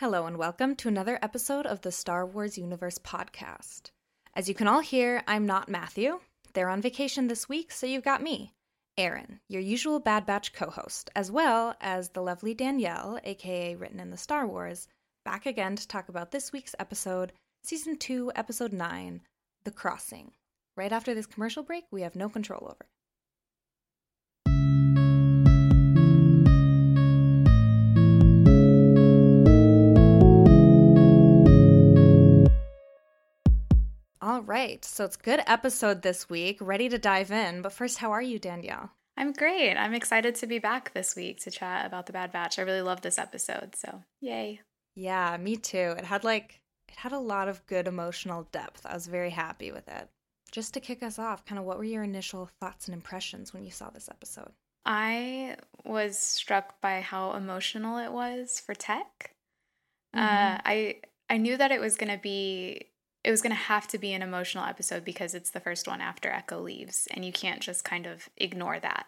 Hello, 0.00 0.26
and 0.26 0.36
welcome 0.36 0.74
to 0.74 0.88
another 0.88 1.20
episode 1.22 1.66
of 1.66 1.82
the 1.82 1.92
Star 1.92 2.26
Wars 2.26 2.58
Universe 2.58 2.98
podcast. 2.98 3.92
As 4.34 4.48
you 4.48 4.54
can 4.54 4.66
all 4.66 4.80
hear, 4.80 5.22
I'm 5.28 5.46
not 5.46 5.68
Matthew. 5.68 6.18
They're 6.52 6.68
on 6.68 6.82
vacation 6.82 7.28
this 7.28 7.48
week, 7.48 7.70
so 7.70 7.86
you've 7.86 8.02
got 8.02 8.20
me, 8.20 8.50
Erin, 8.98 9.38
your 9.48 9.62
usual 9.62 10.00
Bad 10.00 10.26
Batch 10.26 10.52
co 10.52 10.68
host, 10.68 11.10
as 11.14 11.30
well 11.30 11.76
as 11.80 12.08
the 12.08 12.22
lovely 12.22 12.54
Danielle, 12.54 13.20
aka 13.22 13.76
Written 13.76 14.00
in 14.00 14.10
the 14.10 14.16
Star 14.16 14.48
Wars, 14.48 14.88
back 15.24 15.46
again 15.46 15.76
to 15.76 15.86
talk 15.86 16.08
about 16.08 16.32
this 16.32 16.52
week's 16.52 16.74
episode, 16.80 17.32
Season 17.62 17.96
2, 17.96 18.32
Episode 18.34 18.72
9, 18.72 19.20
The 19.62 19.70
Crossing. 19.70 20.32
Right 20.76 20.90
after 20.90 21.14
this 21.14 21.26
commercial 21.26 21.62
break, 21.62 21.84
we 21.92 22.02
have 22.02 22.16
no 22.16 22.28
control 22.28 22.64
over. 22.64 22.86
All 34.24 34.40
right, 34.40 34.82
so 34.82 35.04
it's 35.04 35.18
good 35.18 35.42
episode 35.46 36.00
this 36.00 36.30
week. 36.30 36.56
Ready 36.58 36.88
to 36.88 36.96
dive 36.96 37.30
in, 37.30 37.60
but 37.60 37.74
first, 37.74 37.98
how 37.98 38.10
are 38.10 38.22
you, 38.22 38.38
Danielle? 38.38 38.90
I'm 39.18 39.34
great. 39.34 39.76
I'm 39.76 39.92
excited 39.92 40.34
to 40.36 40.46
be 40.46 40.58
back 40.58 40.94
this 40.94 41.14
week 41.14 41.40
to 41.40 41.50
chat 41.50 41.84
about 41.84 42.06
the 42.06 42.14
Bad 42.14 42.32
Batch. 42.32 42.58
I 42.58 42.62
really 42.62 42.80
love 42.80 43.02
this 43.02 43.18
episode, 43.18 43.76
so 43.76 44.02
yay. 44.22 44.62
Yeah, 44.94 45.36
me 45.36 45.56
too. 45.58 45.94
It 45.98 46.06
had 46.06 46.24
like 46.24 46.62
it 46.88 46.96
had 46.96 47.12
a 47.12 47.18
lot 47.18 47.48
of 47.48 47.66
good 47.66 47.86
emotional 47.86 48.48
depth. 48.50 48.86
I 48.86 48.94
was 48.94 49.08
very 49.08 49.28
happy 49.28 49.70
with 49.70 49.86
it. 49.88 50.08
Just 50.50 50.72
to 50.72 50.80
kick 50.80 51.02
us 51.02 51.18
off, 51.18 51.44
kind 51.44 51.58
of 51.58 51.66
what 51.66 51.76
were 51.76 51.84
your 51.84 52.02
initial 52.02 52.48
thoughts 52.60 52.86
and 52.88 52.94
impressions 52.94 53.52
when 53.52 53.62
you 53.62 53.70
saw 53.72 53.90
this 53.90 54.08
episode? 54.08 54.52
I 54.86 55.56
was 55.84 56.18
struck 56.18 56.80
by 56.80 57.02
how 57.02 57.34
emotional 57.34 57.98
it 57.98 58.10
was 58.10 58.58
for 58.58 58.74
Tech. 58.74 59.34
Uh, 60.14 60.18
Mhm. 60.18 60.54
Uh, 60.54 60.60
I 60.64 61.00
I 61.28 61.36
knew 61.36 61.58
that 61.58 61.72
it 61.72 61.80
was 61.80 61.96
going 61.96 62.12
to 62.12 62.18
be 62.22 62.86
it 63.24 63.30
was 63.30 63.40
going 63.40 63.50
to 63.50 63.56
have 63.56 63.88
to 63.88 63.98
be 63.98 64.12
an 64.12 64.22
emotional 64.22 64.64
episode 64.64 65.04
because 65.04 65.34
it's 65.34 65.50
the 65.50 65.60
first 65.60 65.88
one 65.88 66.02
after 66.02 66.28
Echo 66.28 66.60
leaves 66.60 67.08
and 67.10 67.24
you 67.24 67.32
can't 67.32 67.60
just 67.60 67.82
kind 67.82 68.06
of 68.06 68.28
ignore 68.36 68.78
that. 68.78 69.06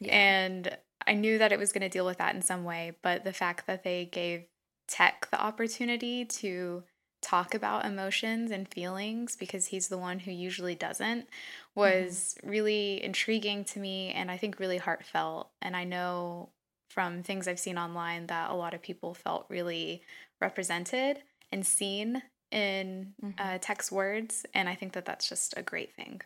Yeah. 0.00 0.12
And 0.12 0.76
I 1.06 1.14
knew 1.14 1.38
that 1.38 1.50
it 1.50 1.58
was 1.58 1.72
going 1.72 1.82
to 1.82 1.88
deal 1.88 2.04
with 2.04 2.18
that 2.18 2.34
in 2.34 2.42
some 2.42 2.64
way, 2.64 2.92
but 3.02 3.24
the 3.24 3.32
fact 3.32 3.66
that 3.66 3.82
they 3.82 4.04
gave 4.04 4.44
Tech 4.86 5.28
the 5.30 5.42
opportunity 5.42 6.26
to 6.26 6.84
talk 7.22 7.54
about 7.54 7.86
emotions 7.86 8.50
and 8.50 8.68
feelings 8.68 9.34
because 9.34 9.68
he's 9.68 9.88
the 9.88 9.96
one 9.96 10.18
who 10.18 10.30
usually 10.30 10.74
doesn't 10.74 11.22
mm-hmm. 11.22 11.80
was 11.80 12.36
really 12.42 13.02
intriguing 13.02 13.64
to 13.64 13.78
me 13.78 14.12
and 14.12 14.30
I 14.30 14.36
think 14.36 14.60
really 14.60 14.76
heartfelt. 14.76 15.48
And 15.62 15.74
I 15.74 15.84
know 15.84 16.50
from 16.90 17.22
things 17.22 17.48
I've 17.48 17.58
seen 17.58 17.78
online 17.78 18.26
that 18.26 18.50
a 18.50 18.54
lot 18.54 18.74
of 18.74 18.82
people 18.82 19.14
felt 19.14 19.46
really 19.48 20.02
represented 20.38 21.22
and 21.50 21.66
seen 21.66 22.22
in 22.54 23.14
Mhm. 23.22 23.34
uh, 23.38 23.58
Tech's 23.58 23.90
words. 23.92 24.46
And 24.54 24.68
I 24.68 24.74
think 24.74 24.92
that 24.92 25.04
that's 25.04 25.28
just 25.28 25.54
a 25.56 25.62
great 25.62 25.92
thing. 25.94 26.22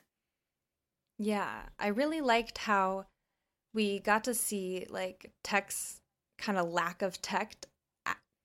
Yeah, 1.19 1.63
I 1.79 1.89
really 1.89 2.21
liked 2.21 2.59
how 2.59 3.07
we 3.75 3.99
got 3.99 4.25
to 4.25 4.35
see 4.35 4.87
like 4.89 5.33
Tech's 5.43 6.01
kind 6.39 6.59
of 6.59 6.71
lack 6.71 7.03
of 7.03 7.21
tact, 7.21 7.67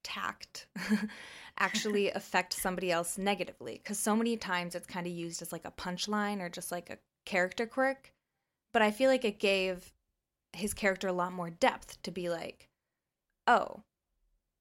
tact 0.03 0.67
actually 1.59 2.09
affect 2.15 2.53
somebody 2.53 2.91
else 2.91 3.17
negatively. 3.17 3.73
Because 3.73 3.99
so 3.99 4.15
many 4.15 4.37
times 4.37 4.75
it's 4.75 4.87
kind 4.87 5.05
of 5.05 5.13
used 5.13 5.41
as 5.41 5.51
like 5.51 5.65
a 5.65 5.71
punchline 5.71 6.41
or 6.41 6.49
just 6.49 6.71
like 6.71 6.89
a 6.89 6.97
character 7.25 7.67
quirk. 7.67 8.11
But 8.71 8.81
I 8.81 8.91
feel 8.91 9.09
like 9.09 9.25
it 9.25 9.39
gave 9.39 9.93
his 10.53 10.73
character 10.73 11.07
a 11.07 11.13
lot 11.13 11.33
more 11.33 11.49
depth 11.49 12.01
to 12.03 12.11
be 12.11 12.29
like, 12.29 12.69
oh, 13.47 13.83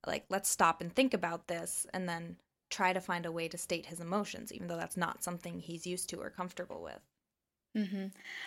like 0.07 0.25
let's 0.29 0.51
stop 0.51 0.81
and 0.81 0.95
think 0.95 1.14
about 1.14 1.48
this 1.48 1.86
and 1.95 2.09
then 2.09 2.36
try 2.73 2.92
to 2.92 3.01
find 3.01 3.27
a 3.27 3.33
way 3.33 3.48
to 3.48 3.59
state 3.59 3.87
his 3.87 4.01
emotions, 4.01 4.53
even 4.53 4.67
though 4.69 4.77
that's 4.78 4.97
not 4.97 5.23
something 5.25 5.61
he's 5.61 5.87
used 5.87 6.09
to 6.11 6.20
or 6.20 6.31
comfortable 6.31 6.83
with. 6.83 7.01
hmm 7.77 8.06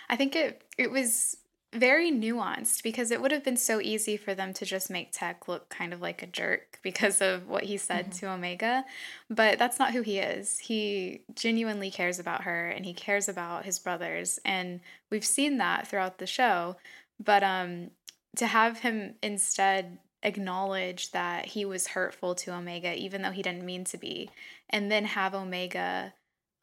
I 0.10 0.16
think 0.16 0.36
it 0.36 0.64
it 0.78 0.92
was 0.92 1.38
very 1.74 2.10
nuanced 2.12 2.84
because 2.84 3.12
it 3.12 3.22
would 3.22 3.32
have 3.32 3.44
been 3.44 3.58
so 3.58 3.82
easy 3.82 4.16
for 4.16 4.34
them 4.34 4.54
to 4.54 4.66
just 4.66 4.90
make 4.90 5.12
Tech 5.12 5.48
look 5.50 5.68
kind 5.70 5.94
of 5.94 6.00
like 6.02 6.24
a 6.24 6.28
jerk 6.28 6.80
because 6.84 7.22
of 7.22 7.48
what 7.48 7.64
he 7.64 7.78
said 7.78 8.12
Mhm. 8.12 8.14
to 8.14 8.30
Omega, 8.30 8.86
but 9.30 9.60
that's 9.60 9.80
not 9.80 9.92
who 9.92 10.02
he 10.02 10.20
is. 10.20 10.60
He 10.60 11.24
genuinely 11.36 11.92
cares 11.92 12.20
about 12.20 12.44
her 12.44 12.68
and 12.70 12.86
he 12.86 12.94
cares 12.94 13.28
about 13.28 13.66
his 13.66 13.80
brothers 13.80 14.40
and 14.46 14.80
we've 15.10 15.26
seen 15.26 15.58
that 15.58 15.88
throughout 15.88 16.20
the 16.20 16.28
show, 16.28 16.78
but 17.20 17.44
um 17.44 17.92
to 18.38 18.48
have 18.48 18.80
him 18.80 19.16
instead 19.24 19.98
acknowledge 20.26 21.12
that 21.12 21.46
he 21.46 21.64
was 21.64 21.88
hurtful 21.88 22.34
to 22.36 22.54
Omega 22.54 22.94
even 22.96 23.22
though 23.22 23.32
he 23.32 23.44
didn't 23.44 23.66
mean 23.66 23.84
to 23.86 23.98
be 23.98 24.30
and 24.70 24.92
then 24.92 25.06
have 25.06 25.36
Omega 25.36 26.14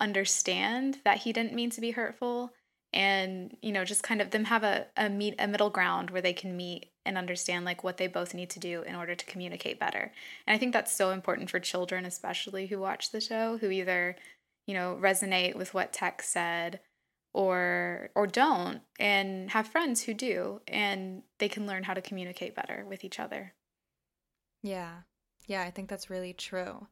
understand 0.01 0.99
that 1.05 1.19
he 1.19 1.33
didn't 1.33 1.55
mean 1.55 1.71
to 1.71 1.81
be 1.81 1.93
hurtful 1.93 2.53
and 2.93 3.57
you 3.63 3.73
know 3.73 3.85
just 3.85 4.03
kind 4.03 4.21
of 4.21 4.31
them 4.33 4.45
have 4.45 4.65
a, 4.65 4.87
a 4.97 5.09
meet 5.09 5.37
a 5.39 5.47
middle 5.47 5.71
ground 5.71 6.11
where 6.11 6.21
they 6.21 6.33
can 6.33 6.57
meet 6.57 6.91
and 7.07 7.17
understand 7.17 7.65
like 7.65 7.83
what 7.83 7.97
they 7.97 8.09
both 8.09 8.35
need 8.35 8.51
to 8.51 8.61
do 8.61 8.83
in 8.83 8.95
order 8.95 9.15
to 9.15 9.27
communicate 9.27 9.79
better. 9.79 10.13
And 10.47 10.55
i 10.55 10.59
think 10.59 10.73
that's 10.73 10.93
so 10.93 11.11
important 11.11 11.49
for 11.49 11.61
children 11.61 12.05
especially 12.05 12.67
who 12.67 12.81
watch 12.81 13.13
the 13.13 13.21
show 13.21 13.59
who 13.59 13.71
either 13.71 14.17
you 14.67 14.75
know 14.75 14.99
resonate 15.01 15.55
with 15.55 15.73
what 15.73 15.93
tech 15.93 16.21
said 16.23 16.81
or 17.35 18.11
or 18.15 18.27
don't 18.27 18.83
and 18.99 19.51
have 19.51 19.67
friends 19.67 20.03
who 20.03 20.13
do 20.15 20.61
and 20.69 21.23
they 21.39 21.49
can 21.49 21.67
learn 21.67 21.83
how 21.83 21.95
to 21.95 22.03
communicate 22.03 22.55
better 22.55 22.85
with 22.89 23.05
each 23.05 23.19
other 23.19 23.55
Yeah. 24.63 25.03
Yeah, 25.49 25.63
I 25.63 25.71
think 25.71 25.89
that's 25.89 26.09
really 26.09 26.33
true. 26.35 26.87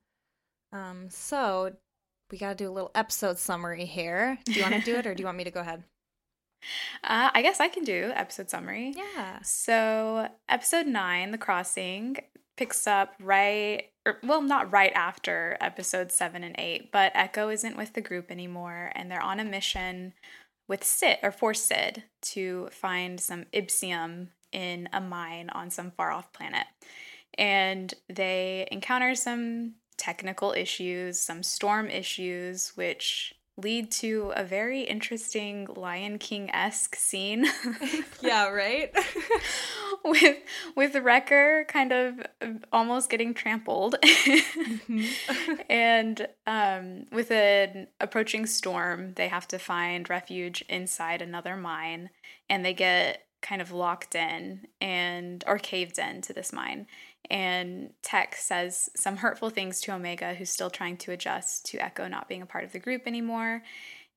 Um, 0.73 1.09
so 1.09 1.73
we 2.31 2.39
got 2.39 2.51
to 2.59 2.65
do 2.65 2.69
a 2.69 2.73
little 2.73 2.91
episode 2.97 3.39
summary 3.39 3.85
here. 3.85 4.39
Do 4.45 4.53
you 4.53 4.63
want 4.63 4.75
to 4.75 4.81
do 4.81 4.97
it 4.97 5.07
or 5.07 5.15
do 5.15 5.21
you 5.21 5.27
want 5.27 5.39
me 5.39 5.45
to 5.45 5.51
go 5.51 5.61
ahead? 5.61 5.85
uh, 7.05 7.31
i 7.33 7.41
guess 7.43 7.59
i 7.61 7.69
can 7.69 7.85
do 7.85 8.13
episode 8.15 8.51
summary 8.51 8.93
Yeah. 8.97 9.41
So, 9.43 10.29
episode 10.49 10.87
nine, 10.87 11.31
The 11.31 11.39
Crossing, 11.39 12.17
picks 12.57 12.87
up 12.87 13.15
right, 13.21 13.90
or, 14.07 14.19
well, 14.23 14.43
not 14.43 14.73
right 14.73 14.93
after 14.95 15.57
episode 15.61 16.11
seven 16.11 16.43
and 16.43 16.55
eight, 16.59 16.91
but 16.91 17.13
Echo 17.15 17.49
isn't 17.51 17.77
with 17.77 17.93
the 17.93 18.01
group 18.01 18.31
anymore, 18.31 18.93
and 18.95 19.11
they're 19.11 19.23
on 19.23 19.41
a 19.41 19.45
mission 19.45 20.15
with 20.69 20.85
Cid, 20.85 21.19
or 21.23 21.33
for 21.33 21.53
Cid, 21.53 22.05
to 22.23 22.69
find 22.73 23.21
some 23.21 23.45
Ipsium 23.53 24.29
in 24.53 24.89
a 24.93 25.01
mine 25.01 25.51
on 25.51 25.71
some 25.71 25.91
far 25.91 26.13
off 26.13 26.33
planet. 26.33 26.67
And 27.37 27.93
they 28.09 28.67
encounter 28.71 29.15
some 29.15 29.75
technical 29.97 30.53
issues, 30.53 31.19
some 31.21 31.43
storm 31.43 31.91
issues, 31.91 32.73
which 32.75 33.35
lead 33.57 33.91
to 33.91 34.33
a 34.35 34.45
very 34.45 34.83
interesting 34.83 35.67
Lion 35.77 36.19
King 36.19 36.51
esque 36.55 36.97
scene. 36.97 37.47
Yeah, 38.23 38.49
right? 38.49 38.95
with 40.05 40.39
with 40.77 40.95
Wrecker 40.97 41.67
kind 41.69 41.93
of 41.93 42.21
almost 42.73 43.11
getting 43.11 43.35
trampled, 43.35 43.97
and 45.69 46.27
um, 46.47 47.07
with 47.13 47.31
an 47.31 47.89
approaching 48.01 48.47
storm, 48.47 49.15
they 49.15 49.29
have 49.29 49.47
to 49.49 49.59
find 49.59 50.09
refuge 50.09 50.65
inside 50.69 51.21
another 51.21 51.57
mine, 51.57 52.11
and 52.49 52.65
they 52.65 52.75
get 52.75 53.25
kind 53.43 53.63
of 53.63 53.73
locked 53.73 54.15
in 54.15 54.67
and 54.81 55.45
or 55.47 55.59
caved 55.59 55.99
in 55.99 56.21
to 56.23 56.33
this 56.33 56.53
mine. 56.53 56.87
And 57.31 57.93
Tech 58.03 58.35
says 58.37 58.91
some 58.97 59.19
hurtful 59.19 59.51
things 59.51 59.81
to 59.83 59.95
Omega, 59.95 60.35
who's 60.35 60.51
still 60.51 60.71
trying 60.71 60.97
to 60.99 61.13
adjust 61.13 61.67
to 61.67 61.79
Echo 61.79 62.09
not 62.09 62.29
being 62.29 62.43
a 62.43 62.47
part 62.47 62.65
of 62.65 62.73
the 62.73 62.79
group 62.79 63.03
anymore, 63.07 63.63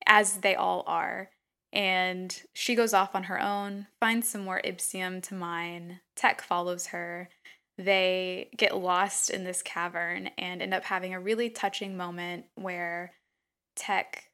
as 0.06 0.38
they 0.38 0.54
all 0.54 0.82
are 0.86 1.30
and 1.74 2.42
she 2.52 2.76
goes 2.76 2.94
off 2.94 3.16
on 3.16 3.24
her 3.24 3.40
own, 3.40 3.88
finds 3.98 4.28
some 4.28 4.44
more 4.44 4.62
Ipsium 4.64 5.20
to 5.24 5.34
mine. 5.34 6.00
Tech 6.14 6.40
follows 6.40 6.86
her. 6.86 7.28
They 7.76 8.48
get 8.56 8.76
lost 8.76 9.28
in 9.28 9.42
this 9.42 9.60
cavern 9.60 10.30
and 10.38 10.62
end 10.62 10.72
up 10.72 10.84
having 10.84 11.12
a 11.12 11.20
really 11.20 11.50
touching 11.50 11.96
moment 11.96 12.44
where 12.54 13.14
Tech 13.74 14.30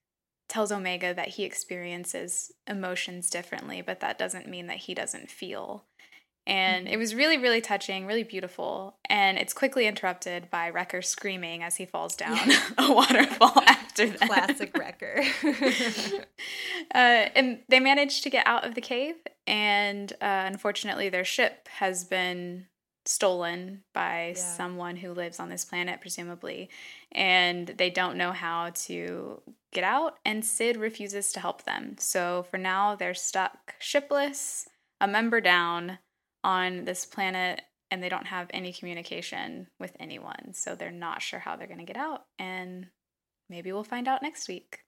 tells 0.50 0.70
Omega 0.70 1.14
that 1.14 1.28
he 1.28 1.44
experiences 1.44 2.52
emotions 2.66 3.30
differently, 3.30 3.80
but 3.80 4.00
that 4.00 4.18
doesn't 4.18 4.48
mean 4.48 4.66
that 4.66 4.76
he 4.76 4.92
doesn't 4.92 5.30
feel. 5.30 5.86
And 6.50 6.88
it 6.88 6.96
was 6.96 7.14
really, 7.14 7.38
really 7.38 7.60
touching, 7.60 8.06
really 8.06 8.24
beautiful. 8.24 8.96
And 9.08 9.38
it's 9.38 9.52
quickly 9.52 9.86
interrupted 9.86 10.50
by 10.50 10.68
Wrecker 10.70 11.00
screaming 11.00 11.62
as 11.62 11.76
he 11.76 11.86
falls 11.86 12.16
down 12.16 12.36
a 12.78 12.92
waterfall 12.92 13.62
after 13.66 14.06
that. 14.08 14.20
Classic 14.28 14.76
Wrecker. 14.76 15.22
uh, 16.94 16.98
and 17.34 17.60
they 17.68 17.80
managed 17.80 18.22
to 18.24 18.30
get 18.30 18.46
out 18.46 18.64
of 18.64 18.74
the 18.74 18.80
cave, 18.80 19.14
and 19.46 20.12
uh, 20.14 20.16
unfortunately, 20.46 21.08
their 21.08 21.24
ship 21.24 21.68
has 21.68 22.04
been 22.04 22.66
stolen 23.06 23.82
by 23.94 24.28
Yeah. 24.28 24.34
someone 24.34 24.96
who 24.96 25.12
lives 25.12 25.40
on 25.40 25.48
this 25.48 25.64
planet, 25.64 26.00
presumably, 26.00 26.68
and 27.12 27.66
they 27.68 27.90
don't 27.90 28.16
know 28.16 28.32
how 28.32 28.70
to 28.86 29.40
get 29.72 29.84
out. 29.84 30.18
And 30.24 30.44
Cid 30.44 30.76
refuses 30.76 31.32
to 31.32 31.40
help 31.40 31.64
them. 31.64 31.96
So 31.98 32.44
for 32.50 32.58
now, 32.58 32.94
they're 32.96 33.14
stuck 33.14 33.74
shipless, 33.78 34.68
a 35.00 35.08
member 35.08 35.40
down 35.40 35.98
on 36.44 36.84
this 36.84 37.04
planet 37.04 37.62
and 37.90 38.02
they 38.02 38.08
don't 38.08 38.26
have 38.26 38.48
any 38.52 38.72
communication 38.72 39.66
with 39.78 39.96
anyone. 39.98 40.52
So 40.54 40.74
they're 40.74 40.90
not 40.90 41.22
sure 41.22 41.40
how 41.40 41.56
they're 41.56 41.66
going 41.66 41.80
to 41.80 41.84
get 41.84 41.96
out. 41.96 42.24
And 42.38 42.86
maybe 43.48 43.72
we'll 43.72 43.84
find 43.84 44.06
out 44.06 44.22
next 44.22 44.48
week. 44.48 44.80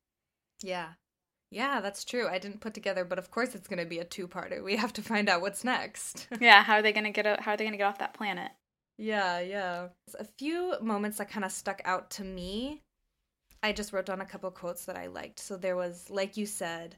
Yeah. 0.62 0.90
Yeah, 1.50 1.80
that's 1.80 2.04
true. 2.04 2.28
I 2.28 2.38
didn't 2.38 2.60
put 2.60 2.72
together, 2.72 3.04
but 3.04 3.18
of 3.18 3.30
course 3.30 3.54
it's 3.54 3.68
going 3.68 3.80
to 3.80 3.84
be 3.84 3.98
a 3.98 4.04
two-parter. 4.04 4.64
We 4.64 4.76
have 4.76 4.92
to 4.94 5.02
find 5.02 5.28
out 5.28 5.42
what's 5.42 5.64
next. 5.64 6.28
yeah, 6.40 6.62
how 6.62 6.74
are 6.74 6.82
they 6.82 6.92
going 6.92 7.04
to 7.04 7.10
get 7.10 7.26
out, 7.26 7.40
how 7.40 7.52
are 7.52 7.56
they 7.56 7.64
going 7.64 7.72
to 7.72 7.78
get 7.78 7.88
off 7.88 7.98
that 7.98 8.14
planet? 8.14 8.50
Yeah, 8.96 9.40
yeah. 9.40 9.88
A 10.18 10.24
few 10.38 10.74
moments 10.80 11.18
that 11.18 11.30
kind 11.30 11.44
of 11.44 11.52
stuck 11.52 11.82
out 11.84 12.10
to 12.12 12.24
me. 12.24 12.82
I 13.62 13.72
just 13.72 13.92
wrote 13.92 14.06
down 14.06 14.20
a 14.20 14.26
couple 14.26 14.50
quotes 14.50 14.86
that 14.86 14.96
I 14.96 15.06
liked. 15.06 15.40
So 15.40 15.56
there 15.56 15.76
was 15.76 16.08
like 16.10 16.36
you 16.36 16.46
said, 16.46 16.96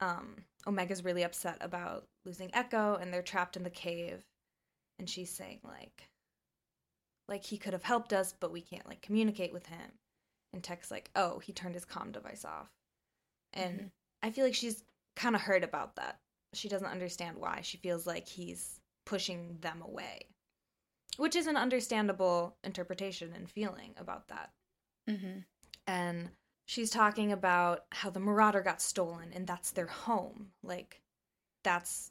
um 0.00 0.36
Omega's 0.66 1.04
really 1.04 1.22
upset 1.22 1.58
about 1.60 2.06
losing 2.24 2.50
Echo 2.54 2.96
and 2.96 3.12
they're 3.12 3.22
trapped 3.22 3.56
in 3.56 3.62
the 3.62 3.70
cave. 3.70 4.24
And 4.98 5.08
she's 5.08 5.30
saying 5.30 5.60
like 5.64 6.08
like 7.28 7.44
he 7.44 7.58
could 7.58 7.72
have 7.72 7.82
helped 7.82 8.12
us 8.12 8.34
but 8.38 8.52
we 8.52 8.60
can't 8.60 8.86
like 8.86 9.02
communicate 9.02 9.52
with 9.52 9.66
him. 9.66 9.92
And 10.52 10.62
Tech's 10.62 10.90
like 10.90 11.10
oh 11.16 11.38
he 11.38 11.52
turned 11.52 11.74
his 11.74 11.84
comm 11.84 12.12
device 12.12 12.44
off. 12.44 12.70
And 13.52 13.74
mm-hmm. 13.74 13.86
i 14.22 14.30
feel 14.30 14.44
like 14.44 14.54
she's 14.54 14.84
kind 15.16 15.34
of 15.34 15.42
hurt 15.42 15.64
about 15.64 15.96
that. 15.96 16.18
She 16.54 16.68
doesn't 16.68 16.86
understand 16.86 17.36
why. 17.38 17.60
She 17.62 17.78
feels 17.78 18.06
like 18.06 18.28
he's 18.28 18.80
pushing 19.04 19.58
them 19.60 19.82
away 19.82 20.26
which 21.16 21.36
is 21.36 21.46
an 21.46 21.56
understandable 21.56 22.56
interpretation 22.64 23.32
and 23.34 23.50
feeling 23.50 23.94
about 23.96 24.28
that. 24.28 24.50
Mm-hmm. 25.08 25.40
and 25.86 26.30
she's 26.66 26.90
talking 26.90 27.32
about 27.32 27.84
how 27.92 28.10
the 28.10 28.20
marauder 28.20 28.60
got 28.60 28.80
stolen 28.80 29.30
and 29.34 29.46
that's 29.46 29.70
their 29.70 29.86
home. 29.86 30.48
Like 30.62 31.00
that's 31.62 32.10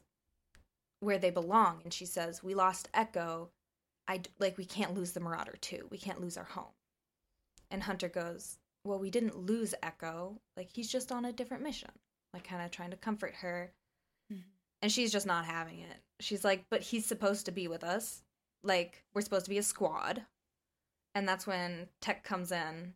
where 1.00 1.18
they 1.18 1.32
belong. 1.32 1.82
And 1.84 1.94
she 1.94 2.06
says 2.06 2.44
we 2.44 2.54
lost 2.54 2.90
echo. 2.94 3.50
I 4.08 4.22
like 4.40 4.58
we 4.58 4.66
can't 4.66 4.94
lose 4.94 5.12
the 5.12 5.20
marauder 5.20 5.56
too. 5.62 5.88
We 5.90 5.98
can't 5.98 6.22
lose 6.22 6.38
our 6.38 6.44
home. 6.44 6.74
And 7.72 7.84
hunter 7.84 8.10
goes 8.10 8.58
well 8.86 9.00
we 9.00 9.10
didn't 9.10 9.38
lose 9.38 9.74
echo. 9.82 10.40
Like 10.56 10.70
he's 10.72 10.92
just 10.92 11.12
on 11.12 11.26
a 11.26 11.34
different 11.34 11.64
mission 11.64 11.92
like 12.34 12.48
kind 12.48 12.64
of 12.64 12.72
trying 12.72 12.92
to 12.92 12.98
comfort 12.98 13.36
her. 13.42 13.72
Mm-hmm. 14.32 14.42
and 14.82 14.92
she's 14.92 15.12
just 15.12 15.28
not 15.28 15.46
having 15.46 15.80
it. 15.80 15.98
She's 16.20 16.44
like 16.44 16.66
but 16.70 16.82
he's 16.82 17.06
supposed 17.06 17.46
to 17.46 17.52
be 17.52 17.68
with 17.68 17.84
us. 17.84 18.22
Like 18.64 19.04
we're 19.14 19.22
supposed 19.22 19.46
to 19.46 19.52
be 19.52 19.58
a 19.58 19.64
squad. 19.64 20.24
And 21.16 21.28
that's 21.28 21.46
when 21.46 21.90
tech 22.02 22.24
comes 22.24 22.52
in 22.52 22.94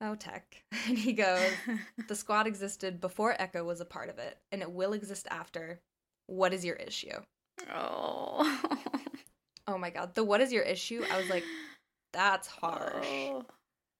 oh 0.00 0.14
tech 0.14 0.62
and 0.86 0.98
he 0.98 1.12
goes 1.12 1.50
the 2.08 2.14
squad 2.14 2.46
existed 2.46 3.00
before 3.00 3.34
echo 3.40 3.64
was 3.64 3.80
a 3.80 3.84
part 3.84 4.08
of 4.08 4.18
it 4.18 4.38
and 4.52 4.62
it 4.62 4.70
will 4.70 4.92
exist 4.92 5.26
after 5.30 5.80
what 6.28 6.52
is 6.52 6.64
your 6.64 6.76
issue? 6.76 7.18
Oh. 7.74 8.60
oh 9.66 9.78
my 9.78 9.90
god. 9.90 10.14
The 10.14 10.22
what 10.22 10.40
is 10.40 10.52
your 10.52 10.62
issue? 10.62 11.02
I 11.10 11.18
was 11.18 11.28
like, 11.28 11.42
that's 12.12 12.46
harsh. 12.46 13.06
Oh. 13.08 13.44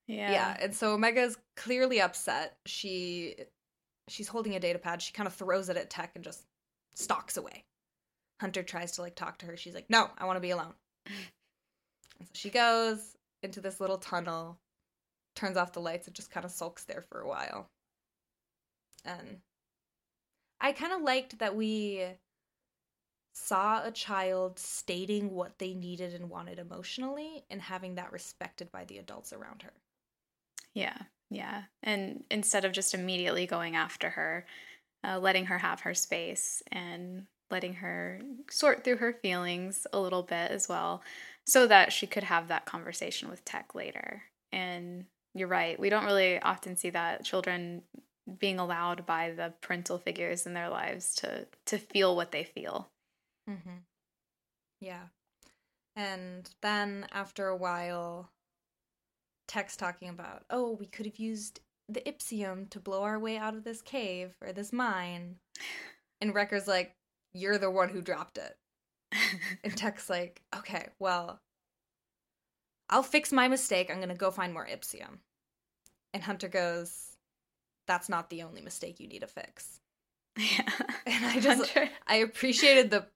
Yeah. 0.06 0.30
Yeah. 0.30 0.56
And 0.60 0.74
so 0.74 0.94
Omega's 0.94 1.36
clearly 1.56 2.00
upset. 2.00 2.56
She 2.66 3.34
she's 4.08 4.28
holding 4.28 4.54
a 4.54 4.60
data 4.60 4.78
pad. 4.78 5.02
She 5.02 5.12
kind 5.12 5.26
of 5.26 5.34
throws 5.34 5.68
it 5.68 5.76
at 5.76 5.90
Tech 5.90 6.12
and 6.14 6.24
just 6.24 6.44
stalks 6.94 7.36
away. 7.36 7.64
Hunter 8.40 8.62
tries 8.62 8.92
to 8.92 9.02
like 9.02 9.16
talk 9.16 9.38
to 9.38 9.46
her. 9.46 9.56
She's 9.56 9.74
like, 9.74 9.90
no, 9.90 10.08
I 10.16 10.26
want 10.26 10.36
to 10.36 10.40
be 10.40 10.50
alone. 10.50 10.74
And 11.06 12.28
so 12.28 12.32
she 12.34 12.50
goes 12.50 13.16
into 13.42 13.60
this 13.60 13.80
little 13.80 13.98
tunnel, 13.98 14.58
turns 15.38 15.56
off 15.56 15.73
the 15.73 15.81
lights, 15.81 16.06
and 16.06 16.17
just 16.17 16.31
kind 16.31 16.44
of 16.44 16.52
sulks 16.52 16.85
there 16.85 17.02
for 17.02 17.20
a 17.20 17.29
while. 17.29 17.70
And 19.05 19.38
I 20.61 20.73
kind 20.73 20.93
of 20.93 21.02
liked 21.02 21.38
that 21.38 21.55
we 21.55 22.05
saw 23.32 23.85
a 23.85 23.93
child 23.93 24.58
stating 24.58 25.31
what 25.31 25.58
they 25.58 25.73
needed 25.75 26.12
and 26.12 26.29
wanted 26.29 26.58
emotionally 26.58 27.44
and 27.50 27.62
having 27.62 27.94
that 27.94 28.12
respected 28.12 28.70
by 28.73 28.85
the 28.85 28.99
adults 28.99 29.32
around 29.32 29.62
her. 29.62 29.73
Yeah, 30.75 30.96
yeah. 31.31 31.62
And 31.82 32.25
instead 32.31 32.64
of 32.64 32.73
just 32.73 32.94
immediately 32.94 33.46
going 33.46 33.76
after 33.76 34.11
her, 34.11 34.44
uh, 35.05 35.20
letting 35.20 35.46
her 35.46 35.58
have 35.58 35.81
her 35.81 35.94
space 35.94 36.62
and 36.73 37.26
letting 37.50 37.75
her 37.75 38.20
sort 38.50 38.82
through 38.82 38.96
her 38.96 39.12
feelings 39.12 39.87
a 39.93 40.00
little 40.00 40.23
bit 40.23 40.50
as 40.50 40.69
well 40.69 41.02
so 41.46 41.67
that 41.67 41.93
she 41.93 42.06
could 42.06 42.25
have 42.25 42.49
that 42.49 42.67
conversation 42.67 43.31
with 43.31 43.44
tech 43.44 43.75
later. 43.75 44.25
And 44.52 45.06
you're 45.38 45.49
right, 45.49 45.79
we 45.79 45.90
don't 45.90 46.05
really 46.05 46.40
often 46.40 46.76
see 46.76 46.90
that 46.90 47.25
children 47.25 47.82
being 48.38 48.58
allowed 48.58 49.06
by 49.06 49.31
the 49.31 49.55
parental 49.61 49.99
figures 49.99 50.46
in 50.46 50.55
their 50.55 50.69
lives 50.69 51.14
to 51.17 51.46
to 51.67 51.79
feel 51.79 52.14
what 52.14 52.32
they 52.32 52.44
feel. 52.44 52.88
Mm-hmm. 53.49 53.79
Yeah, 54.81 55.05
and 55.96 56.49
then 56.62 57.06
after 57.12 57.49
a 57.49 57.56
while, 57.56 58.31
Tech's 59.49 59.76
talking 59.76 60.08
about, 60.08 60.44
oh, 60.50 60.73
we 60.79 60.87
could 60.87 61.06
have 61.06 61.17
used 61.17 61.61
the 61.88 62.02
Ipsium 62.02 62.69
to 62.70 62.81
blow 62.81 63.02
our 63.02 63.19
way 63.19 63.38
out 63.38 63.55
of 63.55 63.64
this 63.64 63.81
cave 63.81 64.34
or 64.43 64.52
this 64.52 64.73
mine, 64.73 65.37
and 66.20 66.34
Wrecker's 66.34 66.69
like, 66.69 66.94
you're 67.32 67.58
the 67.58 67.70
one 67.70 67.88
who 67.88 68.02
dropped 68.02 68.38
it, 68.38 68.56
and 69.64 69.76
Tech's 69.76 70.11
like, 70.11 70.43
okay, 70.56 70.88
well. 70.99 71.41
I'll 72.91 73.02
fix 73.02 73.32
my 73.32 73.49
mistake. 73.49 73.91
I'm 73.91 73.99
going 73.99 74.08
to 74.08 74.14
go 74.14 74.31
find 74.31 74.55
more 74.55 74.67
Ipsium. 74.67 75.19
And 76.14 76.22
Hunter 76.22 76.49
goes, 76.49 77.08
that's 77.88 78.08
not 78.08 78.31
the 78.31 78.43
only 78.43 78.60
mistake 78.60 79.00
you 79.00 79.08
need 79.08 79.20
to 79.20 79.26
fix. 79.26 79.81
Yeah. 80.38 80.69
And 81.05 81.26
I 81.26 81.40
just 81.40 81.76
I 82.06 82.16
appreciated 82.16 82.93
the 82.93 83.06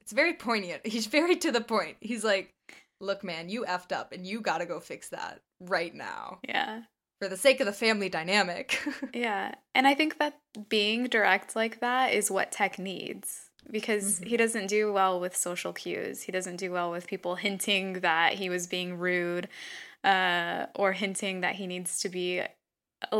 it's 0.00 0.12
very 0.12 0.34
poignant. 0.34 0.86
He's 0.86 1.06
very 1.06 1.34
to 1.36 1.50
the 1.50 1.60
point. 1.60 1.96
He's 2.00 2.22
like, 2.22 2.54
"Look, 3.00 3.24
man, 3.24 3.48
you 3.48 3.64
effed 3.64 3.90
up 3.90 4.12
and 4.12 4.24
you 4.24 4.40
got 4.40 4.58
to 4.58 4.66
go 4.66 4.78
fix 4.78 5.08
that 5.08 5.40
right 5.58 5.92
now." 5.92 6.38
Yeah. 6.46 6.82
For 7.20 7.28
the 7.28 7.36
sake 7.36 7.58
of 7.58 7.66
the 7.66 7.72
family 7.72 8.08
dynamic. 8.08 8.78
yeah. 9.14 9.54
And 9.74 9.88
I 9.88 9.94
think 9.94 10.18
that 10.18 10.38
being 10.68 11.08
direct 11.08 11.56
like 11.56 11.80
that 11.80 12.12
is 12.12 12.30
what 12.30 12.52
tech 12.52 12.78
needs 12.78 13.50
because 13.68 14.20
mm-hmm. 14.20 14.26
he 14.26 14.36
doesn't 14.36 14.68
do 14.68 14.92
well 14.92 15.18
with 15.18 15.36
social 15.36 15.72
cues. 15.72 16.22
He 16.22 16.32
doesn't 16.32 16.56
do 16.56 16.70
well 16.70 16.92
with 16.92 17.08
people 17.08 17.34
hinting 17.34 17.94
that 17.94 18.34
he 18.34 18.48
was 18.48 18.68
being 18.68 18.96
rude 18.96 19.48
uh, 20.04 20.66
or 20.74 20.92
hinting 20.92 21.40
that 21.40 21.56
he 21.56 21.66
needs 21.66 22.00
to 22.00 22.08
be 22.08 22.42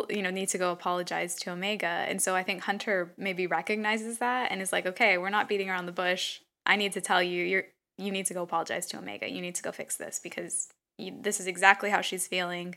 you 0.09 0.23
know, 0.23 0.31
need 0.31 0.49
to 0.51 0.59
go 0.59 0.73
apologize 0.73 1.35
to 1.37 1.51
Omega. 1.51 1.87
And 1.87 2.21
so 2.21 2.35
I 2.35 2.43
think 2.43 2.63
Hunter 2.63 3.15
maybe 3.17 3.47
recognizes 3.47 4.19
that 4.19 4.53
and 4.53 4.61
is 4.61 4.73
like, 4.73 4.87
okay, 4.87 5.17
we're 5.17 5.31
not 5.31 5.49
beating 5.49 5.71
around 5.71 5.87
the 5.87 5.93
bush. 5.93 6.41
I 6.67 6.77
need 6.77 6.93
to 6.93 7.01
tell 7.01 7.23
you, 7.23 7.45
you're 7.45 7.65
you 7.97 8.11
need 8.11 8.27
to 8.27 8.35
go 8.35 8.43
apologize 8.43 8.87
to 8.87 8.99
Omega. 8.99 9.31
You 9.31 9.43
need 9.43 9.55
to 9.57 9.63
go 9.63 9.73
fix 9.73 9.97
this 9.97 10.21
because 10.23 10.69
you, 10.97 11.13
this 11.21 11.39
is 11.39 11.47
exactly 11.47 11.91
how 11.91 12.01
she's 12.01 12.27
feeling. 12.27 12.77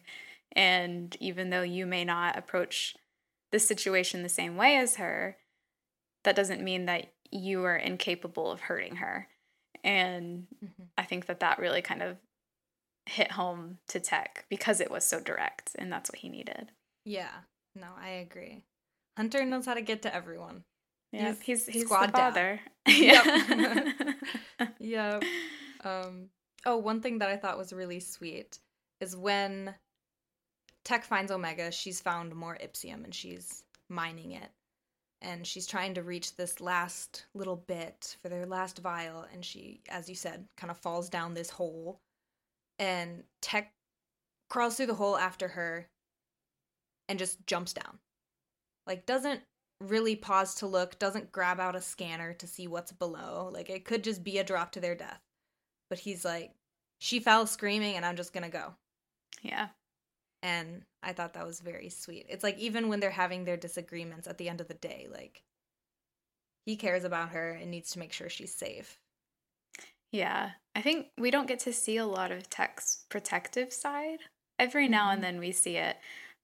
And 0.51 1.15
even 1.19 1.49
though 1.49 1.61
you 1.61 1.85
may 1.85 2.03
not 2.03 2.37
approach 2.37 2.95
this 3.51 3.65
situation 3.65 4.21
the 4.21 4.29
same 4.29 4.57
way 4.57 4.75
as 4.75 4.97
her, 4.97 5.37
that 6.23 6.35
doesn't 6.35 6.63
mean 6.63 6.85
that 6.85 7.13
you 7.31 7.63
are 7.63 7.75
incapable 7.75 8.51
of 8.51 8.61
hurting 8.61 8.97
her. 8.97 9.29
And 9.83 10.47
mm-hmm. 10.63 10.83
I 10.97 11.03
think 11.03 11.27
that 11.27 11.39
that 11.39 11.59
really 11.59 11.81
kind 11.81 12.01
of 12.01 12.17
hit 13.05 13.31
home 13.31 13.77
to 13.89 13.99
Tech 13.99 14.45
because 14.49 14.79
it 14.79 14.91
was 14.91 15.03
so 15.05 15.19
direct 15.19 15.75
and 15.77 15.91
that's 15.91 16.09
what 16.09 16.19
he 16.19 16.29
needed. 16.29 16.71
Yeah. 17.05 17.31
No, 17.75 17.87
I 17.99 18.09
agree. 18.09 18.63
Hunter 19.17 19.45
knows 19.45 19.65
how 19.65 19.73
to 19.73 19.81
get 19.81 20.03
to 20.03 20.13
everyone. 20.13 20.63
Yeah, 21.11 21.33
he's 21.41 21.65
he's, 21.65 21.67
he's 21.67 21.89
the 21.89 22.09
father. 22.11 22.59
yeah. 22.87 23.91
yeah. 24.79 25.19
Um 25.83 26.29
oh, 26.65 26.77
one 26.77 27.01
thing 27.01 27.19
that 27.19 27.29
I 27.29 27.37
thought 27.37 27.57
was 27.57 27.73
really 27.73 27.99
sweet 27.99 28.59
is 28.99 29.15
when 29.15 29.75
Tech 30.85 31.03
finds 31.03 31.31
Omega, 31.31 31.71
she's 31.71 32.01
found 32.01 32.35
more 32.35 32.57
Ipsium 32.61 33.03
and 33.03 33.13
she's 33.13 33.63
mining 33.89 34.31
it. 34.31 34.49
And 35.21 35.47
she's 35.47 35.67
trying 35.67 35.93
to 35.93 36.03
reach 36.03 36.35
this 36.35 36.59
last 36.59 37.25
little 37.33 37.55
bit 37.55 38.17
for 38.21 38.27
their 38.27 38.45
last 38.45 38.79
vial 38.79 39.25
and 39.33 39.45
she 39.45 39.81
as 39.89 40.09
you 40.09 40.15
said, 40.15 40.47
kind 40.57 40.71
of 40.71 40.77
falls 40.77 41.09
down 41.09 41.33
this 41.33 41.49
hole 41.49 41.99
and 42.83 43.23
Tech 43.41 43.71
crawls 44.49 44.75
through 44.75 44.87
the 44.87 44.93
hole 44.93 45.15
after 45.15 45.47
her 45.47 45.87
and 47.07 47.17
just 47.17 47.47
jumps 47.47 47.71
down. 47.71 47.97
Like, 48.85 49.05
doesn't 49.05 49.39
really 49.79 50.17
pause 50.17 50.55
to 50.55 50.67
look, 50.67 50.99
doesn't 50.99 51.31
grab 51.31 51.61
out 51.61 51.77
a 51.77 51.81
scanner 51.81 52.33
to 52.33 52.47
see 52.47 52.67
what's 52.67 52.91
below. 52.91 53.49
Like, 53.53 53.69
it 53.69 53.85
could 53.85 54.03
just 54.03 54.21
be 54.21 54.37
a 54.37 54.43
drop 54.43 54.73
to 54.73 54.81
their 54.81 54.95
death. 54.95 55.21
But 55.89 55.99
he's 55.99 56.25
like, 56.25 56.51
she 56.99 57.21
fell 57.21 57.47
screaming, 57.47 57.95
and 57.95 58.05
I'm 58.05 58.17
just 58.17 58.33
gonna 58.33 58.49
go. 58.49 58.73
Yeah. 59.41 59.69
And 60.41 60.83
I 61.01 61.13
thought 61.13 61.35
that 61.35 61.47
was 61.47 61.61
very 61.61 61.87
sweet. 61.87 62.25
It's 62.27 62.43
like, 62.43 62.57
even 62.57 62.89
when 62.89 62.99
they're 62.99 63.11
having 63.11 63.45
their 63.45 63.55
disagreements 63.55 64.27
at 64.27 64.37
the 64.37 64.49
end 64.49 64.59
of 64.59 64.67
the 64.67 64.73
day, 64.73 65.07
like, 65.09 65.41
he 66.65 66.75
cares 66.75 67.05
about 67.05 67.29
her 67.29 67.51
and 67.51 67.71
needs 67.71 67.91
to 67.91 67.99
make 67.99 68.11
sure 68.11 68.27
she's 68.27 68.53
safe. 68.53 68.99
Yeah. 70.13 70.51
I 70.75 70.81
think 70.81 71.07
we 71.17 71.29
don't 71.29 71.47
get 71.47 71.59
to 71.59 71.73
see 71.73 71.97
a 71.97 72.05
lot 72.05 72.31
of 72.31 72.49
Tech's 72.49 73.03
protective 73.09 73.73
side. 73.73 74.19
Every 74.57 74.87
now 74.87 75.07
mm-hmm. 75.07 75.15
and 75.15 75.23
then 75.23 75.39
we 75.39 75.51
see 75.51 75.75
it 75.75 75.97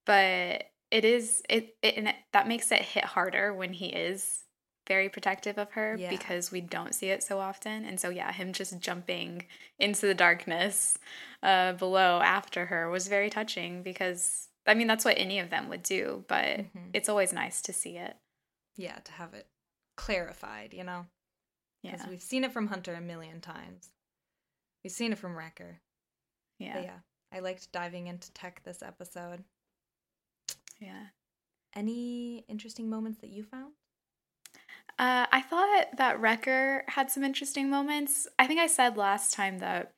but 0.10 0.64
it 0.90 1.06
is 1.06 1.44
it, 1.48 1.76
it 1.84 1.96
and 1.96 2.08
it, 2.08 2.16
that 2.34 2.48
makes 2.48 2.72
it 2.72 2.82
hit 2.82 3.06
harder 3.06 3.54
when 3.54 3.74
he 3.74 3.88
is 3.88 4.44
very 4.88 5.08
protective 5.08 5.60
of 5.60 5.72
her 5.74 5.96
Yeah. 6.00 6.10
because 6.10 6.52
we 6.52 6.62
don't 6.62 6.96
see 6.96 7.12
it 7.12 7.22
so 7.22 7.38
often. 7.38 7.86
And 7.86 8.00
so, 8.00 8.10
yeah, 8.10 8.32
him 8.32 8.54
just 8.54 8.80
jumping 8.80 9.46
into 9.78 10.08
the 10.08 10.16
darkness 10.16 10.98
uh, 11.44 11.74
below 11.74 12.22
after 12.22 12.66
her 12.66 12.90
was 12.90 13.08
very 13.08 13.30
touching 13.30 13.84
because, 13.84 14.48
I 14.66 14.74
mean, 14.74 14.88
that's 14.88 15.06
what 15.06 15.20
any 15.20 15.38
of 15.38 15.52
them 15.52 15.70
would 15.70 15.84
do, 15.84 16.26
but 16.28 16.58
Mhm. 16.58 16.90
it's 16.94 17.08
always 17.08 17.32
nice 17.32 17.62
to 17.62 17.72
see 17.72 17.98
it. 17.98 18.18
Yeah, 18.78 18.98
to 18.98 19.12
have 19.12 19.36
it 19.36 19.46
clarified, 19.96 20.74
you 20.74 20.84
know? 20.84 21.06
Because 21.84 22.02
Yeah. 22.02 22.10
we've 22.10 22.22
seen 22.22 22.44
it 22.44 22.52
from 22.52 22.68
Hunter 22.68 22.94
a 22.94 23.02
million 23.02 23.42
times. 23.42 23.90
We've 24.84 24.92
seen 24.92 25.12
it 25.12 25.18
from 25.18 25.38
Wrecker. 25.38 25.82
Yeah. 26.58 26.74
But 26.74 26.84
yeah, 26.84 27.00
I 27.32 27.40
liked 27.40 27.72
diving 27.72 28.08
into 28.08 28.32
tech 28.34 28.62
this 28.64 28.82
episode. 28.82 29.44
Yeah. 30.80 31.08
Any 31.76 32.46
interesting 32.48 32.90
moments 32.90 33.20
that 33.20 33.30
you 33.30 33.44
found? 33.44 33.74
Uh, 34.98 35.28
I 35.32 35.42
thought 35.42 35.96
that 35.98 36.20
Wrecker 36.20 36.84
had 36.88 37.10
some 37.10 37.24
interesting 37.24 37.70
moments. 37.70 38.28
I 38.38 38.48
think 38.48 38.60
I 38.60 38.68
said 38.68 38.98
last 38.98 39.34
time 39.34 39.60
that 39.60 39.94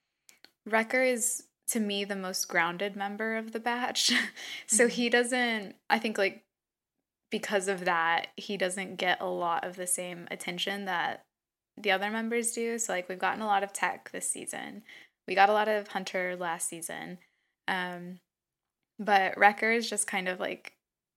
Wrecker 0.65 1.01
is, 1.01 1.43
to 1.69 1.79
me, 1.79 2.03
the 2.03 2.15
most 2.15 2.47
grounded 2.47 2.95
member 2.95 3.35
of 3.35 3.51
the 3.51 3.59
batch. 3.59 4.11
so 4.67 4.87
he 4.87 5.09
doesn't, 5.09 5.75
I 5.89 5.97
think, 5.97 6.17
like, 6.19 6.43
because 7.31 7.67
of 7.67 7.85
that, 7.85 8.27
he 8.35 8.57
doesn't 8.57 8.97
get 8.97 9.21
a 9.21 9.25
lot 9.27 9.63
of 9.63 9.75
the 9.75 9.87
same 9.87 10.27
attention 10.29 10.85
that 10.85 11.25
the 11.81 11.91
other 11.91 12.09
members 12.09 12.51
do. 12.51 12.77
So, 12.79 12.93
like, 12.93 13.09
we've 13.09 13.19
gotten 13.19 13.41
a 13.41 13.47
lot 13.47 13.63
of 13.63 13.73
tech 13.73 14.11
this 14.11 14.29
season, 14.29 14.83
we 15.27 15.35
got 15.35 15.49
a 15.49 15.53
lot 15.53 15.67
of 15.67 15.89
Hunter 15.89 16.35
last 16.35 16.67
season. 16.67 17.19
Um, 17.67 18.19
but 18.99 19.37
Wrecker 19.37 19.71
is 19.71 19.89
just 19.89 20.07
kind 20.07 20.27
of 20.27 20.39
like 20.39 20.73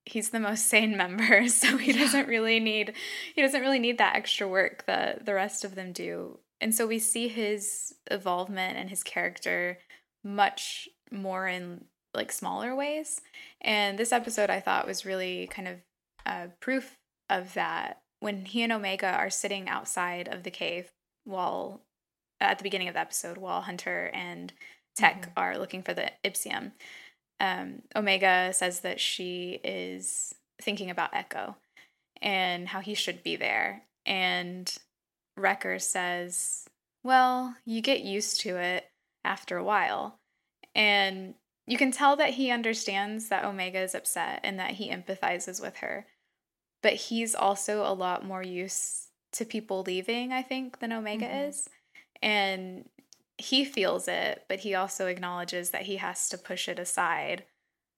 he's 0.06 0.30
the 0.30 0.40
most 0.40 0.66
sane 0.68 0.96
member, 0.96 1.48
so 1.48 1.76
he 1.76 1.92
Yeah. 1.92 1.98
doesn't 1.98 2.28
really 2.28 2.60
need 2.60 2.94
he 3.34 3.42
doesn't 3.42 3.60
really 3.60 3.78
need 3.78 3.98
that 3.98 4.16
extra 4.16 4.48
work 4.48 4.84
that 4.86 5.26
the 5.26 5.34
rest 5.34 5.64
of 5.64 5.74
them 5.74 5.92
do. 5.92 6.38
And 6.60 6.74
so 6.74 6.86
we 6.86 6.98
see 6.98 7.28
his 7.28 7.94
evolvement 8.10 8.78
and 8.78 8.88
his 8.88 9.02
character 9.02 9.78
much 10.22 10.88
more 11.10 11.46
in 11.46 11.84
like 12.14 12.32
smaller 12.32 12.74
ways. 12.74 13.20
And 13.60 13.98
this 13.98 14.12
episode 14.12 14.48
I 14.50 14.60
thought 14.60 14.86
was 14.86 15.04
really 15.04 15.48
kind 15.48 15.68
of 15.68 15.76
uh, 16.24 16.46
proof 16.60 16.96
of 17.28 17.54
that 17.54 18.00
when 18.24 18.46
he 18.46 18.62
and 18.62 18.72
Omega 18.72 19.06
are 19.06 19.28
sitting 19.28 19.68
outside 19.68 20.28
of 20.28 20.44
the 20.44 20.50
cave 20.50 20.90
while 21.24 21.82
at 22.40 22.56
the 22.56 22.62
beginning 22.64 22.88
of 22.88 22.94
the 22.94 23.00
episode 23.00 23.36
while 23.36 23.60
Hunter 23.60 24.10
and 24.14 24.50
Tech 24.96 25.26
Mhm. 25.26 25.32
are 25.36 25.58
looking 25.58 25.82
for 25.82 25.92
the 25.92 26.10
Ipsium. 26.24 26.72
Um, 27.38 27.82
Omega 27.94 28.52
says 28.54 28.80
that 28.80 28.98
she 28.98 29.60
is 29.62 30.34
thinking 30.62 30.88
about 30.88 31.14
Echo 31.14 31.56
and 32.22 32.68
how 32.68 32.80
he 32.80 32.94
should 32.94 33.22
be 33.22 33.36
there. 33.36 33.86
And 34.06 34.74
Wrecker 35.36 35.78
says, 35.78 36.66
Well, 37.02 37.56
you 37.66 37.82
get 37.82 38.00
used 38.00 38.40
to 38.42 38.56
it 38.56 38.90
after 39.22 39.58
a 39.58 39.64
while. 39.64 40.18
And 40.74 41.34
you 41.66 41.76
can 41.76 41.92
tell 41.92 42.16
that 42.16 42.34
he 42.34 42.50
understands 42.50 43.28
that 43.28 43.44
Omega 43.44 43.80
is 43.80 43.94
upset 43.94 44.40
and 44.42 44.58
that 44.58 44.72
he 44.72 44.88
empathizes 44.90 45.60
with 45.60 45.76
her. 45.78 46.06
But 46.84 46.92
he's 46.92 47.34
also 47.34 47.80
a 47.80 47.94
lot 47.94 48.26
more 48.26 48.42
used 48.42 49.08
to 49.32 49.46
people 49.46 49.82
leaving, 49.86 50.34
I 50.34 50.42
think, 50.42 50.80
than 50.80 50.92
Omega 50.92 51.24
Mhm. 51.24 51.48
is. 51.48 51.70
And 52.20 52.90
he 53.38 53.64
feels 53.64 54.06
it, 54.06 54.44
but 54.48 54.60
he 54.60 54.74
also 54.74 55.06
acknowledges 55.06 55.70
that 55.70 55.86
he 55.86 55.96
has 55.96 56.28
to 56.28 56.36
push 56.36 56.68
it 56.68 56.78
aside 56.78 57.46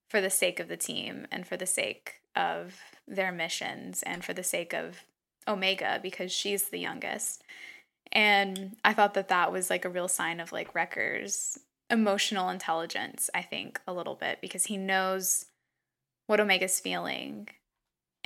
for 0.09 0.21
the 0.21 0.31
sake 0.31 0.61
of 0.61 0.69
the 0.69 0.77
team 0.77 1.27
and 1.33 1.49
for 1.49 1.57
the 1.57 1.67
sake 1.67 2.23
of 2.37 2.81
their 3.09 3.33
missions 3.33 4.05
and 4.05 4.25
for 4.25 4.33
the 4.33 4.45
sake 4.45 4.73
of 4.73 5.03
Omega 5.49 5.99
because 6.01 6.31
she's 6.31 6.69
the 6.69 6.79
youngest. 6.79 7.43
And 8.13 8.77
I 8.85 8.95
thought 8.95 9.15
that 9.15 9.29
that 9.31 9.51
was 9.51 9.69
like 9.69 9.85
a 9.85 9.91
real 9.91 10.07
sign 10.07 10.39
of 10.39 10.53
like 10.53 10.77
Wrecker's 10.77 11.59
emotional 11.91 12.51
intelligence, 12.51 13.31
I 13.35 13.43
think, 13.43 13.81
a 13.85 13.93
little 13.93 14.15
bit 14.15 14.41
because 14.41 14.67
he 14.67 14.77
knows 14.77 15.47
what 16.29 16.39
Omega's 16.39 16.79
feeling. 16.79 17.49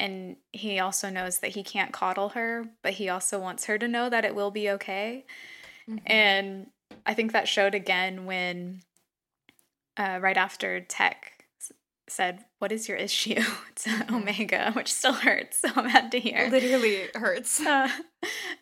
And 0.00 0.36
he 0.52 0.80
also 0.80 1.10
knows 1.10 1.40
that 1.40 1.50
he 1.50 1.62
can't 1.62 1.92
coddle 1.92 2.30
her, 2.30 2.64
but 2.82 2.94
he 2.94 3.10
also 3.10 3.38
wants 3.38 3.66
her 3.66 3.76
to 3.78 3.86
know 3.86 4.08
that 4.08 4.24
it 4.24 4.34
will 4.34 4.50
be 4.50 4.70
okay. 4.70 5.26
Mhm. 5.88 6.00
And 6.06 6.70
I 7.04 7.12
think 7.14 7.32
that 7.32 7.46
showed 7.46 7.74
again 7.74 8.24
when, 8.24 8.80
uh, 9.98 10.18
right 10.22 10.36
after 10.38 10.80
Tech 10.80 11.44
said, 12.08 12.44
What 12.58 12.72
is 12.72 12.88
your 12.88 12.96
issue 12.96 13.34
to 13.76 13.90
Mhm. 13.90 14.14
Omega, 14.14 14.72
which 14.72 14.92
still 14.92 15.12
hurts 15.12 15.58
so 15.60 15.72
bad 15.74 16.10
to 16.12 16.18
hear. 16.18 16.48
literally 16.50 17.08
hurts. 17.14 17.60
Uh, 17.66 17.88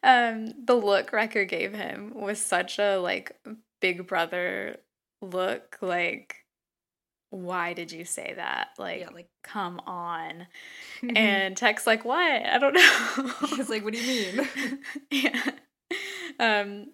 um, 0.02 0.52
the 0.64 0.74
look 0.74 1.12
Wrecker 1.12 1.44
gave 1.44 1.72
him 1.72 2.12
was 2.14 2.44
such 2.44 2.78
a 2.78 2.96
like 2.98 3.32
big 3.80 4.06
brother 4.06 4.78
look. 5.22 5.78
Like, 5.80 6.36
why 7.30 7.74
did 7.74 7.92
you 7.92 8.04
say 8.04 8.32
that? 8.36 8.68
Like, 8.78 9.00
yeah, 9.00 9.10
like 9.12 9.28
come 9.42 9.80
on. 9.86 10.46
and 11.02 11.18
And 11.18 11.56
Tech's 11.56 11.86
like, 11.86 12.04
what? 12.04 12.18
I 12.18 12.58
don't 12.58 12.74
know. 12.74 13.32
he's 13.56 13.68
like, 13.68 13.84
"What 13.84 13.92
do 13.92 14.00
you 14.00 14.36
mean?" 14.36 14.48
yeah. 15.10 15.50
Um, 16.40 16.92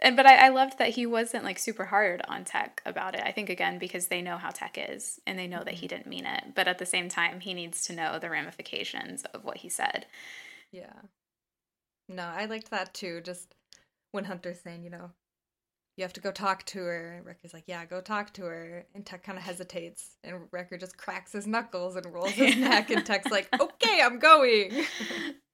and 0.00 0.16
but 0.16 0.26
I, 0.26 0.46
I 0.46 0.48
loved 0.48 0.78
that 0.78 0.90
he 0.90 1.06
wasn't 1.06 1.44
like 1.44 1.58
super 1.58 1.84
hard 1.84 2.22
on 2.28 2.44
Tech 2.44 2.82
about 2.84 3.14
it. 3.14 3.22
I 3.24 3.32
think 3.32 3.48
again 3.50 3.78
because 3.78 4.08
they 4.08 4.22
know 4.22 4.36
how 4.38 4.50
Tech 4.50 4.76
is 4.78 5.20
and 5.26 5.38
they 5.38 5.46
know 5.46 5.64
that 5.64 5.74
he 5.74 5.86
didn't 5.88 6.06
mean 6.06 6.26
it. 6.26 6.54
But 6.54 6.68
at 6.68 6.78
the 6.78 6.86
same 6.86 7.08
time, 7.08 7.40
he 7.40 7.54
needs 7.54 7.84
to 7.86 7.94
know 7.94 8.18
the 8.18 8.30
ramifications 8.30 9.24
of 9.34 9.44
what 9.44 9.58
he 9.58 9.68
said. 9.68 10.06
Yeah. 10.72 10.92
No, 12.08 12.24
I 12.24 12.46
liked 12.46 12.70
that 12.70 12.92
too. 12.94 13.20
Just 13.20 13.54
when 14.12 14.24
Hunter's 14.24 14.60
saying, 14.60 14.82
you 14.82 14.90
know, 14.90 15.10
you 15.96 16.02
have 16.02 16.12
to 16.14 16.20
go 16.20 16.32
talk 16.32 16.64
to 16.66 16.78
her. 16.80 17.14
And 17.16 17.26
Wrecker's 17.26 17.54
like, 17.54 17.64
yeah, 17.66 17.84
go 17.84 18.00
talk 18.00 18.32
to 18.34 18.42
her. 18.42 18.84
And 18.94 19.04
Tech 19.06 19.22
kind 19.22 19.38
of 19.38 19.44
hesitates. 19.44 20.16
And 20.24 20.48
Wrecker 20.50 20.76
just 20.76 20.96
cracks 20.96 21.32
his 21.32 21.46
knuckles 21.46 21.96
and 21.96 22.06
rolls 22.12 22.30
his 22.32 22.56
neck. 22.56 22.90
And 22.90 23.04
Tech's 23.06 23.30
like, 23.30 23.48
okay, 23.60 24.00
I'm 24.02 24.18
going. 24.18 24.72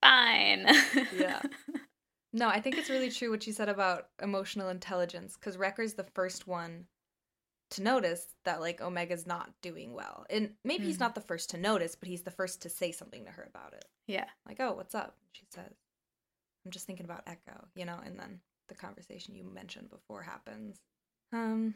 Fine. 0.02 0.66
Yeah. 1.16 1.40
No, 2.32 2.48
I 2.48 2.60
think 2.60 2.78
it's 2.78 2.88
really 2.88 3.10
true 3.10 3.28
what 3.32 3.44
you 3.48 3.52
said 3.52 3.68
about 3.68 4.06
emotional 4.22 4.68
intelligence 4.68 5.34
because 5.34 5.56
Wrecker's 5.56 5.94
the 5.94 6.06
first 6.14 6.46
one 6.46 6.84
to 7.72 7.82
notice 7.82 8.24
that 8.44 8.60
like 8.60 8.80
Omega's 8.80 9.26
not 9.26 9.50
doing 9.62 9.94
well. 9.94 10.26
And 10.30 10.52
maybe 10.64 10.84
he's 10.84 10.98
Mhm. 10.98 11.00
not 11.00 11.14
the 11.16 11.22
first 11.22 11.50
to 11.50 11.58
notice, 11.58 11.96
but 11.96 12.08
he's 12.08 12.22
the 12.22 12.30
first 12.30 12.62
to 12.62 12.68
say 12.70 12.92
something 12.92 13.24
to 13.24 13.32
her 13.32 13.42
about 13.42 13.72
it. 13.72 13.84
yeah. 14.06 14.28
Like, 14.46 14.60
oh, 14.60 14.74
what's 14.74 14.94
up? 14.94 15.16
She 15.32 15.44
says, 15.52 15.72
I'm 16.64 16.70
just 16.70 16.86
thinking 16.86 17.04
about 17.04 17.24
Echo, 17.26 17.66
you 17.74 17.84
know, 17.84 17.98
and 18.04 18.16
then 18.16 18.38
the 18.70 18.74
conversation 18.74 19.34
you 19.34 19.44
mentioned 19.44 19.90
before 19.90 20.22
happens. 20.22 20.80
Um 21.32 21.74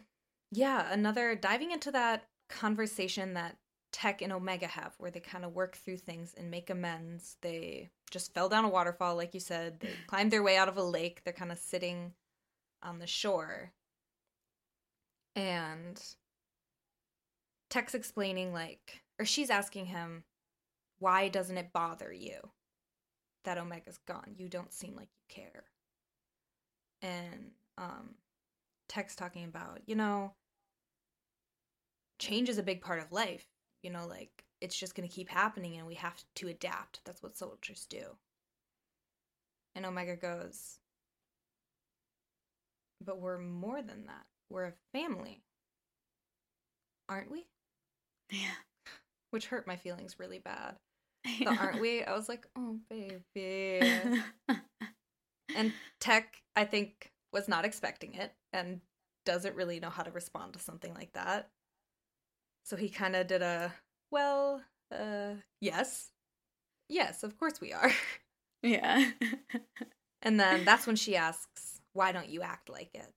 yeah, 0.50 0.90
another 0.90 1.34
diving 1.34 1.72
into 1.72 1.90
that 1.92 2.24
conversation 2.48 3.34
that 3.34 3.58
Tech 3.92 4.22
and 4.22 4.32
Omega 4.32 4.66
have 4.66 4.92
where 4.98 5.10
they 5.10 5.20
kind 5.20 5.44
of 5.44 5.52
work 5.52 5.76
through 5.76 5.98
things 5.98 6.34
and 6.36 6.50
make 6.50 6.68
amends. 6.68 7.36
They 7.42 7.90
just 8.10 8.34
fell 8.34 8.48
down 8.48 8.64
a 8.64 8.68
waterfall, 8.68 9.14
like 9.14 9.34
you 9.34 9.40
said. 9.40 9.78
They 9.80 9.90
climbed 10.08 10.32
their 10.32 10.42
way 10.42 10.56
out 10.56 10.68
of 10.68 10.76
a 10.76 10.82
lake. 10.82 11.22
They're 11.22 11.32
kind 11.32 11.52
of 11.52 11.58
sitting 11.58 12.12
on 12.82 12.98
the 12.98 13.06
shore. 13.06 13.72
And 15.36 16.00
Tech's 17.70 17.94
explaining, 17.94 18.52
like, 18.52 19.02
or 19.18 19.24
she's 19.24 19.50
asking 19.50 19.86
him, 19.86 20.24
why 20.98 21.28
doesn't 21.28 21.58
it 21.58 21.72
bother 21.72 22.12
you 22.12 22.50
that 23.44 23.58
Omega's 23.58 23.98
gone? 24.06 24.34
You 24.36 24.48
don't 24.48 24.72
seem 24.72 24.96
like 24.96 25.08
you 25.16 25.42
care. 25.42 25.64
And 27.04 27.52
um 27.78 28.16
Tech's 28.88 29.16
talking 29.16 29.44
about, 29.44 29.82
you 29.86 29.94
know, 29.96 30.34
change 32.18 32.48
is 32.48 32.58
a 32.58 32.62
big 32.62 32.80
part 32.80 33.00
of 33.00 33.12
life. 33.12 33.46
You 33.82 33.90
know, 33.90 34.06
like 34.06 34.44
it's 34.60 34.78
just 34.78 34.94
going 34.94 35.08
to 35.08 35.14
keep 35.14 35.28
happening 35.28 35.76
and 35.76 35.86
we 35.86 35.94
have 35.94 36.22
to 36.36 36.48
adapt. 36.48 37.00
That's 37.04 37.22
what 37.22 37.36
soldiers 37.36 37.86
do. 37.88 38.16
And 39.76 39.86
Omega 39.86 40.16
goes, 40.16 40.78
But 43.04 43.20
we're 43.20 43.38
more 43.38 43.82
than 43.82 44.06
that. 44.06 44.26
We're 44.48 44.64
a 44.66 44.72
family. 44.92 45.42
Aren't 47.08 47.30
we? 47.30 47.46
Yeah. 48.30 48.54
Which 49.30 49.46
hurt 49.46 49.66
my 49.66 49.76
feelings 49.76 50.18
really 50.18 50.38
bad. 50.38 50.76
The 51.38 51.46
aren't 51.46 51.80
we? 51.80 52.04
I 52.04 52.14
was 52.14 52.28
like, 52.28 52.46
oh, 52.56 52.78
baby. 52.90 53.80
and 55.54 55.72
Tech, 56.00 56.42
I 56.56 56.64
think, 56.64 57.12
was 57.32 57.48
not 57.48 57.64
expecting 57.64 58.14
it 58.14 58.32
and 58.52 58.80
doesn't 59.26 59.56
really 59.56 59.80
know 59.80 59.90
how 59.90 60.02
to 60.02 60.10
respond 60.10 60.52
to 60.52 60.58
something 60.58 60.92
like 60.94 61.12
that. 61.14 61.48
So 62.64 62.76
he 62.76 62.88
kind 62.88 63.16
of 63.16 63.26
did 63.26 63.42
a, 63.42 63.72
well, 64.10 64.62
uh, 64.92 65.34
yes. 65.60 66.10
Yes, 66.88 67.22
of 67.22 67.38
course 67.38 67.60
we 67.60 67.72
are. 67.72 67.90
yeah. 68.62 69.10
And 70.24 70.40
then 70.40 70.64
that's 70.64 70.86
when 70.86 70.96
she 70.96 71.16
asks, 71.16 71.80
why 71.92 72.10
don't 72.10 72.30
you 72.30 72.40
act 72.40 72.70
like 72.70 72.90
it? 72.94 73.12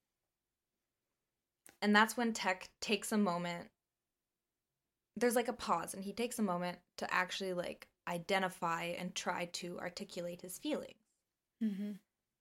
And 1.81 1.95
that's 1.95 2.17
when 2.17 2.33
Tech 2.33 2.69
takes 2.81 3.11
a 3.11 3.17
moment. 3.17 3.69
There's 5.15 5.35
like 5.35 5.47
a 5.47 5.53
pause, 5.53 5.93
and 5.93 6.03
he 6.03 6.11
takes 6.11 6.37
a 6.37 6.43
moment 6.43 6.79
to 6.97 7.11
actually 7.11 7.53
like 7.53 7.87
identify 8.07 8.83
and 8.83 9.15
try 9.15 9.45
to 9.53 9.79
articulate 9.79 10.41
his 10.41 10.59
feelings. 10.59 10.99
Mm-hmm. 11.63 11.91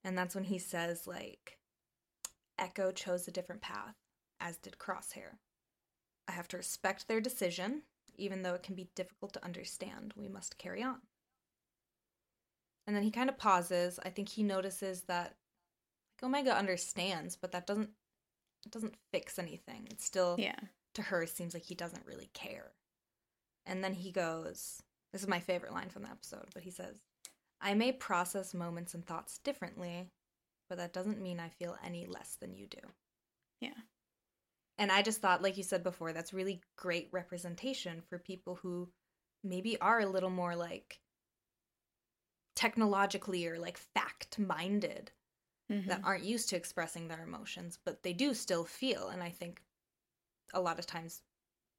And 0.06 0.16
that's 0.16 0.36
when 0.36 0.44
he 0.44 0.58
says, 0.58 1.08
like, 1.08 1.58
Echo 2.56 2.92
chose 2.92 3.26
a 3.26 3.32
different 3.32 3.60
path, 3.60 3.96
as 4.40 4.56
did 4.56 4.78
Crosshair. 4.78 5.38
I 6.28 6.32
have 6.32 6.46
to 6.48 6.56
respect 6.56 7.08
their 7.08 7.20
decision, 7.20 7.82
even 8.16 8.42
though 8.42 8.54
it 8.54 8.62
can 8.62 8.76
be 8.76 8.88
difficult 8.94 9.32
to 9.32 9.44
understand. 9.44 10.14
We 10.16 10.28
must 10.28 10.58
carry 10.58 10.80
on. 10.80 11.00
And 12.86 12.94
then 12.94 13.02
he 13.02 13.10
kind 13.10 13.28
of 13.28 13.36
pauses. 13.36 13.98
I 14.04 14.10
think 14.10 14.28
he 14.28 14.44
notices 14.44 15.02
that 15.02 15.34
like 16.22 16.28
Omega 16.28 16.56
understands, 16.56 17.34
but 17.36 17.50
that 17.50 17.66
doesn't 17.66 17.90
it 18.64 18.70
doesn't 18.70 18.94
fix 19.12 19.40
anything. 19.40 19.88
It's 19.90 20.04
still 20.04 20.36
Yeah. 20.38 20.58
to 20.94 21.02
her 21.02 21.26
seems 21.26 21.52
like 21.52 21.64
he 21.64 21.75
doesn't 21.75 22.06
really 22.06 22.30
care. 22.32 22.75
And 23.64 23.82
then 23.82 23.94
he 23.94 24.12
goes, 24.12 24.80
this 25.12 25.22
is 25.22 25.28
my 25.28 25.40
favorite 25.40 25.72
line 25.72 25.88
from 25.88 26.02
the 26.02 26.10
episode, 26.10 26.48
but 26.54 26.62
he 26.62 26.70
says, 26.70 27.00
I 27.60 27.75
may 27.75 27.92
process 27.92 28.54
moments 28.54 28.94
and 28.94 29.06
thoughts 29.06 29.38
differently, 29.38 30.10
but 30.68 30.78
that 30.78 30.92
doesn't 30.94 31.20
mean 31.22 31.40
I 31.40 31.50
feel 31.50 31.78
any 31.82 32.06
less 32.06 32.36
than 32.36 32.54
you 32.54 32.66
do. 32.66 32.94
Yeah. 33.60 33.75
And 34.78 34.90
I 34.90 35.02
just 35.02 35.20
thought, 35.20 35.42
like 35.42 35.56
you 35.58 35.62
said 35.62 35.82
before, 35.82 36.12
that's 36.14 36.32
really 36.32 36.62
great 36.76 37.10
representation 37.12 38.00
for 38.00 38.18
people 38.18 38.56
who 38.56 38.90
maybe 39.42 39.78
are 39.80 40.00
a 40.00 40.06
little 40.06 40.30
more 40.30 40.56
like 40.56 41.02
technologically 42.56 43.46
or 43.46 43.58
like 43.58 43.76
fact 43.78 44.38
minded 44.38 45.12
Mhm. 45.68 45.86
that 45.86 46.02
aren't 46.04 46.25
used 46.25 46.48
to 46.50 46.56
expressing 46.56 47.08
their 47.08 47.22
emotions, 47.25 47.78
but 47.84 48.02
they 48.02 48.12
do 48.14 48.34
still 48.34 48.64
feel. 48.64 49.08
And 49.08 49.22
I 49.22 49.30
think 49.30 49.64
a 50.54 50.60
lot 50.62 50.78
of 50.78 50.86
times 50.86 51.22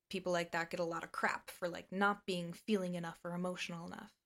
people 0.09 0.33
like 0.33 0.51
that 0.53 0.71
get 0.71 0.81
a 0.81 0.85
lot 0.85 1.03
of 1.05 1.13
crap 1.13 1.51
for 1.51 1.69
like 1.69 1.91
not 1.91 2.25
being 2.27 2.53
feeling 2.53 2.95
enough 2.95 3.19
or 3.25 3.33
emotional 3.33 3.87
enough. 3.87 4.16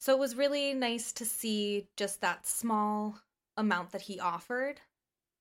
So 0.00 0.12
it 0.12 0.18
was 0.18 0.36
really 0.36 0.74
nice 0.74 1.12
to 1.14 1.24
see 1.24 1.86
just 1.96 2.20
that 2.20 2.46
small 2.46 3.18
amount 3.56 3.90
that 3.92 4.02
he 4.02 4.20
offered. 4.20 4.80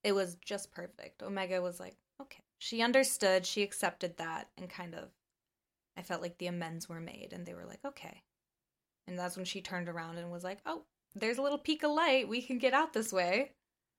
It 0.04 0.14
was 0.14 0.36
just 0.44 0.72
perfect. 0.72 1.22
Omega 1.22 1.62
was 1.62 1.80
like, 1.80 1.96
okay. 2.22 2.40
She 2.60 2.82
understood, 2.82 3.46
she 3.46 3.62
accepted 3.62 4.18
that, 4.18 4.48
and 4.58 4.70
kind 4.70 4.96
of, 4.96 5.10
I 5.96 6.02
felt 6.02 6.22
like 6.24 6.38
the 6.40 6.48
amends 6.48 6.90
were 6.90 7.00
made, 7.00 7.30
and 7.34 7.46
they 7.46 7.54
were 7.54 7.66
like, 7.66 7.84
okay. 7.86 8.22
And 9.08 9.18
that's 9.18 9.36
when 9.36 9.46
she 9.46 9.62
turned 9.62 9.88
around 9.90 10.18
and 10.18 10.32
was 10.32 10.44
like, 10.44 10.60
oh, 10.66 10.84
there's 11.16 11.38
a 11.38 11.42
little 11.42 11.58
peak 11.60 11.84
of 11.84 11.92
light. 11.92 12.28
We 12.28 12.42
can 12.42 12.58
get 12.58 12.74
out 12.74 12.94
this 12.94 13.14
way. 13.14 13.52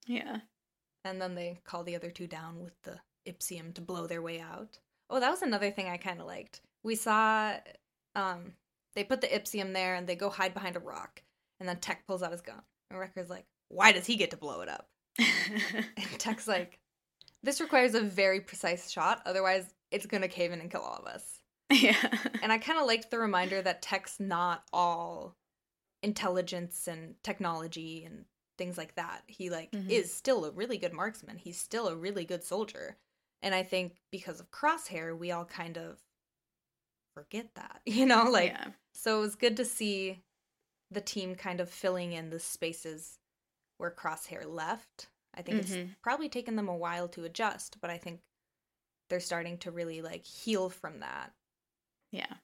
yeah. 0.06 0.38
And 1.04 1.22
then 1.22 1.34
they 1.36 1.60
call 1.64 1.84
the 1.84 1.94
other 1.96 2.10
two 2.10 2.26
down 2.26 2.62
with 2.62 2.74
the 2.82 2.98
Ipsium 3.26 3.72
to 3.74 3.80
blow 3.80 4.06
their 4.06 4.20
way 4.20 4.40
out. 4.40 4.78
Oh, 5.08 5.20
that 5.20 5.30
was 5.30 5.42
another 5.42 5.70
thing 5.70 5.88
I 5.88 5.96
kind 5.96 6.20
of 6.20 6.26
liked. 6.26 6.60
We 6.82 6.96
saw 6.96 7.54
um 8.14 8.52
they 8.94 9.04
put 9.04 9.20
the 9.20 9.26
Ipsium 9.28 9.72
there 9.72 9.94
and 9.94 10.06
they 10.06 10.16
go 10.16 10.30
hide 10.30 10.54
behind 10.54 10.76
a 10.76 10.80
rock. 10.80 11.22
And 11.60 11.68
then 11.68 11.78
Tech 11.78 12.06
pulls 12.06 12.22
out 12.22 12.32
his 12.32 12.40
gun. 12.40 12.62
And 12.90 12.98
Wrecker's 12.98 13.28
like, 13.30 13.46
why 13.68 13.92
does 13.92 14.06
he 14.06 14.16
get 14.16 14.30
to 14.30 14.36
blow 14.36 14.60
it 14.62 14.68
up? 14.68 14.88
And 15.18 16.18
Tech's 16.18 16.46
like, 16.48 16.78
this 17.42 17.60
requires 17.60 17.94
a 17.94 18.00
very 18.00 18.40
precise 18.40 18.90
shot. 18.90 19.22
Otherwise, 19.26 19.72
it's 19.90 20.06
going 20.06 20.22
to 20.22 20.28
cave 20.28 20.52
in 20.52 20.60
and 20.60 20.70
kill 20.70 20.80
all 20.82 20.96
of 20.98 21.06
us. 21.06 21.40
yeah. 21.70 21.96
And 22.42 22.50
I 22.52 22.58
kind 22.58 22.78
of 22.80 22.86
liked 22.86 23.10
the 23.10 23.18
reminder 23.18 23.60
that 23.62 23.82
tech's 23.82 24.18
not 24.20 24.64
all 24.72 25.36
intelligence 26.02 26.86
and 26.88 27.14
technology 27.22 28.04
and 28.04 28.24
things 28.56 28.78
like 28.78 28.94
that. 28.96 29.22
He 29.26 29.50
like 29.50 29.70
Mhm. 29.72 29.88
is 29.90 30.12
still 30.12 30.44
a 30.44 30.50
really 30.50 30.78
good 30.78 30.92
marksman. 30.92 31.38
He's 31.38 31.60
still 31.60 31.88
a 31.88 31.96
really 31.96 32.24
good 32.24 32.42
soldier. 32.44 32.96
And 33.42 33.54
I 33.54 33.62
think 33.62 33.96
because 34.10 34.40
of 34.40 34.50
Crosshair, 34.50 35.16
we 35.16 35.30
all 35.30 35.44
kind 35.44 35.76
of 35.78 35.98
forget 37.18 37.46
that. 37.54 37.80
You 37.86 38.06
know, 38.06 38.24
like 38.30 38.52
yeah. 38.52 38.66
so 38.94 39.18
it 39.18 39.20
was 39.20 39.34
good 39.34 39.56
to 39.56 39.64
see 39.64 40.22
the 40.90 41.00
team 41.00 41.34
kind 41.34 41.60
of 41.60 41.68
filling 41.68 42.12
in 42.12 42.30
the 42.30 42.40
spaces 42.40 43.18
where 43.78 43.90
Crosshair 43.90 44.46
left. 44.46 45.08
I 45.34 45.42
think 45.42 45.60
it's 45.60 45.72
Mhm. 45.72 45.94
probably 46.02 46.28
taken 46.28 46.56
them 46.56 46.68
a 46.68 46.76
while 46.76 47.08
to 47.08 47.24
adjust, 47.24 47.80
but 47.80 47.90
I 47.90 47.98
think 47.98 48.20
they're 49.08 49.20
starting 49.20 49.58
to 49.58 49.70
really 49.70 50.02
like 50.02 50.24
heal 50.24 50.70
from 50.70 51.00
that. 51.00 51.32
Yeah. 52.12 52.34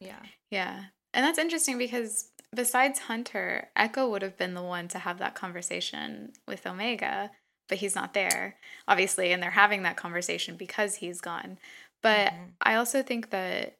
Yeah. 0.00 0.22
Yeah. 0.50 0.84
And 1.14 1.24
that's 1.24 1.38
interesting 1.38 1.78
because 1.78 2.30
besides 2.54 2.98
Hunter, 3.00 3.70
Echo 3.76 4.08
would 4.10 4.22
have 4.22 4.36
been 4.36 4.54
the 4.54 4.62
one 4.62 4.88
to 4.88 4.98
have 4.98 5.18
that 5.18 5.34
conversation 5.34 6.32
with 6.48 6.66
Omega, 6.66 7.30
but 7.68 7.78
he's 7.78 7.94
not 7.94 8.14
there, 8.14 8.58
obviously. 8.88 9.32
And 9.32 9.42
they're 9.42 9.50
having 9.50 9.82
that 9.82 9.96
conversation 9.96 10.56
because 10.56 10.96
he's 10.96 11.20
gone. 11.20 11.58
But 12.02 12.32
Mhm. 12.32 12.56
I 12.60 12.74
also 12.74 13.02
think 13.02 13.30
that 13.30 13.78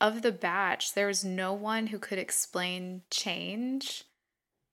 of 0.00 0.22
the 0.22 0.32
batch, 0.32 0.94
there 0.94 1.06
was 1.06 1.24
no 1.24 1.52
one 1.52 1.88
who 1.88 1.98
could 1.98 2.18
explain 2.18 3.02
change 3.10 4.04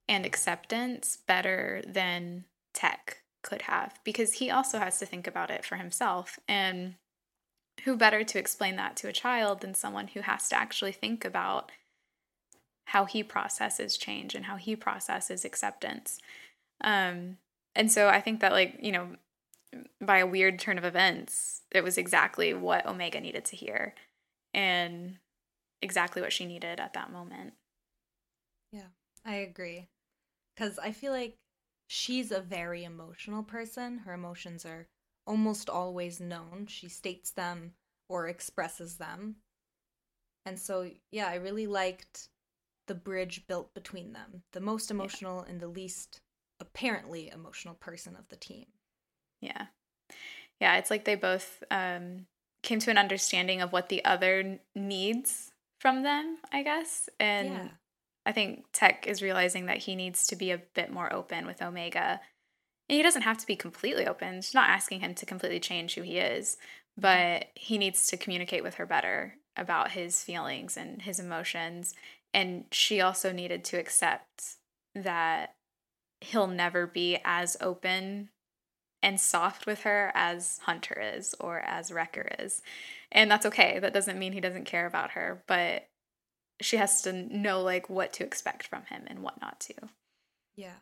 and 0.07 0.25
acceptance 0.25 1.17
better 1.17 1.83
than 1.87 2.45
Tech 2.73 3.23
could 3.43 3.63
have 3.63 3.99
because 4.03 4.33
he 4.33 4.49
also 4.51 4.79
has 4.79 4.99
to 4.99 5.05
think 5.05 5.27
about 5.27 5.51
it 5.51 5.65
for 5.65 5.77
himself. 5.77 6.39
And 6.47 6.95
who 7.83 7.95
better 7.95 8.23
to 8.23 8.39
explain 8.39 8.75
that 8.75 8.95
to 8.97 9.07
a 9.07 9.13
child 9.13 9.61
than 9.61 9.73
someone 9.73 10.09
who 10.09 10.21
has 10.21 10.49
to 10.49 10.55
actually 10.55 10.91
think 10.91 11.25
about 11.25 11.71
how 12.85 13.05
he 13.05 13.23
processes 13.23 13.97
change 13.97 14.35
and 14.35 14.45
how 14.45 14.57
he 14.57 14.75
processes 14.75 15.45
acceptance. 15.45 16.19
Um, 16.81 17.37
and 17.75 17.91
so 17.91 18.09
I 18.09 18.21
think 18.21 18.41
that, 18.41 18.51
like, 18.51 18.77
you 18.81 18.91
know, 18.91 19.15
by 19.99 20.19
a 20.19 20.27
weird 20.27 20.59
turn 20.59 20.77
of 20.77 20.85
events, 20.85 21.61
it 21.71 21.83
was 21.83 21.97
exactly 21.97 22.53
what 22.53 22.85
Omega 22.85 23.19
needed 23.19 23.45
to 23.45 23.55
hear 23.55 23.93
and 24.53 25.17
exactly 25.81 26.21
what 26.21 26.33
she 26.33 26.45
needed 26.45 26.79
at 26.79 26.93
that 26.93 27.11
moment. 27.11 27.53
Yeah, 28.71 28.89
I 29.25 29.35
agree. 29.35 29.87
Because 30.55 30.77
I 30.79 30.91
feel 30.91 31.11
like 31.11 31.37
she's 31.87 32.31
a 32.31 32.41
very 32.41 32.83
emotional 32.83 33.43
person. 33.43 33.99
Her 33.99 34.13
emotions 34.13 34.65
are 34.65 34.87
almost 35.25 35.69
always 35.69 36.19
known. 36.19 36.67
She 36.67 36.89
states 36.89 37.31
them 37.31 37.73
or 38.09 38.27
expresses 38.27 38.97
them. 38.97 39.37
And 40.45 40.59
so, 40.59 40.89
yeah, 41.11 41.27
I 41.27 41.35
really 41.35 41.67
liked 41.67 42.29
the 42.87 42.95
bridge 42.95 43.45
built 43.47 43.73
between 43.73 44.13
them. 44.13 44.43
The 44.51 44.59
most 44.59 44.91
emotional 44.91 45.41
and 45.41 45.59
the 45.61 45.67
least 45.67 46.19
apparently 46.59 47.29
emotional 47.29 47.75
person 47.75 48.15
of 48.15 48.27
the 48.29 48.35
team. 48.35 48.65
Yeah. 49.41 49.67
Yeah, 50.59 50.77
it's 50.77 50.91
like 50.91 51.05
they 51.05 51.15
both 51.15 51.63
um, 51.71 52.27
came 52.63 52.79
to 52.79 52.91
an 52.91 52.97
understanding 52.97 53.61
of 53.61 53.71
what 53.73 53.89
the 53.89 54.05
other 54.05 54.59
needs 54.75 55.51
from 55.79 56.03
them, 56.03 56.37
I 56.51 56.63
guess. 56.63 57.09
And 57.19 57.49
yeah. 57.49 57.67
I 58.25 58.31
think 58.31 58.65
Tech 58.71 59.07
is 59.07 59.23
realizing 59.23 59.65
that 59.65 59.79
he 59.79 59.95
needs 59.95 60.27
to 60.27 60.35
be 60.35 60.51
a 60.51 60.61
bit 60.75 60.91
more 60.91 61.11
open 61.11 61.47
with 61.47 61.61
Omega. 61.61 62.21
And 62.87 62.97
he 62.97 63.01
doesn't 63.01 63.23
have 63.23 63.39
to 63.39 63.47
be 63.47 63.55
completely 63.55 64.05
open. 64.05 64.41
She's 64.41 64.53
not 64.53 64.69
asking 64.69 64.99
him 64.99 65.15
to 65.15 65.25
completely 65.25 65.59
change 65.59 65.95
who 65.95 66.03
he 66.03 66.19
is, 66.19 66.57
but 66.95 67.45
he 67.55 67.79
needs 67.79 68.05
to 68.07 68.17
communicate 68.17 68.63
with 68.63 68.75
her 68.75 68.85
better 68.85 69.35
about 69.57 69.91
his 69.91 70.23
feelings 70.23 70.77
and 70.77 71.01
his 71.01 71.19
emotions. 71.19 71.95
And 72.33 72.65
she 72.71 73.01
also 73.01 73.31
needed 73.31 73.63
to 73.65 73.79
accept 73.79 74.57
that 74.93 75.55
he'll 76.19 76.47
never 76.47 76.85
be 76.85 77.17
as 77.25 77.57
open 77.59 78.29
and 79.03 79.19
soft 79.19 79.65
with 79.65 79.81
her 79.81 80.11
as 80.13 80.59
Hunter 80.63 80.99
is 80.99 81.35
or 81.39 81.59
as 81.59 81.91
Wrecker 81.91 82.27
is. 82.39 82.61
And 83.11 83.29
that's 83.29 83.45
okay. 83.45 83.79
That 83.79 83.93
doesn't 83.93 84.19
mean 84.19 84.33
he 84.33 84.41
doesn't 84.41 84.65
care 84.65 84.85
about 84.85 85.11
her, 85.11 85.43
but 85.47 85.87
she 86.61 86.77
has 86.77 87.01
to 87.01 87.11
know 87.13 87.61
like 87.61 87.89
what 87.89 88.13
to 88.13 88.23
expect 88.23 88.67
from 88.67 88.83
him 88.85 89.03
and 89.07 89.19
what 89.19 89.41
not 89.41 89.59
to. 89.61 89.73
Yeah. 90.55 90.75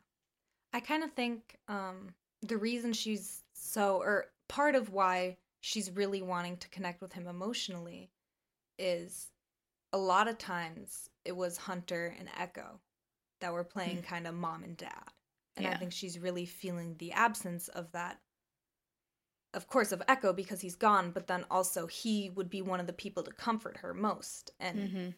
I 0.74 0.80
kind 0.80 1.04
of 1.04 1.12
think 1.14 1.56
um 1.68 2.14
the 2.42 2.58
reason 2.58 2.94
she's 2.94 3.44
so 3.54 3.98
or 3.98 4.28
part 4.48 4.76
of 4.76 4.92
why 4.92 5.38
she's 5.62 5.92
really 5.92 6.22
wanting 6.22 6.58
to 6.58 6.70
connect 6.70 7.02
with 7.02 7.14
him 7.14 7.28
emotionally 7.28 8.10
is 8.78 9.28
a 9.92 9.98
lot 9.98 10.28
of 10.28 10.38
times 10.38 11.10
it 11.26 11.36
was 11.36 11.58
Hunter 11.58 12.16
and 12.20 12.30
Echo 12.38 12.80
that 13.42 13.54
were 13.54 13.64
playing 13.64 14.02
kind 14.02 14.28
of 14.28 14.36
mom 14.36 14.64
and 14.64 14.78
dad. 14.78 15.12
And 15.66 15.74
I 15.76 15.78
think 15.78 15.92
she's 15.92 16.18
really 16.20 16.46
feeling 16.46 16.96
the 16.98 17.12
absence 17.12 17.68
of 17.70 17.92
that 17.92 18.20
of 19.56 19.68
course 19.68 19.92
of 19.92 20.04
Echo 20.08 20.32
because 20.32 20.62
he's 20.62 20.76
gone, 20.76 21.10
but 21.10 21.26
then 21.26 21.44
also 21.50 21.88
he 21.88 22.30
would 22.30 22.50
be 22.52 22.62
one 22.62 22.80
of 22.80 22.86
the 22.86 22.94
people 22.94 23.24
to 23.24 23.32
comfort 23.32 23.78
her 23.78 23.94
most 23.94 24.52
and 24.60 24.78
Mm-hmm. 24.78 25.10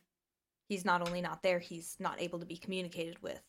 he's 0.70 0.86
not 0.86 1.06
only 1.06 1.20
not 1.20 1.44
there, 1.44 1.60
he's 1.60 1.98
not 2.00 2.22
able 2.22 2.40
to 2.40 2.46
be 2.46 2.56
communicated 2.56 3.22
with. 3.22 3.42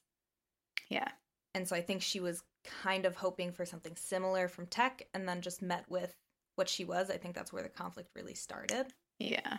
Yeah. 0.89 1.09
And 1.55 1.69
so 1.69 1.77
I 1.77 1.83
think 1.83 2.03
she 2.03 2.19
was 2.19 2.43
kind 2.83 3.07
of 3.07 3.15
hoping 3.15 3.53
for 3.53 3.65
something 3.65 3.95
similar 3.95 4.49
from 4.49 4.67
Tech 4.67 5.07
and 5.15 5.29
then 5.29 5.41
just 5.41 5.63
met 5.63 5.85
with 5.89 6.17
what 6.57 6.69
she 6.69 6.85
was. 6.85 7.11
I 7.11 7.17
think 7.17 7.35
that's 7.35 7.53
where 7.53 7.63
the 7.63 7.69
conflict 7.69 8.11
really 8.17 8.35
started. 8.35 8.87
Yeah. 9.21 9.59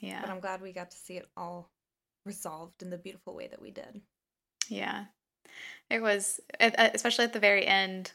Yeah. 0.00 0.22
But 0.22 0.30
I'm 0.30 0.40
glad 0.40 0.62
we 0.62 0.72
got 0.72 0.90
to 0.92 0.96
see 0.96 1.18
it 1.18 1.28
all 1.36 1.70
resolved 2.24 2.82
in 2.82 2.88
the 2.88 2.96
beautiful 2.98 3.34
way 3.34 3.48
that 3.48 3.60
we 3.60 3.70
did. 3.70 4.00
Yeah. 4.68 5.04
It 5.88 6.00
was, 6.00 6.40
especially 6.60 7.24
at 7.24 7.32
the 7.32 7.40
very 7.40 7.66
end, 7.66 8.12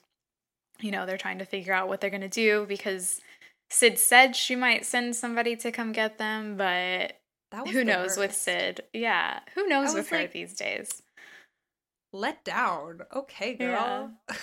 you 0.80 0.92
know, 0.92 1.06
they're 1.06 1.18
trying 1.18 1.40
to 1.40 1.46
figure 1.46 1.74
out 1.74 1.88
what 1.88 2.02
they're 2.02 2.10
going 2.10 2.22
to 2.22 2.30
do 2.30 2.66
because 2.68 3.22
Cid 3.70 3.98
said 3.98 4.36
she 4.36 4.56
might 4.56 4.86
send 4.86 5.16
somebody 5.16 5.56
to 5.58 5.72
come 5.72 5.92
get 5.92 6.18
them, 6.18 6.58
but 6.58 7.20
that 7.52 7.68
who 7.68 7.84
knows 7.84 8.18
worst. 8.18 8.20
with 8.20 8.34
Cid? 8.34 8.82
Yeah, 8.94 9.40
who 9.54 9.68
knows 9.68 9.94
with 9.94 10.10
her 10.10 10.20
like, 10.20 10.34
these 10.34 10.56
days? 10.56 11.02
Let 12.14 12.44
down. 12.44 13.02
Okay, 13.14 13.56
girl. 13.56 14.12
Yeah. 14.30 14.36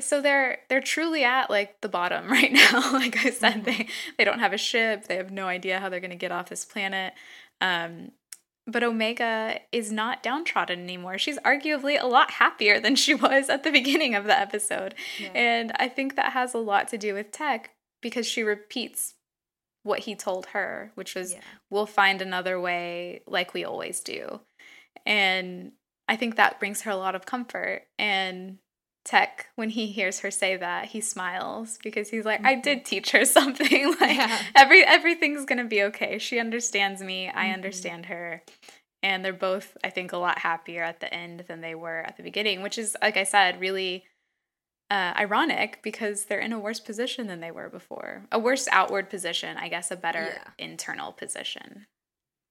so 0.00 0.20
they're 0.20 0.58
they're 0.68 0.80
truly 0.80 1.24
at 1.24 1.50
like 1.50 1.80
the 1.80 1.88
bottom 1.88 2.28
right 2.30 2.52
now. 2.52 2.92
like 2.92 3.16
I 3.24 3.30
said, 3.30 3.64
mm-hmm. 3.64 3.64
they 3.64 3.86
they 4.18 4.24
don't 4.24 4.38
have 4.38 4.52
a 4.52 4.58
ship. 4.58 5.06
They 5.06 5.16
have 5.16 5.30
no 5.30 5.46
idea 5.46 5.80
how 5.80 5.88
they're 5.88 6.00
going 6.00 6.10
to 6.10 6.16
get 6.16 6.32
off 6.32 6.48
this 6.48 6.64
planet. 6.64 7.14
Um, 7.60 8.12
but 8.66 8.82
Omega 8.82 9.58
is 9.72 9.90
not 9.90 10.22
downtrodden 10.22 10.80
anymore. 10.80 11.18
She's 11.18 11.38
arguably 11.40 12.00
a 12.00 12.06
lot 12.06 12.32
happier 12.32 12.78
than 12.80 12.94
she 12.94 13.14
was 13.14 13.48
at 13.48 13.64
the 13.64 13.70
beginning 13.70 14.14
of 14.14 14.24
the 14.24 14.38
episode. 14.38 14.94
Yeah. 15.18 15.30
And 15.34 15.72
I 15.76 15.88
think 15.88 16.16
that 16.16 16.32
has 16.32 16.54
a 16.54 16.58
lot 16.58 16.88
to 16.88 16.98
do 16.98 17.14
with 17.14 17.32
Tech 17.32 17.70
because 18.00 18.26
she 18.26 18.42
repeats 18.42 19.14
what 19.82 20.00
he 20.00 20.14
told 20.14 20.46
her, 20.46 20.92
which 20.94 21.14
was, 21.14 21.32
yeah. 21.32 21.40
we'll 21.70 21.86
find 21.86 22.20
another 22.20 22.60
way 22.60 23.22
like 23.26 23.54
we 23.54 23.64
always 23.64 24.00
do. 24.00 24.40
And 25.06 25.72
I 26.06 26.16
think 26.16 26.36
that 26.36 26.58
brings 26.58 26.82
her 26.82 26.90
a 26.90 26.96
lot 26.96 27.14
of 27.14 27.26
comfort. 27.26 27.84
And 27.98 28.58
Tech, 29.04 29.48
when 29.56 29.70
he 29.70 29.86
hears 29.86 30.20
her 30.20 30.30
say 30.30 30.56
that, 30.56 30.86
he 30.86 31.00
smiles 31.00 31.78
because 31.82 32.10
he's 32.10 32.24
like, 32.24 32.40
mm-hmm. 32.40 32.48
I 32.48 32.54
did 32.56 32.84
teach 32.84 33.12
her 33.12 33.24
something. 33.24 33.94
like 34.00 34.16
yeah. 34.16 34.38
every 34.54 34.84
everything's 34.84 35.44
gonna 35.44 35.64
be 35.64 35.82
okay. 35.84 36.18
She 36.18 36.38
understands 36.38 37.02
me. 37.02 37.26
Mm-hmm. 37.26 37.38
I 37.38 37.50
understand 37.50 38.06
her. 38.06 38.42
And 39.02 39.24
they're 39.24 39.32
both, 39.32 39.78
I 39.82 39.88
think, 39.88 40.12
a 40.12 40.18
lot 40.18 40.40
happier 40.40 40.82
at 40.82 41.00
the 41.00 41.12
end 41.12 41.44
than 41.48 41.62
they 41.62 41.74
were 41.74 42.00
at 42.00 42.18
the 42.18 42.22
beginning, 42.22 42.60
which 42.60 42.76
is, 42.76 42.94
like 43.00 43.16
I 43.16 43.24
said, 43.24 43.58
really 43.58 44.04
uh, 44.90 45.14
ironic 45.16 45.80
because 45.82 46.24
they're 46.24 46.38
in 46.40 46.52
a 46.52 46.58
worse 46.58 46.80
position 46.80 47.26
than 47.26 47.40
they 47.40 47.50
were 47.50 47.70
before. 47.70 48.26
A 48.30 48.38
worse 48.38 48.68
outward 48.70 49.08
position, 49.08 49.56
I 49.56 49.68
guess, 49.68 49.90
a 49.90 49.96
better 49.96 50.34
yeah. 50.34 50.50
internal 50.58 51.12
position. 51.12 51.86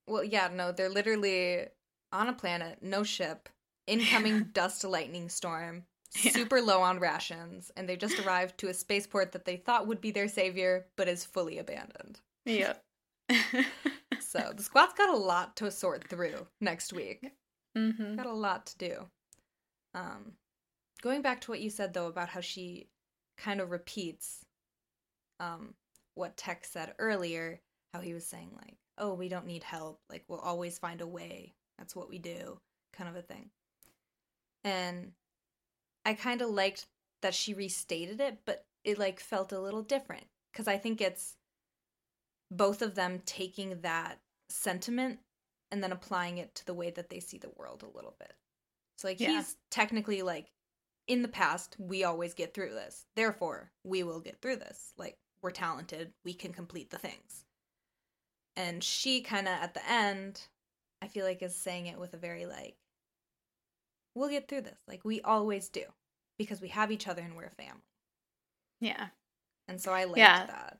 Well, 0.07 0.23
yeah, 0.23 0.49
no, 0.51 0.71
they're 0.71 0.89
literally 0.89 1.65
on 2.11 2.29
a 2.29 2.33
planet, 2.33 2.79
no 2.81 3.03
ship, 3.03 3.49
incoming 3.85 4.45
dust 4.53 4.83
lightning 4.83 5.29
storm 5.29 5.83
yeah. 6.21 6.31
super 6.31 6.61
low 6.61 6.81
on 6.81 6.99
rations, 6.99 7.71
and 7.75 7.87
they 7.87 7.95
just 7.95 8.19
arrived 8.19 8.57
to 8.59 8.69
a 8.69 8.73
spaceport 8.73 9.31
that 9.31 9.45
they 9.45 9.57
thought 9.57 9.87
would 9.87 10.01
be 10.01 10.11
their 10.11 10.27
savior, 10.27 10.87
but 10.95 11.07
is 11.07 11.25
fully 11.25 11.57
abandoned. 11.57 12.19
Yep. 12.45 12.83
so 14.19 14.51
the 14.55 14.63
squad's 14.63 14.93
got 14.93 15.09
a 15.09 15.17
lot 15.17 15.55
to 15.57 15.69
sort 15.69 16.07
through 16.07 16.47
next 16.61 16.93
week. 16.93 17.31
Mm-hmm. 17.77 18.15
Got 18.15 18.25
a 18.25 18.33
lot 18.33 18.65
to 18.67 18.77
do. 18.77 19.05
Um, 19.93 20.33
going 21.01 21.21
back 21.21 21.41
to 21.41 21.51
what 21.51 21.61
you 21.61 21.69
said 21.69 21.93
though 21.93 22.07
about 22.07 22.29
how 22.29 22.41
she 22.41 22.87
kind 23.37 23.61
of 23.61 23.71
repeats 23.71 24.45
um, 25.39 25.73
what 26.15 26.37
Tech 26.37 26.65
said 26.65 26.93
earlier, 26.99 27.61
how 27.93 28.01
he 28.01 28.13
was 28.13 28.25
saying 28.25 28.49
like, 28.55 28.77
"Oh, 28.97 29.13
we 29.13 29.29
don't 29.29 29.47
need 29.47 29.63
help. 29.63 30.01
Like 30.09 30.23
we'll 30.27 30.39
always 30.39 30.77
find 30.77 31.01
a 31.01 31.07
way. 31.07 31.53
That's 31.77 31.95
what 31.95 32.09
we 32.09 32.19
do," 32.19 32.59
kind 32.93 33.09
of 33.09 33.15
a 33.15 33.21
thing. 33.21 33.49
And 34.63 35.13
I 36.09 36.13
kind 36.15 36.41
of 36.41 36.49
liked 36.49 36.87
that 37.21 37.35
she 37.35 37.53
restated 37.53 38.19
it, 38.19 38.39
but 38.43 38.65
it 38.83 38.97
like 38.97 39.19
felt 39.19 39.51
a 39.51 39.59
little 39.59 39.83
different 39.83 40.25
because 40.51 40.67
I 40.67 40.75
think 40.75 41.01
it's 41.01 41.35
both 42.49 42.81
of 42.81 42.95
them 42.95 43.21
taking 43.27 43.81
that 43.81 44.17
sentiment 44.49 45.19
and 45.69 45.83
then 45.83 45.91
applying 45.91 46.39
it 46.39 46.55
to 46.55 46.65
the 46.65 46.73
way 46.73 46.89
that 46.89 47.11
they 47.11 47.19
see 47.19 47.37
the 47.37 47.51
world 47.55 47.83
a 47.83 47.95
little 47.95 48.15
bit. 48.17 48.33
So 48.97 49.07
like 49.07 49.19
yeah. 49.19 49.37
he's 49.37 49.55
technically 49.69 50.23
like 50.23 50.47
in 51.07 51.21
the 51.21 51.27
past 51.27 51.75
we 51.77 52.03
always 52.03 52.33
get 52.33 52.55
through 52.55 52.71
this. 52.71 53.05
Therefore, 53.15 53.69
we 53.83 54.01
will 54.01 54.19
get 54.19 54.41
through 54.41 54.55
this. 54.55 54.93
Like 54.97 55.15
we're 55.43 55.51
talented, 55.51 56.11
we 56.25 56.33
can 56.33 56.53
complete 56.53 56.89
the 56.89 56.97
things. 56.97 57.45
And 58.55 58.83
she 58.83 59.21
kind 59.21 59.47
of 59.47 59.53
at 59.53 59.75
the 59.75 59.87
end 59.87 60.41
I 61.03 61.07
feel 61.07 61.23
like 61.23 61.43
is 61.43 61.55
saying 61.55 61.85
it 61.85 61.99
with 61.99 62.15
a 62.15 62.17
very 62.17 62.47
like 62.47 62.77
we'll 64.15 64.29
get 64.29 64.47
through 64.47 64.61
this. 64.61 64.79
Like 64.87 65.05
we 65.05 65.21
always 65.21 65.69
do 65.69 65.83
because 66.39 66.61
we 66.61 66.69
have 66.69 66.91
each 66.91 67.07
other 67.07 67.21
and 67.21 67.35
we're 67.35 67.45
a 67.45 67.51
family. 67.51 67.83
Yeah. 68.81 69.09
And 69.67 69.79
so 69.79 69.91
I 69.91 70.05
like 70.05 70.17
yeah. 70.17 70.47
that. 70.47 70.79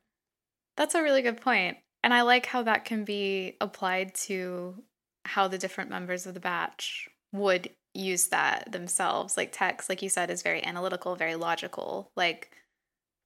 That's 0.76 0.96
a 0.96 1.02
really 1.02 1.22
good 1.22 1.40
point. 1.40 1.76
And 2.02 2.12
I 2.12 2.22
like 2.22 2.46
how 2.46 2.64
that 2.64 2.84
can 2.84 3.04
be 3.04 3.56
applied 3.60 4.14
to 4.26 4.82
how 5.26 5.46
the 5.46 5.58
different 5.58 5.90
members 5.90 6.26
of 6.26 6.34
the 6.34 6.40
batch 6.40 7.08
would 7.32 7.70
use 7.94 8.28
that 8.28 8.72
themselves. 8.72 9.36
Like 9.36 9.52
Tech's, 9.52 9.88
like 9.88 10.02
you 10.02 10.08
said, 10.08 10.30
is 10.30 10.42
very 10.42 10.64
analytical, 10.64 11.14
very 11.14 11.36
logical. 11.36 12.10
Like 12.16 12.50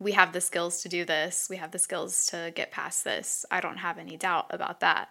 we 0.00 0.12
have 0.12 0.32
the 0.32 0.40
skills 0.40 0.82
to 0.82 0.88
do 0.88 1.04
this, 1.04 1.46
we 1.48 1.56
have 1.56 1.70
the 1.70 1.78
skills 1.78 2.26
to 2.26 2.52
get 2.54 2.72
past 2.72 3.04
this. 3.04 3.46
I 3.50 3.60
don't 3.60 3.78
have 3.78 3.98
any 3.98 4.16
doubt 4.16 4.46
about 4.50 4.80
that. 4.80 5.08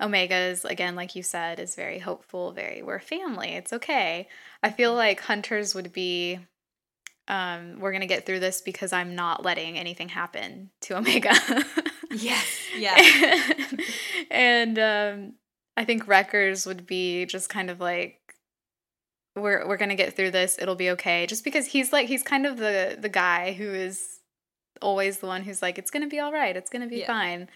Omega's, 0.00 0.64
again, 0.64 0.94
like 0.94 1.16
you 1.16 1.22
said, 1.22 1.58
is 1.58 1.74
very 1.74 1.98
hopeful, 1.98 2.52
very, 2.52 2.82
we're 2.82 3.00
family, 3.00 3.54
it's 3.54 3.72
okay. 3.72 4.28
I 4.62 4.70
feel 4.70 4.94
like 4.94 5.20
Hunters 5.20 5.74
would 5.74 5.92
be, 5.92 6.38
um, 7.28 7.78
we're 7.78 7.92
going 7.92 8.00
to 8.00 8.06
get 8.06 8.26
through 8.26 8.40
this 8.40 8.60
because 8.60 8.92
I'm 8.92 9.14
not 9.14 9.44
letting 9.44 9.78
anything 9.78 10.08
happen 10.08 10.70
to 10.82 10.96
Omega. 10.96 11.32
yes, 12.10 12.46
yeah. 12.76 12.96
and 14.30 14.78
um, 14.78 15.32
I 15.76 15.84
think 15.84 16.08
Wreckers 16.08 16.66
would 16.66 16.86
be 16.86 17.26
just 17.26 17.48
kind 17.48 17.70
of 17.70 17.80
like, 17.80 18.16
we're 19.36 19.68
we're 19.68 19.76
gonna 19.76 19.94
get 19.94 20.16
through 20.16 20.32
this. 20.32 20.58
It'll 20.60 20.74
be 20.74 20.90
okay. 20.90 21.24
Just 21.26 21.44
because 21.44 21.66
he's 21.66 21.92
like 21.92 22.08
he's 22.08 22.24
kind 22.24 22.44
of 22.44 22.56
the 22.56 22.98
the 22.98 23.08
guy 23.08 23.52
who 23.52 23.72
is 23.72 24.18
always 24.82 25.18
the 25.18 25.28
one 25.28 25.44
who's 25.44 25.62
like, 25.62 25.78
it's 25.78 25.92
gonna 25.92 26.08
be 26.08 26.18
all 26.18 26.32
right. 26.32 26.56
It's 26.56 26.70
gonna 26.70 26.88
be 26.88 27.00
yeah. 27.00 27.06
fine 27.06 27.48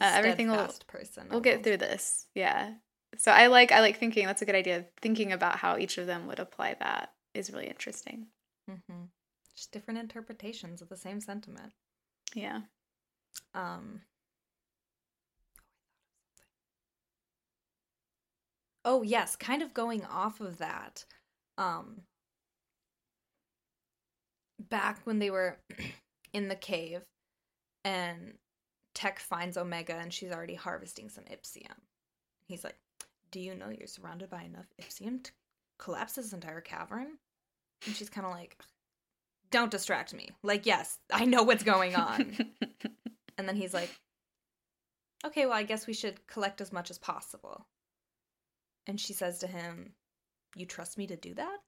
uh, 0.00 0.12
everything 0.14 0.50
will 0.50 0.68
person 0.86 1.26
we'll 1.30 1.40
get 1.40 1.62
through 1.62 1.76
this 1.76 2.26
yeah 2.34 2.70
so 3.16 3.30
i 3.30 3.46
like 3.46 3.70
i 3.70 3.80
like 3.80 3.98
thinking 3.98 4.26
that's 4.26 4.42
a 4.42 4.46
good 4.46 4.54
idea 4.54 4.84
thinking 5.00 5.32
about 5.32 5.56
how 5.56 5.76
each 5.76 5.98
of 5.98 6.06
them 6.06 6.26
would 6.26 6.38
apply 6.38 6.74
that 6.80 7.12
is 7.34 7.52
really 7.52 7.66
interesting 7.66 8.26
mm-hmm. 8.70 9.04
Just 9.60 9.72
different 9.72 10.00
interpretations 10.00 10.80
of 10.80 10.88
the 10.88 10.96
same 10.96 11.20
sentiment 11.20 11.72
yeah 12.34 12.60
um 13.54 14.00
oh 18.86 19.02
yes 19.02 19.36
kind 19.36 19.60
of 19.60 19.74
going 19.74 20.02
off 20.06 20.40
of 20.40 20.56
that 20.56 21.04
um 21.58 22.00
back 24.70 24.98
when 25.04 25.18
they 25.18 25.30
were 25.30 25.58
in 26.32 26.48
the 26.48 26.54
cave 26.54 27.02
and 27.84 28.32
Tech 28.94 29.18
finds 29.18 29.58
Omega 29.58 29.94
and 29.94 30.12
she's 30.12 30.32
already 30.32 30.54
harvesting 30.54 31.08
some 31.08 31.24
Ipsium. 31.24 31.76
He's 32.46 32.64
like, 32.64 32.76
Do 33.30 33.40
you 33.40 33.54
know 33.54 33.70
you're 33.70 33.86
surrounded 33.86 34.30
by 34.30 34.42
enough 34.42 34.66
Ipsium 34.80 35.22
to 35.24 35.30
collapse 35.78 36.14
this 36.14 36.32
entire 36.32 36.60
cavern? 36.60 37.18
And 37.86 37.94
she's 37.94 38.10
kind 38.10 38.26
of 38.26 38.32
like, 38.32 38.58
Don't 39.50 39.70
distract 39.70 40.14
me. 40.14 40.30
Like, 40.42 40.66
yes, 40.66 40.98
I 41.12 41.24
know 41.24 41.42
what's 41.42 41.64
going 41.64 41.96
on. 41.96 42.36
and 43.38 43.48
then 43.48 43.56
he's 43.56 43.74
like, 43.74 43.90
Okay, 45.24 45.44
well, 45.44 45.54
I 45.54 45.64
guess 45.64 45.86
we 45.86 45.92
should 45.92 46.26
collect 46.26 46.60
as 46.60 46.72
much 46.72 46.90
as 46.90 46.98
possible. 46.98 47.66
And 48.86 48.98
she 48.98 49.12
says 49.12 49.38
to 49.38 49.46
him, 49.46 49.92
You 50.56 50.66
trust 50.66 50.96
me 50.96 51.06
to 51.08 51.16
do 51.16 51.34
that? 51.34 51.58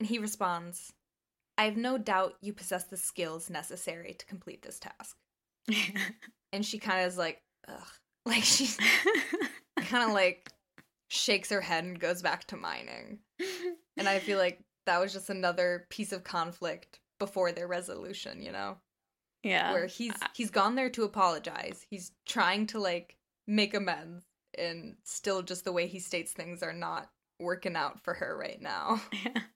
And 0.00 0.08
he 0.08 0.18
responds, 0.18 0.92
I 1.58 1.64
have 1.64 1.76
no 1.76 1.98
doubt 1.98 2.36
you 2.40 2.52
possess 2.52 2.84
the 2.84 2.96
skills 2.96 3.50
necessary 3.50 4.14
to 4.14 4.26
complete 4.26 4.62
this 4.62 4.78
task. 4.78 5.16
and 6.52 6.64
she 6.64 6.78
kind 6.78 7.02
of 7.02 7.08
is 7.08 7.18
like, 7.18 7.42
ugh. 7.66 7.76
Like 8.26 8.44
she's 8.44 8.76
kind 9.76 10.04
of 10.04 10.12
like 10.12 10.50
shakes 11.08 11.48
her 11.48 11.62
head 11.62 11.84
and 11.84 11.98
goes 11.98 12.20
back 12.20 12.44
to 12.48 12.56
mining. 12.58 13.20
And 13.96 14.06
I 14.06 14.18
feel 14.18 14.36
like 14.36 14.60
that 14.88 15.00
was 15.00 15.12
just 15.12 15.28
another 15.28 15.86
piece 15.90 16.12
of 16.12 16.24
conflict 16.24 16.98
before 17.18 17.52
their 17.52 17.68
resolution, 17.68 18.42
you 18.42 18.50
know? 18.50 18.78
Yeah. 19.42 19.72
Where 19.72 19.86
he's 19.86 20.14
he's 20.34 20.50
gone 20.50 20.74
there 20.74 20.90
to 20.90 21.04
apologize. 21.04 21.86
He's 21.88 22.12
trying 22.26 22.66
to 22.68 22.80
like 22.80 23.16
make 23.46 23.74
amends 23.74 24.24
and 24.58 24.96
still 25.04 25.42
just 25.42 25.64
the 25.64 25.72
way 25.72 25.86
he 25.86 26.00
states 26.00 26.32
things 26.32 26.62
are 26.62 26.72
not 26.72 27.10
working 27.38 27.76
out 27.76 28.02
for 28.02 28.14
her 28.14 28.36
right 28.36 28.60
now. 28.60 29.00
Yeah. 29.12 29.42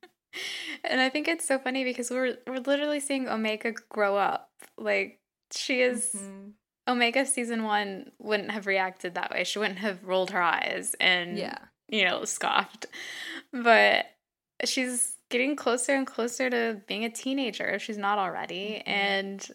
And 0.82 0.98
I 0.98 1.10
think 1.10 1.28
it's 1.28 1.46
so 1.46 1.58
funny 1.58 1.84
because 1.84 2.10
we're 2.10 2.38
we're 2.46 2.60
literally 2.60 3.00
seeing 3.00 3.28
Omega 3.28 3.74
grow 3.90 4.16
up. 4.16 4.50
Like 4.78 5.20
she 5.52 5.82
is 5.82 6.12
mm-hmm. 6.16 6.48
Omega 6.88 7.26
season 7.26 7.64
one 7.64 8.12
wouldn't 8.18 8.50
have 8.50 8.66
reacted 8.66 9.14
that 9.14 9.30
way. 9.30 9.44
She 9.44 9.58
wouldn't 9.58 9.80
have 9.80 10.02
rolled 10.02 10.30
her 10.30 10.40
eyes 10.40 10.96
and 10.98 11.36
yeah. 11.36 11.58
you 11.90 12.06
know, 12.06 12.24
scoffed. 12.24 12.86
But 13.52 14.06
she's 14.64 15.16
getting 15.32 15.56
closer 15.56 15.94
and 15.94 16.06
closer 16.06 16.50
to 16.50 16.80
being 16.86 17.04
a 17.04 17.10
teenager 17.10 17.66
if 17.70 17.82
she's 17.82 17.98
not 17.98 18.18
already. 18.18 18.82
Mm-hmm. 18.86 18.90
And 18.90 19.48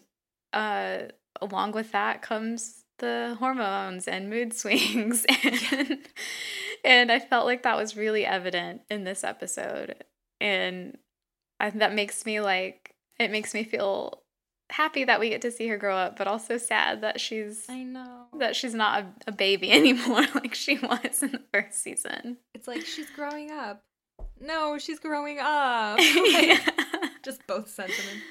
uh 0.52 0.98
along 1.40 1.72
with 1.72 1.92
that 1.92 2.20
comes 2.20 2.84
the 2.98 3.36
hormones 3.38 4.08
and 4.08 4.28
mood 4.28 4.52
swings 4.60 5.24
and 5.44 5.98
and 6.84 7.12
I 7.12 7.20
felt 7.20 7.46
like 7.46 7.62
that 7.62 7.76
was 7.76 7.96
really 7.96 8.26
evident 8.26 8.82
in 8.90 9.04
this 9.04 9.24
episode. 9.24 10.04
And 10.40 10.98
I, 11.60 11.70
that 11.70 11.94
makes 11.94 12.26
me 12.26 12.40
like 12.40 12.94
it 13.18 13.30
makes 13.30 13.54
me 13.54 13.64
feel 13.64 14.22
happy 14.70 15.04
that 15.04 15.20
we 15.20 15.30
get 15.30 15.42
to 15.42 15.50
see 15.50 15.68
her 15.68 15.78
grow 15.78 15.96
up, 15.96 16.16
but 16.18 16.26
also 16.26 16.58
sad 16.58 17.00
that 17.02 17.20
she's 17.20 17.66
I 17.68 17.84
know. 17.84 18.26
that 18.38 18.54
she's 18.56 18.74
not 18.74 19.02
a, 19.02 19.06
a 19.28 19.32
baby 19.32 19.70
anymore 19.80 20.26
like 20.34 20.54
she 20.54 20.76
was 20.78 21.22
in 21.22 21.32
the 21.32 21.42
first 21.52 21.82
season. 21.82 22.38
It's 22.52 22.66
like 22.66 22.84
she's 22.84 23.10
growing 23.10 23.52
up. 23.52 23.84
No, 24.40 24.78
she's 24.78 24.98
growing 24.98 25.38
up. 25.40 25.98
Yeah. 26.38 26.58
Just 27.24 27.46
both 27.46 27.68
sentiments. 27.68 28.22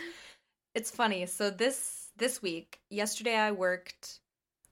It's 0.74 0.90
funny. 0.92 1.26
So 1.26 1.50
this 1.50 2.10
this 2.18 2.42
week, 2.42 2.80
yesterday 2.90 3.36
I 3.36 3.52
worked 3.52 4.20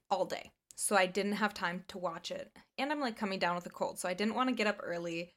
all 0.09 0.25
day. 0.25 0.51
So 0.75 0.95
I 0.95 1.05
didn't 1.05 1.33
have 1.33 1.53
time 1.53 1.83
to 1.89 1.97
watch 1.97 2.31
it. 2.31 2.51
And 2.77 2.91
I'm 2.91 2.99
like 2.99 3.17
coming 3.17 3.39
down 3.39 3.55
with 3.55 3.65
a 3.65 3.69
cold, 3.69 3.99
so 3.99 4.09
I 4.09 4.13
didn't 4.13 4.35
want 4.35 4.49
to 4.49 4.55
get 4.55 4.67
up 4.67 4.81
early 4.83 5.31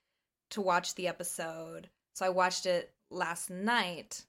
to 0.51 0.61
watch 0.61 0.95
the 0.95 1.09
episode. 1.09 1.89
So 2.15 2.27
I 2.27 2.31
watched 2.31 2.67
it 2.67 2.93
last 3.11 3.51
night. 3.51 4.25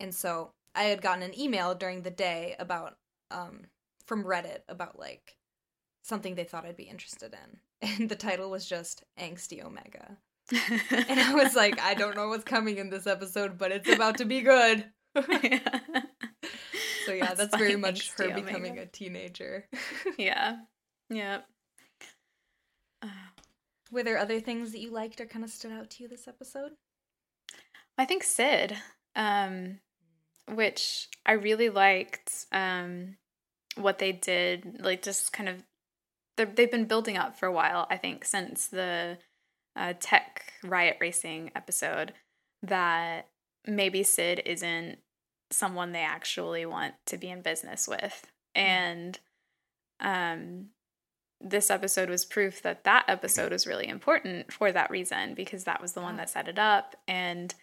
And 0.00 0.14
so 0.14 0.50
I 0.74 0.84
had 0.84 1.02
gotten 1.02 1.22
an 1.22 1.38
email 1.38 1.74
during 1.74 2.02
the 2.02 2.10
day 2.10 2.54
about 2.58 2.96
um 3.30 3.62
from 4.06 4.24
Reddit 4.24 4.60
about 4.68 4.98
like 4.98 5.36
something 6.02 6.34
they 6.34 6.44
thought 6.44 6.64
I'd 6.66 6.76
be 6.76 6.84
interested 6.84 7.32
in. 7.32 7.58
And 7.80 8.08
the 8.08 8.16
title 8.16 8.50
was 8.50 8.68
just 8.68 9.04
Angsty 9.20 9.64
Omega. 9.64 10.18
And 10.90 11.20
I 11.20 11.34
was 11.34 11.54
like, 11.54 11.80
I 11.80 11.94
don't 11.94 12.16
know 12.16 12.28
what's 12.28 12.44
coming 12.44 12.78
in 12.78 12.90
this 12.90 13.06
episode, 13.06 13.58
but 13.58 13.72
it's 13.72 13.88
about 13.88 14.18
to 14.18 14.24
be 14.24 14.40
good. 14.42 14.84
yeah. 15.42 15.58
So 17.06 17.14
yeah, 17.14 17.32
that's, 17.32 17.52
funny, 17.52 17.64
very 17.64 17.76
much 17.76 18.12
her 18.18 18.28
becoming 18.34 18.72
Omega. 18.72 18.82
a 18.82 18.86
teenager. 18.86 19.66
Yeah. 20.18 20.56
Yeah. 21.08 21.38
Uh, 23.00 23.08
Were 23.90 24.02
there 24.02 24.18
other 24.18 24.40
things 24.40 24.72
that 24.72 24.80
you 24.80 24.90
liked 24.90 25.18
or 25.18 25.24
kind 25.24 25.42
of 25.42 25.50
stood 25.50 25.72
out 25.72 25.88
to 25.90 26.02
you 26.02 26.08
this 26.08 26.28
episode? 26.28 26.72
I 27.96 28.04
think 28.04 28.24
Cid, 28.24 28.76
um, 29.16 29.78
which 30.52 31.08
I 31.24 31.32
really 31.32 31.70
liked 31.70 32.44
um, 32.52 33.16
what 33.76 33.98
they 33.98 34.12
did, 34.12 34.76
like 34.80 35.00
just 35.00 35.32
kind 35.32 35.48
of, 35.48 35.62
they've 36.36 36.70
been 36.70 36.84
building 36.84 37.16
up 37.16 37.38
for 37.38 37.46
a 37.46 37.52
while, 37.52 37.86
I 37.90 37.96
think, 37.96 38.26
since 38.26 38.66
the 38.66 39.16
uh, 39.78 39.94
tech 40.00 40.52
riot 40.62 40.96
racing 41.00 41.50
episode, 41.54 42.12
that 42.62 43.28
maybe 43.66 44.02
Cid 44.02 44.42
isn't 44.44 44.98
someone 45.50 45.92
they 45.92 46.02
actually 46.02 46.66
want 46.66 46.94
to 47.06 47.16
be 47.16 47.28
in 47.28 47.40
business 47.42 47.88
with. 47.88 48.26
And 48.54 49.18
um, 50.00 50.66
this 51.40 51.70
episode 51.70 52.10
was 52.10 52.24
proof 52.24 52.62
that 52.62 52.84
that 52.84 53.04
episode 53.08 53.52
was 53.52 53.66
really 53.66 53.86
important 53.86 54.52
for 54.52 54.72
that 54.72 54.90
reason 54.90 55.34
because 55.34 55.64
that 55.64 55.80
was 55.80 55.92
the 55.92 56.00
one 56.00 56.16
that 56.16 56.30
set 56.30 56.48
it 56.48 56.58
up. 56.58 56.96
And 57.06 57.54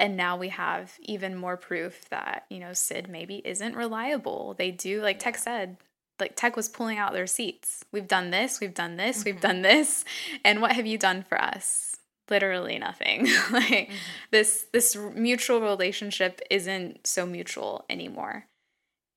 and 0.00 0.16
now 0.16 0.36
we 0.36 0.48
have 0.48 0.92
even 1.02 1.36
more 1.36 1.56
proof 1.56 2.08
that 2.10 2.46
you 2.50 2.58
know 2.58 2.72
Cid 2.72 3.08
maybe 3.08 3.40
isn't 3.44 3.76
reliable. 3.76 4.54
They 4.58 4.70
do 4.70 5.00
like 5.00 5.18
tech 5.18 5.38
said 5.38 5.76
like 6.20 6.36
tech 6.36 6.56
was 6.56 6.68
pulling 6.68 6.98
out 6.98 7.12
their 7.12 7.26
seats. 7.26 7.84
We've 7.92 8.06
done 8.08 8.30
this 8.30 8.60
we've 8.60 8.74
done 8.74 8.96
this 8.96 9.22
Mhm. 9.22 9.24
we've 9.24 9.40
done 9.40 9.62
this. 9.62 10.04
And 10.44 10.60
what 10.62 10.72
have 10.72 10.86
you 10.86 10.98
done 10.98 11.22
for 11.22 11.40
us? 11.40 11.96
Literally 12.30 12.78
nothing. 12.78 13.26
Like 13.50 13.90
this 14.30 14.66
this 14.72 14.96
mutual 14.96 15.60
relationship 15.60 16.40
isn't 16.50 17.06
so 17.06 17.26
mutual 17.26 17.84
anymore. 17.90 18.46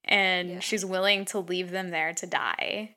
And 0.05 0.49
Yeah. 0.49 0.59
she's 0.59 0.85
willing 0.85 1.25
to 1.25 1.39
leave 1.39 1.71
them 1.71 1.89
there 1.89 2.13
to 2.13 2.25
die. 2.27 2.95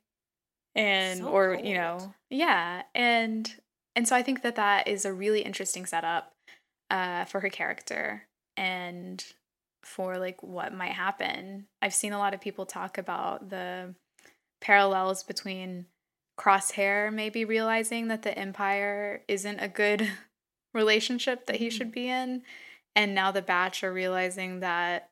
And 0.75 1.19
So 1.21 1.29
or 1.29 1.55
you 1.55 1.75
know 1.75 2.15
yeah. 2.31 2.83
And 2.95 3.53
and 3.97 4.07
so 4.09 4.15
i 4.17 4.23
think 4.23 4.43
that 4.43 4.55
that 4.57 4.87
is 4.89 5.05
a 5.05 5.13
really 5.13 5.43
interesting 5.43 5.85
setup 5.87 6.33
uh 6.91 7.25
for 7.27 7.41
her 7.41 7.51
character. 7.51 8.27
And 8.57 9.25
for 9.83 10.19
like 10.19 10.43
what 10.43 10.75
might 10.75 10.93
happen 10.93 11.67
i've 11.83 11.95
seen 11.95 12.13
a 12.13 12.19
lot 12.19 12.35
of 12.35 12.41
people 12.41 12.67
talk 12.67 12.99
about 12.99 13.49
the 13.51 13.95
parallels 14.61 15.23
between 15.23 15.87
crosshair 16.39 17.13
maybe 17.13 17.45
realizing 17.45 18.09
that 18.09 18.23
the 18.23 18.37
empire 18.39 19.23
isn't 19.29 19.59
a 19.61 19.69
good 19.69 20.09
relationship 20.75 21.47
that 21.47 21.57
he 21.57 21.69
Mhm. 21.69 21.73
should 21.73 21.93
be 21.93 22.09
in 22.09 22.43
and 22.97 23.15
now 23.15 23.31
the 23.31 23.43
batch 23.43 23.83
are 23.85 23.93
realizing 23.93 24.61
that 24.61 25.11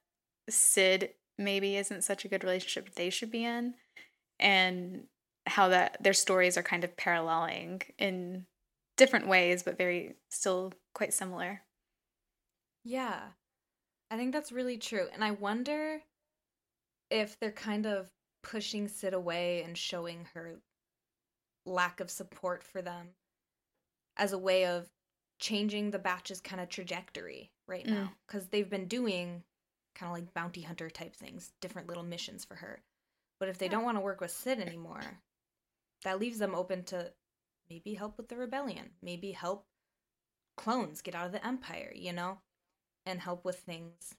Cid 0.48 1.14
maybe 1.38 1.76
isn't 1.76 2.02
such 2.02 2.24
a 2.24 2.28
good 2.28 2.44
relationship 2.44 2.94
they 2.94 3.10
should 3.10 3.30
be 3.30 3.44
in 3.44 3.74
and 4.40 5.06
how 5.46 5.68
that 5.68 5.96
their 6.02 6.12
stories 6.14 6.56
are 6.58 6.62
kind 6.62 6.84
of 6.84 6.96
paralleling 6.96 7.82
in 7.98 8.46
different 8.96 9.28
ways 9.28 9.62
but 9.62 9.78
very 9.78 10.16
still 10.30 10.72
quite 10.94 11.12
similar 11.14 11.62
Yeah. 12.84 13.32
I 14.10 14.16
think 14.16 14.32
that's 14.32 14.52
really 14.52 14.78
true. 14.78 15.08
And 15.12 15.22
I 15.22 15.32
wonder 15.32 16.02
if 17.10 17.38
they're 17.38 17.52
kind 17.52 17.86
of 17.86 18.10
pushing 18.42 18.88
Cid 18.88 19.14
away 19.14 19.62
and 19.62 19.76
showing 19.76 20.26
her 20.34 20.62
lack 21.66 22.00
of 22.00 22.10
support 22.10 22.62
for 22.62 22.80
them 22.82 23.14
as 24.16 24.32
a 24.32 24.38
way 24.38 24.66
of 24.66 24.90
changing 25.38 25.90
the 25.90 25.98
batch's 25.98 26.40
kind 26.40 26.60
of 26.60 26.68
trajectory 26.68 27.52
right 27.66 27.84
Mm. 27.84 27.90
now. 27.90 28.12
Because 28.26 28.48
they've 28.48 28.68
been 28.68 28.88
doing 28.88 29.44
kind 29.94 30.10
of 30.10 30.16
like 30.18 30.34
bounty 30.34 30.62
hunter 30.62 30.90
type 30.90 31.14
things, 31.14 31.52
different 31.60 31.88
little 31.88 32.02
missions 32.02 32.44
for 32.44 32.56
her. 32.56 32.82
But 33.38 33.48
if 33.48 33.58
they 33.58 33.66
Yeah. 33.66 33.72
don't 33.72 33.84
want 33.84 33.96
to 33.96 34.00
work 34.02 34.20
with 34.20 34.30
Cid 34.30 34.60
anymore, 34.60 35.22
that 36.02 36.18
leaves 36.18 36.38
them 36.38 36.54
open 36.54 36.84
to 36.84 37.14
maybe 37.68 37.94
help 37.94 38.16
with 38.16 38.28
the 38.28 38.36
rebellion, 38.36 38.96
maybe 39.02 39.32
help 39.32 39.66
clones 40.56 41.02
get 41.02 41.14
out 41.14 41.26
of 41.26 41.32
the 41.32 41.46
empire, 41.46 41.92
you 41.94 42.12
know? 42.12 42.42
And 43.08 43.20
help 43.20 43.44
with 43.44 43.58
things. 43.60 44.14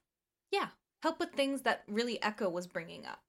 Yeah, 0.50 0.68
help 1.02 1.20
with 1.20 1.32
things 1.32 1.62
that 1.62 1.84
really 1.88 2.20
Echo 2.22 2.50
was 2.50 2.66
bringing 2.66 3.06
up. 3.06 3.22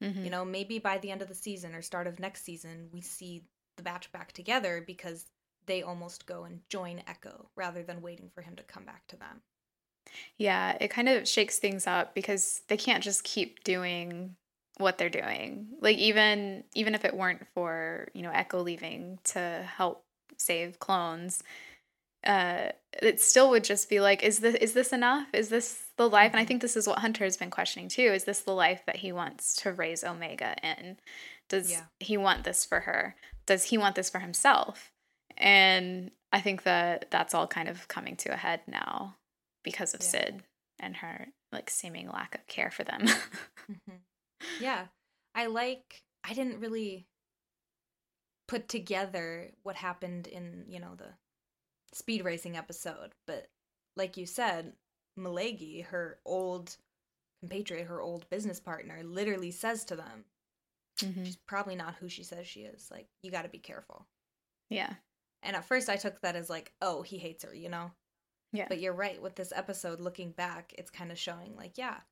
Mhm. 0.00 0.24
You 0.24 0.30
know, 0.30 0.44
maybe 0.44 0.78
by 0.78 0.98
the 0.98 1.10
end 1.10 1.22
of 1.22 1.28
the 1.28 1.34
season 1.34 1.74
or 1.74 1.82
start 1.82 2.06
of 2.06 2.18
next 2.18 2.42
season, 2.44 2.90
we 2.92 3.00
see 3.00 3.44
the 3.76 3.82
batch 3.82 4.10
back 4.12 4.32
together 4.32 4.80
because 4.80 5.30
they 5.66 5.82
almost 5.82 6.26
go 6.26 6.44
and 6.44 6.68
join 6.68 7.02
Echo 7.06 7.50
rather 7.56 7.82
than 7.84 8.02
waiting 8.02 8.30
for 8.30 8.42
him 8.42 8.56
to 8.56 8.64
come 8.64 8.84
back 8.84 9.06
to 9.08 9.16
them. 9.16 9.42
Yeah, 10.36 10.76
it 10.80 10.88
kind 10.88 11.08
of 11.08 11.28
shakes 11.28 11.58
things 11.58 11.86
up 11.86 12.14
because 12.14 12.62
they 12.68 12.76
can't 12.76 13.04
just 13.04 13.24
keep 13.24 13.64
doing 13.64 14.36
what 14.78 14.98
they're 14.98 15.10
doing. 15.10 15.68
Like 15.80 15.98
even 15.98 16.64
even 16.74 16.94
if 16.94 17.04
it 17.04 17.14
weren't 17.14 17.46
for, 17.54 18.08
you 18.14 18.22
know, 18.22 18.30
Echo 18.30 18.60
leaving 18.62 19.18
to 19.24 19.66
help 19.76 20.04
save 20.38 20.78
clones, 20.78 21.42
uh 22.24 22.68
it 23.02 23.20
still 23.20 23.50
would 23.50 23.64
just 23.64 23.88
be 23.88 24.00
like 24.00 24.22
is 24.22 24.38
this 24.40 24.54
is 24.56 24.72
this 24.74 24.92
enough? 24.92 25.28
Is 25.32 25.48
this 25.48 25.84
the 25.96 26.08
life? 26.08 26.32
And 26.32 26.40
I 26.40 26.44
think 26.44 26.60
this 26.62 26.76
is 26.76 26.86
what 26.86 26.98
Hunter 27.00 27.24
has 27.24 27.36
been 27.36 27.50
questioning 27.50 27.88
too. 27.88 28.02
Is 28.12 28.24
this 28.24 28.40
the 28.40 28.52
life 28.54 28.82
that 28.86 28.96
he 28.96 29.12
wants 29.12 29.54
to 29.56 29.72
raise 29.72 30.04
Omega 30.04 30.54
in? 30.62 30.98
Does 31.48 31.70
Yeah. 31.70 31.84
he 32.00 32.16
want 32.16 32.44
this 32.44 32.64
for 32.64 32.80
her? 32.80 33.16
Does 33.46 33.64
he 33.64 33.78
want 33.78 33.94
this 33.96 34.10
for 34.10 34.18
himself? 34.20 34.92
And 35.36 36.10
I 36.32 36.40
think 36.40 36.62
that 36.64 37.10
that's 37.10 37.34
all 37.34 37.46
kind 37.46 37.68
of 37.68 37.88
coming 37.88 38.16
to 38.16 38.32
a 38.32 38.36
head 38.36 38.60
now 38.66 39.16
because 39.64 39.94
of 39.94 40.00
Yeah. 40.02 40.08
Cid 40.08 40.42
and 40.78 40.96
her 40.96 41.28
like 41.50 41.70
seeming 41.70 42.08
lack 42.08 42.34
of 42.34 42.46
care 42.46 42.70
for 42.70 42.84
them. 42.84 43.06
hmm 43.66 43.96
Yeah, 44.60 44.86
I 45.34 45.46
like. 45.46 46.02
I 46.24 46.34
didn't 46.34 46.60
really 46.60 47.06
put 48.48 48.68
together 48.68 49.50
what 49.62 49.76
happened 49.76 50.26
in 50.26 50.64
you 50.68 50.78
know 50.80 50.94
the 50.96 51.14
speed 51.92 52.24
racing 52.24 52.56
episode, 52.56 53.12
but 53.26 53.48
like 53.96 54.16
you 54.16 54.26
said, 54.26 54.72
Malegi, 55.18 55.84
her 55.86 56.18
old 56.24 56.76
compatriot, 57.40 57.86
her 57.86 58.00
old 58.00 58.28
business 58.30 58.60
partner, 58.60 59.02
literally 59.02 59.50
says 59.50 59.84
to 59.84 59.96
them, 59.96 60.24
Mhm. 60.98 61.24
"She's 61.26 61.36
probably 61.36 61.74
not 61.76 61.96
who 61.96 62.08
she 62.08 62.22
says 62.22 62.46
she 62.46 62.62
is. 62.62 62.90
Like 62.90 63.08
you 63.22 63.30
got 63.30 63.42
to 63.42 63.48
be 63.48 63.58
careful." 63.58 64.06
Yeah. 64.70 64.94
And 65.42 65.56
at 65.56 65.64
first, 65.64 65.88
I 65.88 65.96
took 65.96 66.20
that 66.20 66.36
as 66.36 66.48
like, 66.48 66.72
"Oh, 66.80 67.02
he 67.02 67.18
hates 67.18 67.44
her," 67.44 67.54
you 67.54 67.68
know. 67.68 67.92
Yeah. 68.52 68.68
But 68.68 68.80
you're 68.80 68.92
right. 68.92 69.20
With 69.20 69.34
this 69.34 69.52
episode, 69.54 70.00
looking 70.00 70.30
back, 70.32 70.74
it's 70.78 70.90
kind 70.90 71.10
of 71.10 71.18
showing 71.18 71.56
like, 71.56 71.78
yeah, 71.78 72.02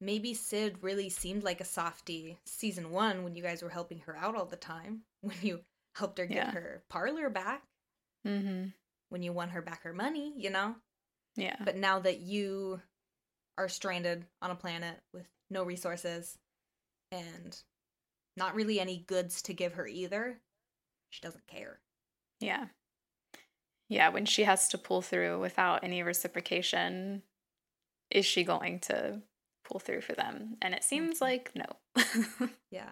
maybe 0.00 0.34
Cid 0.34 0.82
really 0.82 1.08
seemed 1.08 1.42
like 1.42 1.60
a 1.60 1.64
softie 1.64 2.38
season 2.46 2.90
one 2.90 3.24
when 3.24 3.34
you 3.34 3.42
guys 3.42 3.62
were 3.62 3.70
helping 3.70 4.00
her 4.00 4.16
out 4.16 4.36
all 4.36 4.46
the 4.46 4.56
time. 4.56 5.04
When 5.22 5.36
you 5.42 5.64
helped 5.96 6.18
her 6.18 6.26
get 6.26 6.36
Yeah. 6.36 6.50
her 6.52 6.84
parlor 6.88 7.28
back, 7.30 7.66
Mhm. 8.26 8.72
When 9.10 9.22
you 9.22 9.32
won 9.32 9.50
her 9.50 9.60
back 9.62 9.82
her 9.82 9.92
money, 9.92 10.32
you 10.36 10.50
know. 10.50 10.74
Yeah. 11.36 11.56
But 11.64 11.76
now 11.76 11.98
that 12.00 12.20
you 12.20 12.80
are 13.58 13.68
stranded 13.68 14.24
on 14.40 14.50
a 14.50 14.54
planet 14.56 14.96
with 15.12 15.26
no 15.50 15.62
resources 15.62 16.38
and 17.12 17.56
not 18.36 18.54
really 18.54 18.80
any 18.80 18.98
goods 19.06 19.42
to 19.42 19.52
give 19.52 19.74
her 19.74 19.86
either, 19.86 20.40
she 21.10 21.20
doesn't 21.20 21.46
care. 21.46 21.80
yeah. 22.40 22.66
Yeah, 23.88 24.10
when 24.10 24.24
she 24.24 24.44
has 24.44 24.68
to 24.68 24.78
pull 24.78 25.02
through 25.02 25.40
without 25.40 25.82
any 25.82 26.04
reciprocation, 26.04 27.22
is 28.08 28.24
she 28.24 28.44
going 28.44 28.78
to 28.82 29.20
pull 29.64 29.80
through 29.80 30.02
for 30.02 30.12
them? 30.14 30.56
And 30.62 30.74
it 30.74 30.84
seems 30.84 31.18
Mhm. 31.18 31.20
like 31.22 31.50
no. 31.56 31.66
Yeah. 32.70 32.90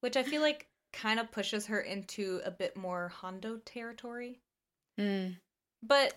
Which 0.00 0.16
I 0.16 0.22
feel 0.22 0.40
like 0.40 0.66
kind 0.94 1.20
of 1.20 1.30
pushes 1.30 1.66
her 1.66 1.78
into 1.82 2.40
a 2.42 2.50
bit 2.50 2.74
more 2.74 3.08
Hondo 3.08 3.58
territory. 3.58 4.40
mm. 4.98 5.36
But 5.82 6.14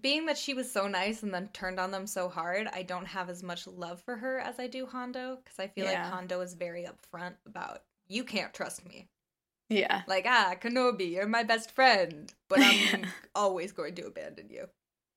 being 0.00 0.26
that 0.26 0.38
she 0.38 0.54
was 0.54 0.70
so 0.72 0.86
nice 0.88 1.22
and 1.22 1.34
then 1.34 1.48
turned 1.52 1.78
on 1.78 1.90
them 1.90 2.06
so 2.06 2.28
hard, 2.28 2.66
I 2.72 2.82
don't 2.82 3.06
have 3.06 3.28
as 3.28 3.42
much 3.42 3.66
love 3.66 4.00
for 4.00 4.16
her 4.16 4.38
as 4.38 4.58
I 4.58 4.66
do 4.66 4.86
Hondo 4.86 5.36
because 5.42 5.58
I 5.58 5.68
feel 5.68 5.84
Yeah. 5.84 6.02
like 6.04 6.12
Hondo 6.12 6.40
is 6.40 6.54
very 6.54 6.86
upfront 6.86 7.34
about 7.46 7.82
you 8.06 8.24
can't 8.24 8.54
trust 8.54 8.86
me. 8.86 9.08
Yeah. 9.68 10.02
Like, 10.06 10.24
ah, 10.26 10.54
Kenobi, 10.60 11.12
you're 11.12 11.26
my 11.26 11.42
best 11.44 11.70
friend, 11.70 12.32
but 12.48 12.60
I'm 12.62 13.06
always 13.34 13.72
going 13.72 13.94
to 13.96 14.06
abandon 14.06 14.48
you. 14.50 14.68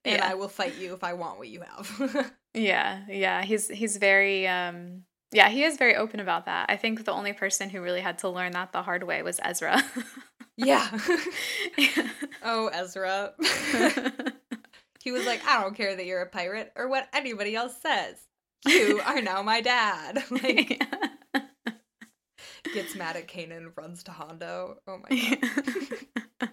And 0.03 0.17
Yeah. 0.17 0.29
I 0.29 0.36
will 0.36 0.47
fight 0.49 0.75
you 0.75 0.93
if 0.93 1.03
I 1.03 1.13
want 1.13 1.38
what 1.38 1.47
you 1.47 1.62
have. 1.62 2.31
Yeah, 2.53 3.01
yeah. 3.10 3.41
He's 3.43 3.67
he's 3.67 3.97
very 3.97 4.47
um 4.47 5.03
yeah, 5.34 5.49
he 5.49 5.63
is 5.65 5.75
very 5.75 5.97
open 5.97 6.21
about 6.21 6.45
that. 6.45 6.67
I 6.69 6.77
think 6.77 7.03
the 7.03 7.12
only 7.12 7.34
person 7.34 7.69
who 7.69 7.81
really 7.81 7.99
had 7.99 8.19
to 8.19 8.29
learn 8.29 8.53
that 8.53 8.71
the 8.71 8.81
hard 8.81 9.03
way 9.03 9.21
was 9.23 9.41
Ezra. 9.43 9.84
yeah. 10.58 10.89
oh, 12.44 12.68
Ezra. 12.68 13.34
he 15.04 15.12
was 15.12 15.26
like, 15.26 15.46
I 15.46 15.62
don't 15.62 15.76
care 15.76 15.96
that 15.96 16.06
you're 16.06 16.22
a 16.22 16.30
pirate 16.30 16.72
or 16.76 16.88
what 16.88 17.08
anybody 17.13 17.56
else 17.56 17.76
says. 17.82 18.15
You 18.65 19.02
are 19.06 19.22
now 19.22 19.41
my 19.41 19.62
dad. 19.62 20.24
Like, 20.32 20.82
gets 22.74 22.96
mad 22.96 23.15
at 23.15 23.28
Kanan 23.28 23.72
runs 23.78 24.04
to 24.04 24.12
Hondo. 24.12 24.78
Oh 24.88 24.98
my 24.98 25.38
god. 26.39 26.50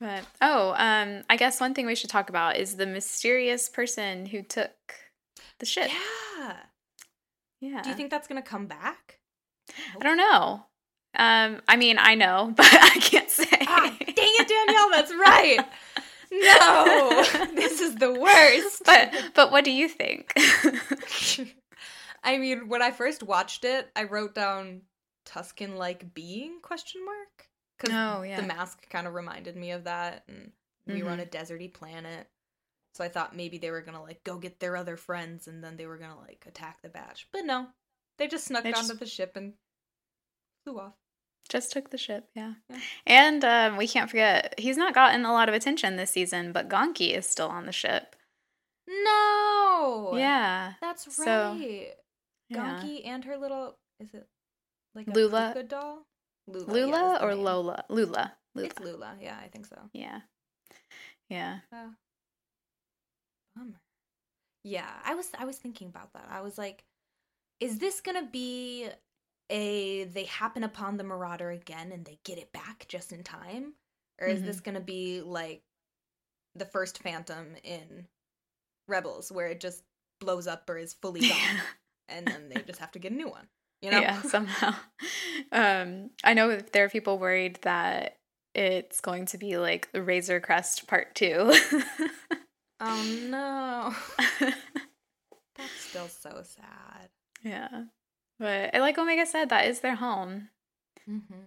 but 0.00 0.24
oh, 0.40 0.74
um 0.76 1.22
I 1.30 1.36
guess 1.36 1.60
one 1.60 1.74
thing 1.74 1.86
we 1.86 1.94
should 1.94 2.10
talk 2.10 2.28
about 2.28 2.56
is 2.56 2.76
the 2.76 2.86
mysterious 2.86 3.68
person 3.68 4.26
who 4.26 4.42
took 4.42 4.72
the 5.60 5.66
ship. 5.66 5.90
Yeah. 6.38 6.56
Yeah. 7.60 7.82
Do 7.82 7.90
you 7.90 7.94
think 7.94 8.10
that's 8.10 8.26
gonna 8.26 8.42
come 8.42 8.66
back? 8.66 9.20
I 9.96 10.02
don't 10.02 10.16
know. 10.16 10.64
Um 11.14 11.60
I 11.68 11.76
mean, 11.76 11.96
I 11.98 12.14
know, 12.14 12.52
but 12.56 12.66
I 12.70 12.98
can't 13.00 13.30
say. 13.30 13.46
Ah, 13.66 13.96
dang 13.98 14.14
it, 14.16 14.48
Danielle, 14.48 14.90
that's 14.90 15.12
right. 15.12 15.58
No, 16.30 17.24
this 17.54 17.80
is 17.80 17.94
the 17.96 18.12
worst. 18.12 18.82
but 18.84 19.14
but 19.34 19.50
what 19.50 19.64
do 19.64 19.70
you 19.70 19.88
think? 19.88 20.32
I 22.24 22.36
mean, 22.38 22.68
when 22.68 22.82
I 22.82 22.90
first 22.90 23.22
watched 23.22 23.64
it, 23.64 23.88
I 23.96 24.04
wrote 24.04 24.34
down 24.34 24.82
Tusken 25.26 25.76
like 25.76 26.12
being 26.14 26.60
question 26.60 27.04
mark 27.04 27.48
because 27.78 27.94
Oh, 27.94 28.22
yeah. 28.22 28.40
the 28.40 28.46
mask 28.46 28.88
kind 28.90 29.06
of 29.06 29.14
reminded 29.14 29.56
me 29.56 29.70
of 29.70 29.84
that, 29.84 30.24
and 30.28 30.50
we 30.86 31.02
were 31.02 31.10
on 31.10 31.20
a 31.20 31.26
deserty 31.26 31.72
planet. 31.72 32.26
So 32.94 33.04
I 33.04 33.08
thought 33.08 33.36
maybe 33.36 33.58
they 33.58 33.70
were 33.70 33.82
gonna 33.82 34.02
like 34.02 34.24
go 34.24 34.38
get 34.38 34.58
their 34.60 34.76
other 34.76 34.96
friends, 34.96 35.46
and 35.48 35.62
then 35.62 35.76
they 35.76 35.86
were 35.86 35.98
gonna 35.98 36.18
like 36.18 36.44
attack 36.46 36.82
the 36.82 36.88
batch. 36.88 37.28
But 37.32 37.44
no, 37.44 37.66
they 38.18 38.26
just 38.26 38.46
snuck 38.46 38.64
They 38.64 38.72
onto 38.72 38.88
just- 38.88 38.98
the 39.00 39.06
ship 39.06 39.32
and 39.36 39.52
flew 40.68 40.80
off. 40.80 40.92
Just 41.48 41.72
took 41.72 41.90
the 41.90 41.98
ship, 41.98 42.28
yeah. 42.34 42.54
Yeah. 42.68 42.78
And 43.06 43.44
um, 43.44 43.76
we 43.78 43.88
can't 43.88 44.10
forget, 44.10 44.54
he's 44.58 44.76
not 44.76 44.94
gotten 44.94 45.24
a 45.24 45.32
lot 45.32 45.48
of 45.48 45.54
attention 45.54 45.96
this 45.96 46.10
season, 46.10 46.52
but 46.52 46.68
Gonky 46.68 47.16
is 47.16 47.26
still 47.26 47.48
on 47.48 47.64
the 47.64 47.72
ship. 47.72 48.14
No. 48.86 50.12
Yeah. 50.14 50.74
That's 50.80 51.14
So, 51.14 51.24
right. 51.58 51.94
yeah. 52.50 52.58
Gonky 52.82 53.06
and 53.06 53.24
her 53.24 53.36
little 53.38 53.76
is 54.00 54.12
it 54.12 54.26
like 54.94 55.06
a 55.08 55.10
Lula? 55.10 55.52
Puka 55.54 55.68
doll? 55.68 56.02
Lula, 56.46 56.66
Lula 56.72 57.16
the 57.18 57.24
or 57.24 57.34
name. 57.34 57.44
Lola? 57.44 57.84
Lula. 57.88 58.32
Lula. 58.54 58.66
It's 58.66 58.80
Lula. 58.80 59.16
Yeah, 59.20 59.36
I 59.42 59.48
think 59.48 59.66
so. 59.66 59.76
Yeah. 59.92 60.20
Yeah. 61.30 61.58
Bummer. 63.56 63.80
Yeah, 64.64 64.88
I 65.04 65.14
was 65.14 65.30
I 65.38 65.44
was 65.44 65.56
thinking 65.56 65.88
about 65.88 66.12
that. 66.14 66.26
I 66.30 66.40
was 66.40 66.56
like, 66.58 66.84
is 67.60 67.78
this 67.78 68.00
gonna 68.00 68.26
be 68.26 68.88
a 69.50 70.04
they 70.04 70.24
happen 70.24 70.64
upon 70.64 70.96
the 70.96 71.04
Marauder 71.04 71.50
again 71.50 71.92
and 71.92 72.04
they 72.04 72.18
get 72.24 72.38
it 72.38 72.52
back 72.52 72.86
just 72.88 73.12
in 73.12 73.22
time? 73.22 73.74
Or 74.20 74.26
is 74.26 74.42
this 74.42 74.60
gonna 74.60 74.80
be 74.80 75.20
like 75.20 75.62
the 76.54 76.64
first 76.64 77.02
Phantom 77.02 77.54
in 77.62 78.06
Rebels 78.88 79.30
where 79.30 79.46
it 79.46 79.60
just 79.60 79.82
blows 80.20 80.46
up 80.46 80.68
or 80.68 80.76
is 80.76 80.94
fully 80.94 81.20
gone 81.20 81.60
and 82.08 82.26
then 82.26 82.48
they 82.48 82.62
just 82.62 82.80
have 82.80 82.92
to 82.92 82.98
get 82.98 83.12
a 83.12 83.14
new 83.14 83.28
one? 83.28 83.46
You 83.80 83.92
know? 83.92 84.00
Yeah, 84.00 84.22
somehow. 84.22 84.74
Um, 85.52 86.10
I 86.24 86.34
know 86.34 86.56
there 86.56 86.84
are 86.84 86.88
people 86.88 87.16
worried 87.18 87.60
that 87.62 88.18
it's 88.54 89.00
going 89.00 89.26
to 89.26 89.38
be 89.38 89.56
like 89.56 89.92
the 89.92 90.02
Razor 90.02 90.40
Crest 90.40 90.88
Part 90.88 91.14
2. 91.14 91.54
oh 92.80 93.18
no. 93.28 93.94
That's 95.56 95.80
still 95.80 96.08
so 96.08 96.42
sad. 96.42 97.08
yeah. 97.42 97.84
But 98.38 98.74
like 98.74 98.98
Omega 98.98 99.26
said, 99.26 99.48
that 99.48 99.66
is 99.66 99.80
their 99.80 99.96
home. 99.96 100.48
Mm-hmm. 101.08 101.40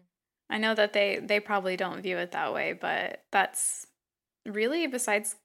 I 0.49 0.57
know 0.57 0.75
that 0.75 0.93
they 0.93 1.19
they 1.21 1.39
probably 1.39 1.77
don't 1.77 2.01
view 2.01 2.17
it 2.17 2.31
that 2.31 2.53
way, 2.53 2.73
but 2.73 3.23
that's 3.31 3.87
really 4.45 4.87
besides 4.87 5.35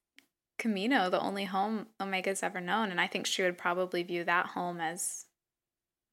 Kamino 0.59 1.11
the 1.11 1.21
only 1.21 1.45
home 1.45 1.87
Omega's 2.01 2.43
ever 2.43 2.61
known, 2.61 2.91
and 2.91 3.01
I 3.01 3.07
think 3.07 3.27
she 3.27 3.43
would 3.43 3.59
probably 3.59 4.03
view 4.03 4.25
that 4.25 4.47
home 4.47 4.81
as 4.81 5.27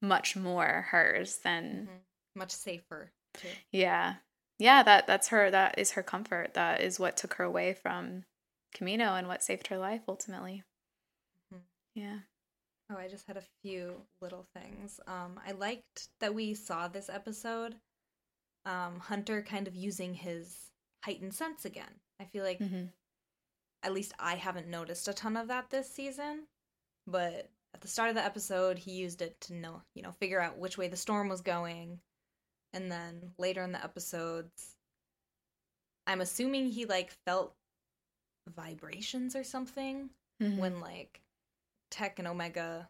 much 0.01 0.35
more 0.35 0.87
hers 0.91 1.37
than 1.43 1.87
Mm-hmm. 1.87 2.39
Much 2.39 2.51
safer 2.51 3.11
too. 3.35 3.47
yeah. 3.71 4.15
Yeah, 4.59 4.83
that 4.83 5.07
that's 5.07 5.29
her 5.29 5.49
that 5.51 5.77
is 5.79 5.91
her 5.91 6.03
comfort. 6.03 6.53
That 6.55 6.81
is 6.81 6.99
what 6.99 7.17
took 7.17 7.35
her 7.35 7.43
away 7.43 7.73
from 7.73 8.23
Kamino 8.75 9.17
and 9.17 9.27
what 9.27 9.43
saved 9.43 9.67
her 9.67 9.77
life 9.77 10.01
ultimately. 10.07 10.63
Mhm. 11.53 11.61
Yeah. 11.95 12.19
Oh, 12.93 12.97
I 12.97 13.07
just 13.07 13.27
had 13.27 13.37
a 13.37 13.43
few 13.61 13.95
little 14.21 14.45
things. 14.53 14.99
Um, 15.07 15.39
I 15.45 15.53
liked 15.53 16.09
that 16.19 16.35
we 16.35 16.53
saw 16.53 16.87
this 16.87 17.09
episode. 17.09 17.75
Um, 18.65 18.99
Hunter 18.99 19.41
kind 19.41 19.67
of 19.67 19.75
using 19.75 20.13
his 20.13 20.71
heightened 21.03 21.33
sense 21.33 21.65
again. 21.65 21.99
I 22.19 22.25
feel 22.25 22.43
like 22.43 22.59
hmm 22.59 22.85
at 23.85 23.93
least 23.93 24.13
I 24.17 24.35
haven't 24.35 24.69
noticed 24.69 25.09
a 25.09 25.13
ton 25.13 25.35
of 25.35 25.49
that 25.49 25.69
this 25.69 25.89
season, 25.91 26.43
but 27.05 27.49
at 27.73 27.81
the 27.81 27.87
start 27.89 28.07
of 28.07 28.15
the 28.15 28.23
episode, 28.23 28.79
he 28.79 28.91
used 28.91 29.21
it 29.21 29.35
to 29.41 29.53
know, 29.53 29.81
you 29.93 30.01
know, 30.01 30.13
figure 30.13 30.39
out 30.39 30.57
which 30.57 30.77
way 30.77 30.87
the 30.87 30.95
storm 30.95 31.27
was 31.27 31.41
going, 31.41 31.99
and 32.71 32.89
then 32.89 33.31
later 33.37 33.61
in 33.61 33.73
the 33.73 33.83
episodes, 33.83 34.75
I'm 36.07 36.21
assuming 36.21 36.67
he 36.67 36.85
like 36.85 37.11
felt 37.25 37.53
vibrations 38.55 39.35
or 39.35 39.43
something 39.43 40.09
hmm 40.39 40.57
when 40.57 40.79
like 40.79 41.22
Tech 41.93 42.17
and 42.17 42.27
Omega 42.27 42.89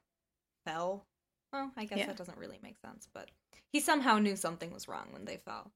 fell. 0.65 1.05
Well, 1.51 1.71
I 1.75 1.83
guess 1.85 1.99
Yeah. 1.99 2.07
that 2.07 2.15
doesn't 2.17 2.37
really 2.37 2.57
make 2.63 2.79
sense, 2.79 3.07
but 3.13 3.29
he 3.71 3.79
somehow 3.81 4.17
knew 4.17 4.35
something 4.37 4.71
was 4.71 4.87
wrong 4.87 5.09
when 5.11 5.25
they 5.25 5.37
fell. 5.37 5.71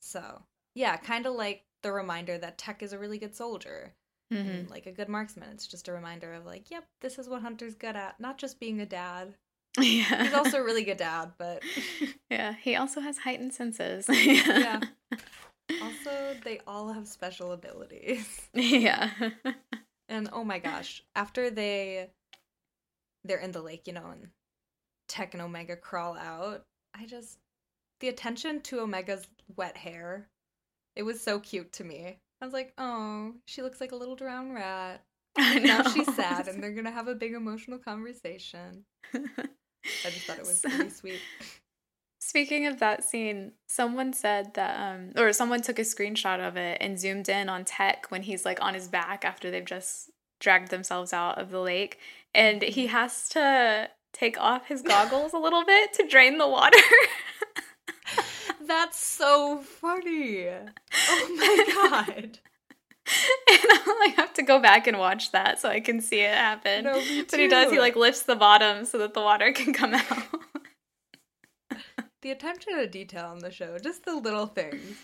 So, 0.00 0.42
yeah, 0.74 0.96
kind 0.96 1.24
of 1.24 1.34
like 1.34 1.64
the 1.82 1.92
reminder 1.92 2.36
that 2.36 2.58
Tech 2.58 2.82
is 2.82 2.92
a 2.92 2.98
really 2.98 3.18
good 3.18 3.34
soldier 3.36 3.94
hmm 4.30 4.36
and 4.38 4.70
like 4.70 4.86
a 4.86 4.92
good 4.92 5.08
marksman. 5.08 5.50
It's 5.50 5.66
just 5.68 5.86
a 5.88 5.92
reminder 5.92 6.32
of 6.34 6.44
like, 6.46 6.70
yep, 6.70 6.84
this 7.00 7.18
is 7.18 7.28
what 7.28 7.42
Hunter's 7.42 7.74
good 7.76 7.94
at, 7.94 8.18
not 8.18 8.38
just 8.38 8.58
being 8.58 8.80
a 8.80 8.86
dad. 8.86 9.34
Yeah. 9.80 10.22
He's 10.24 10.34
also 10.34 10.58
a 10.58 10.64
really 10.64 10.84
good 10.84 10.98
dad, 10.98 11.32
but 11.38 11.62
yeah, 12.30 12.54
he 12.60 12.74
also 12.76 13.00
has 13.00 13.18
heightened 13.18 13.52
senses. 13.54 14.06
yeah. 14.10 14.80
Also, 15.82 16.36
they 16.44 16.60
all 16.66 16.92
have 16.92 17.08
special 17.08 17.52
abilities. 17.52 18.48
yeah. 18.52 19.10
And 20.10 20.28
oh 20.32 20.44
my 20.44 20.58
gosh, 20.58 21.02
after 21.16 21.48
they 21.50 22.10
they're 23.24 23.38
in 23.38 23.52
the 23.52 23.62
lake, 23.62 23.86
you 23.86 23.92
know, 23.92 24.06
and 24.10 24.28
Tech 25.08 25.34
and 25.34 25.42
Omega 25.42 25.76
crawl 25.76 26.16
out, 26.16 26.64
I 26.94 27.06
just 27.06 27.38
the 28.00 28.08
attention 28.08 28.60
to 28.62 28.80
Omega's 28.80 29.26
wet 29.56 29.76
hair, 29.76 30.28
it 30.96 31.02
was 31.02 31.20
so 31.20 31.40
cute 31.40 31.72
to 31.74 31.84
me. 31.84 32.18
I 32.40 32.44
was 32.44 32.52
like, 32.52 32.72
oh, 32.78 33.32
she 33.46 33.62
looks 33.62 33.80
like 33.80 33.92
a 33.92 33.96
little 33.96 34.16
drowned 34.16 34.54
rat. 34.54 35.02
Now 35.38 35.82
she's 35.88 36.14
sad 36.16 36.46
and 36.46 36.62
they're 36.62 36.72
gonna 36.72 36.92
have 36.92 37.08
a 37.08 37.14
big 37.14 37.32
emotional 37.32 37.78
conversation. 37.78 38.84
I 39.12 40.10
just 40.10 40.26
thought 40.26 40.38
it 40.38 40.46
was 40.46 40.62
really 40.64 40.90
sweet. 40.90 41.20
Speaking 42.20 42.66
of 42.66 42.78
that 42.78 43.04
scene, 43.04 43.52
someone 43.68 44.12
said 44.12 44.54
that, 44.54 44.80
um, 44.80 45.12
or 45.16 45.32
someone 45.32 45.60
took 45.60 45.78
a 45.78 45.82
screenshot 45.82 46.40
of 46.40 46.56
it 46.56 46.78
and 46.80 46.98
zoomed 46.98 47.28
in 47.28 47.48
on 47.48 47.64
Tech 47.64 48.10
when 48.10 48.22
he's 48.22 48.44
like 48.44 48.62
on 48.62 48.74
his 48.74 48.88
back 48.88 49.24
after 49.24 49.50
they've 49.50 49.64
just 49.64 50.10
dragged 50.40 50.70
themselves 50.70 51.12
out 51.12 51.38
of 51.38 51.50
the 51.50 51.60
lake, 51.60 51.98
and 52.34 52.62
he 52.62 52.88
has 52.88 53.28
to 53.30 53.90
take 54.12 54.38
off 54.40 54.66
his 54.66 54.82
goggles 54.82 55.32
a 55.32 55.38
little 55.38 55.64
bit 55.64 55.92
to 55.94 56.06
drain 56.06 56.38
the 56.38 56.48
water. 56.48 56.78
That's 58.66 59.04
so 59.04 59.58
funny. 59.58 60.48
Oh 60.48 61.36
my 61.36 61.88
god. 62.14 62.38
and 63.06 63.68
I 63.68 64.14
have 64.16 64.32
to 64.34 64.42
go 64.42 64.58
back 64.60 64.86
and 64.86 64.98
watch 64.98 65.32
that 65.32 65.60
so 65.60 65.68
I 65.68 65.80
can 65.80 66.00
see 66.00 66.20
it 66.20 66.32
happen. 66.34 66.84
No, 66.84 66.94
me 66.94 67.22
But 67.30 67.38
he 67.38 67.48
does, 67.48 67.70
he 67.70 67.78
like 67.78 67.96
lifts 67.96 68.22
the 68.22 68.36
bottom 68.36 68.86
so 68.86 68.98
that 68.98 69.12
the 69.14 69.20
water 69.20 69.52
can 69.52 69.74
come 69.74 69.94
out. 69.94 70.24
The 72.22 72.30
attention 72.30 72.78
to 72.78 72.86
detail 72.86 73.26
on 73.26 73.40
the 73.40 73.50
show, 73.50 73.76
just 73.78 74.06
the 74.06 74.16
little 74.16 74.46
things. 74.46 74.96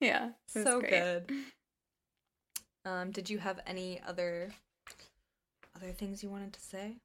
yeah. 0.00 0.28
so 0.46 0.78
great. 0.78 0.90
good. 0.90 1.32
Um, 2.84 3.10
did 3.10 3.28
you 3.28 3.38
have 3.38 3.58
any 3.66 4.00
other 4.06 4.52
other 5.82 5.92
things 5.92 6.22
you 6.22 6.30
wanted 6.30 6.52
to 6.52 6.60
say? 6.60 6.96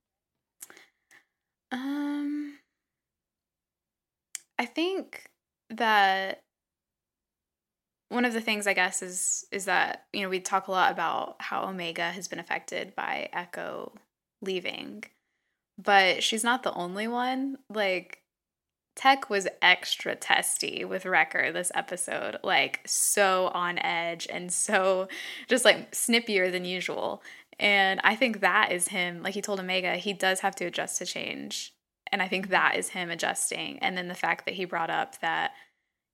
Um, 1.72 2.60
I 4.58 4.66
think 4.66 5.30
that 5.70 6.42
one 8.10 8.24
of 8.24 8.34
the 8.34 8.42
things 8.42 8.68
I 8.68 8.74
guess 8.74 9.02
is 9.02 9.46
is 9.52 9.66
that 9.66 10.06
you 10.14 10.22
know 10.22 10.30
we 10.30 10.40
talk 10.40 10.68
a 10.68 10.72
lot 10.72 10.92
about 10.92 11.36
how 11.40 11.68
Omega 11.68 12.10
has 12.12 12.28
been 12.28 12.40
affected 12.40 12.96
by 12.96 13.30
Echo 13.34 13.92
leaving, 14.42 15.04
but 15.78 16.24
she's 16.24 16.44
not 16.44 16.64
the 16.64 16.74
only 16.74 17.08
one. 17.08 17.58
Like 17.70 18.22
Tech 18.96 19.30
was 19.30 19.48
extra 19.62 20.16
testy 20.16 20.86
with 20.86 21.06
Wrecker 21.06 21.52
this 21.52 21.72
episode, 21.76 22.38
like 22.44 22.80
so 22.86 23.52
on 23.54 23.78
edge 23.80 24.28
and 24.32 24.52
so 24.52 25.08
just 25.48 25.66
like 25.66 25.92
snippier 25.92 26.50
than 26.50 26.66
usual. 26.66 27.22
And 27.60 28.00
I 28.04 28.16
think 28.16 28.42
that 28.42 28.72
is 28.72 28.90
him, 28.90 29.24
like 29.24 29.34
he 29.34 29.42
told 29.42 29.60
Omega, 29.60 29.96
he 29.96 30.14
does 30.14 30.42
have 30.42 30.56
to 30.56 30.66
adjust 30.66 31.00
to 31.00 31.06
change. 31.06 31.74
And 32.12 32.22
I 32.22 32.28
think 32.28 32.50
that 32.50 32.76
is 32.76 32.90
him 32.90 33.10
adjusting. 33.10 33.80
And 33.80 33.98
then 33.98 34.08
the 34.08 34.16
fact 34.16 34.46
that 34.46 34.54
he 34.54 34.66
brought 34.66 34.90
up 34.90 35.20
that 35.20 35.52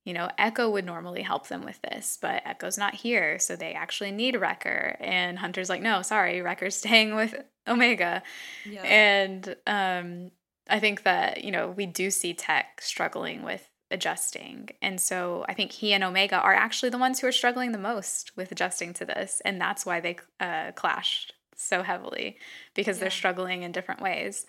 you 0.03 0.13
know, 0.13 0.29
Echo 0.37 0.69
would 0.69 0.85
normally 0.85 1.21
help 1.21 1.47
them 1.47 1.63
with 1.63 1.81
this, 1.81 2.17
but 2.21 2.41
Echo's 2.45 2.77
not 2.77 2.93
here, 2.93 3.39
so 3.39 3.55
they 3.55 3.73
actually 3.73 4.11
need 4.11 4.35
Wrecker. 4.35 4.97
And 4.99 5.39
Hunter's 5.39 5.69
like, 5.69 5.81
no, 5.81 6.01
sorry, 6.01 6.41
Wrecker's 6.41 6.75
staying 6.77 7.15
with 7.15 7.35
Omega. 7.67 8.21
Yeah. 8.69 8.83
And 8.83 9.55
um, 9.65 10.31
I 10.69 10.79
think 10.79 11.03
that, 11.03 11.43
you 11.43 11.51
know, 11.51 11.69
we 11.69 11.85
do 11.85 12.11
see 12.11 12.33
Tech 12.33 12.81
struggling 12.81 13.43
with 13.43 13.69
adjusting. 13.93 14.69
And 14.81 14.99
so 14.99 15.45
I 15.47 15.53
think 15.53 15.71
he 15.71 15.93
and 15.93 16.03
Omega 16.03 16.37
are 16.37 16.53
actually 16.53 16.89
the 16.89 16.97
ones 16.97 17.19
who 17.19 17.27
are 17.27 17.31
struggling 17.31 17.71
the 17.71 17.77
most 17.77 18.35
with 18.35 18.51
adjusting 18.51 18.93
to 18.95 19.05
this. 19.05 19.41
And 19.45 19.61
that's 19.61 19.85
why 19.85 19.99
they 19.99 20.17
uh, 20.39 20.71
clashed 20.73 21.33
so 21.55 21.83
heavily 21.83 22.37
because 22.75 22.97
yeah. 22.97 23.01
they're 23.01 23.11
struggling 23.11 23.63
in 23.63 23.71
different 23.71 24.01
ways. 24.01 24.45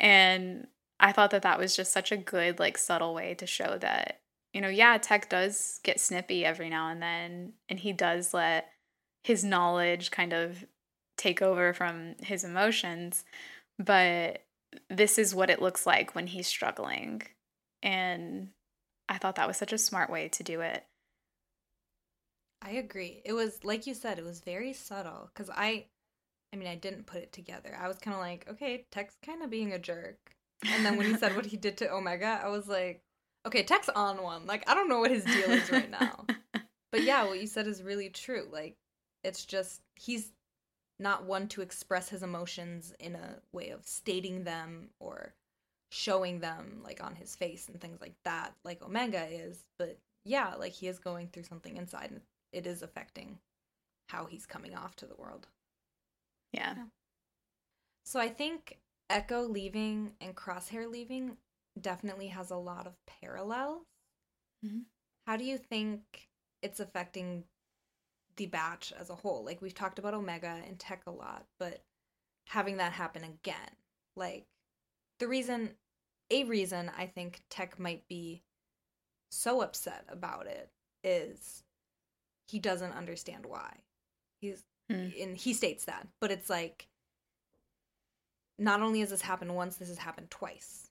And 0.00 0.68
I 0.98 1.12
thought 1.12 1.30
that 1.32 1.42
that 1.42 1.58
was 1.58 1.76
just 1.76 1.92
such 1.92 2.12
a 2.12 2.16
good, 2.16 2.58
like, 2.58 2.78
subtle 2.78 3.12
way 3.12 3.34
to 3.34 3.46
show 3.46 3.76
that 3.78 4.20
you 4.56 4.62
know, 4.62 4.68
yeah, 4.68 4.96
Tech 4.96 5.28
does 5.28 5.80
get 5.82 6.00
snippy 6.00 6.42
every 6.42 6.70
now 6.70 6.88
and 6.88 7.02
then, 7.02 7.52
and 7.68 7.78
he 7.78 7.92
does 7.92 8.32
let 8.32 8.70
his 9.22 9.44
knowledge 9.44 10.10
kind 10.10 10.32
of 10.32 10.64
take 11.18 11.42
over 11.42 11.74
from 11.74 12.14
his 12.20 12.42
emotions, 12.42 13.22
but 13.78 14.46
this 14.88 15.18
is 15.18 15.34
what 15.34 15.50
it 15.50 15.60
looks 15.60 15.84
like 15.84 16.14
when 16.14 16.26
he's 16.26 16.46
struggling. 16.46 17.20
And 17.82 18.48
I 19.16 19.18
thought 19.18 19.36
that 19.36 19.48
was 19.48 19.56
such 19.56 19.72
a 19.72 19.78
smart 19.78 20.10
way 20.10 20.28
to 20.28 20.42
do 20.42 20.60
it. 20.60 20.84
I 22.60 22.72
agree. 22.72 23.22
It 23.24 23.32
was 23.32 23.64
like 23.64 23.86
you 23.86 23.94
said, 23.94 24.18
it 24.18 24.26
was 24.26 24.40
very 24.40 24.74
subtle 24.74 25.30
cuz 25.34 25.48
I 25.48 25.86
I 26.52 26.56
mean, 26.56 26.68
I 26.68 26.74
didn't 26.74 27.06
put 27.06 27.22
it 27.22 27.32
together. 27.32 27.74
I 27.80 27.88
was 27.88 27.96
kind 27.96 28.14
of 28.14 28.20
like, 28.20 28.46
okay, 28.46 28.84
Tech's 28.90 29.16
kind 29.24 29.42
of 29.42 29.48
being 29.48 29.72
a 29.72 29.78
jerk. 29.78 30.36
And 30.66 30.84
then 30.84 30.98
when 30.98 31.06
he 31.06 31.16
said 31.16 31.34
what 31.34 31.46
he 31.46 31.56
did 31.56 31.78
to 31.78 31.90
Omega, 31.90 32.42
I 32.44 32.48
was 32.48 32.68
like, 32.68 33.00
Okay, 33.46 33.62
Tech's 33.62 33.88
on 33.88 34.22
one. 34.22 34.46
Like 34.46 34.68
I 34.68 34.74
don't 34.74 34.88
know 34.90 35.00
what 35.00 35.10
his 35.10 35.24
deal 35.24 35.50
is 35.50 35.72
right 35.72 35.90
now. 35.90 36.26
but 36.92 37.02
yeah, 37.02 37.24
what 37.24 37.40
you 37.40 37.46
said 37.46 37.66
is 37.66 37.82
really 37.82 38.10
true. 38.10 38.46
Like 38.52 38.76
it's 39.24 39.46
just 39.46 39.80
he's 39.94 40.30
not 40.98 41.24
one 41.24 41.48
to 41.48 41.62
express 41.62 42.10
his 42.10 42.22
emotions 42.22 42.92
in 43.00 43.14
a 43.14 43.40
way 43.50 43.70
of 43.70 43.86
stating 43.86 44.44
them 44.44 44.90
or 45.00 45.32
showing 45.90 46.40
them 46.40 46.80
like 46.84 47.02
on 47.02 47.14
his 47.14 47.36
face 47.36 47.68
and 47.68 47.80
things 47.80 48.00
like 48.00 48.14
that 48.24 48.54
like 48.64 48.82
Omega 48.82 49.26
is, 49.30 49.64
but 49.78 49.98
yeah, 50.24 50.54
like 50.54 50.72
he 50.72 50.88
is 50.88 50.98
going 50.98 51.28
through 51.28 51.44
something 51.44 51.76
inside 51.76 52.10
and 52.10 52.20
it 52.52 52.66
is 52.66 52.82
affecting 52.82 53.38
how 54.08 54.26
he's 54.26 54.46
coming 54.46 54.74
off 54.74 54.96
to 54.96 55.06
the 55.06 55.14
world. 55.16 55.48
Yeah. 56.52 56.74
yeah. 56.76 56.84
So 58.04 58.20
I 58.20 58.28
think 58.28 58.78
Echo 59.10 59.42
leaving 59.42 60.12
and 60.20 60.34
Crosshair 60.34 60.90
leaving 60.90 61.36
definitely 61.80 62.28
has 62.28 62.50
a 62.50 62.56
lot 62.56 62.86
of 62.86 62.94
parallels. 63.06 63.82
Mm-hmm. 64.64 64.80
How 65.26 65.36
do 65.36 65.44
you 65.44 65.58
think 65.58 66.28
it's 66.62 66.80
affecting 66.80 67.44
the 68.36 68.46
batch 68.46 68.92
as 68.98 69.10
a 69.10 69.14
whole? 69.14 69.44
Like 69.44 69.60
we've 69.60 69.74
talked 69.74 69.98
about 69.98 70.14
Omega 70.14 70.60
and 70.66 70.78
Tech 70.78 71.02
a 71.06 71.10
lot, 71.10 71.44
but 71.58 71.82
having 72.48 72.76
that 72.78 72.92
happen 72.92 73.24
again, 73.24 73.70
like 74.16 74.46
the 75.18 75.28
reason, 75.28 75.70
a 76.30 76.44
reason 76.44 76.90
I 76.96 77.06
think 77.06 77.42
Tech 77.50 77.78
might 77.78 78.06
be 78.08 78.42
so 79.30 79.60
upset 79.62 80.04
about 80.08 80.46
it 80.46 80.70
is 81.04 81.62
he 82.48 82.58
doesn't 82.58 82.92
understand 82.92 83.46
why. 83.46 83.72
He's 84.40 84.64
mm. 84.90 85.22
and 85.22 85.36
he 85.36 85.54
states 85.54 85.86
that, 85.86 86.06
but 86.20 86.30
it's 86.30 86.50
like 86.50 86.88
not 88.58 88.82
only 88.82 89.00
has 89.00 89.10
this 89.10 89.22
happened 89.22 89.54
once, 89.54 89.76
this 89.76 89.88
has 89.88 89.98
happened 89.98 90.30
twice 90.30 90.86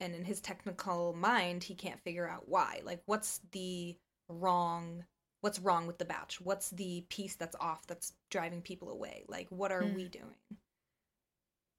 and 0.00 0.14
in 0.14 0.24
his 0.24 0.40
technical 0.40 1.14
mind 1.14 1.62
he 1.62 1.74
can't 1.74 2.00
figure 2.00 2.28
out 2.28 2.48
why 2.48 2.80
like 2.84 3.00
what's 3.06 3.40
the 3.52 3.96
wrong 4.28 5.04
what's 5.40 5.58
wrong 5.58 5.86
with 5.86 5.98
the 5.98 6.04
batch 6.04 6.40
what's 6.40 6.70
the 6.70 7.04
piece 7.08 7.36
that's 7.36 7.56
off 7.60 7.86
that's 7.86 8.12
driving 8.30 8.60
people 8.60 8.90
away 8.90 9.24
like 9.28 9.46
what 9.50 9.72
are 9.72 9.82
mm. 9.82 9.94
we 9.94 10.08
doing 10.08 10.34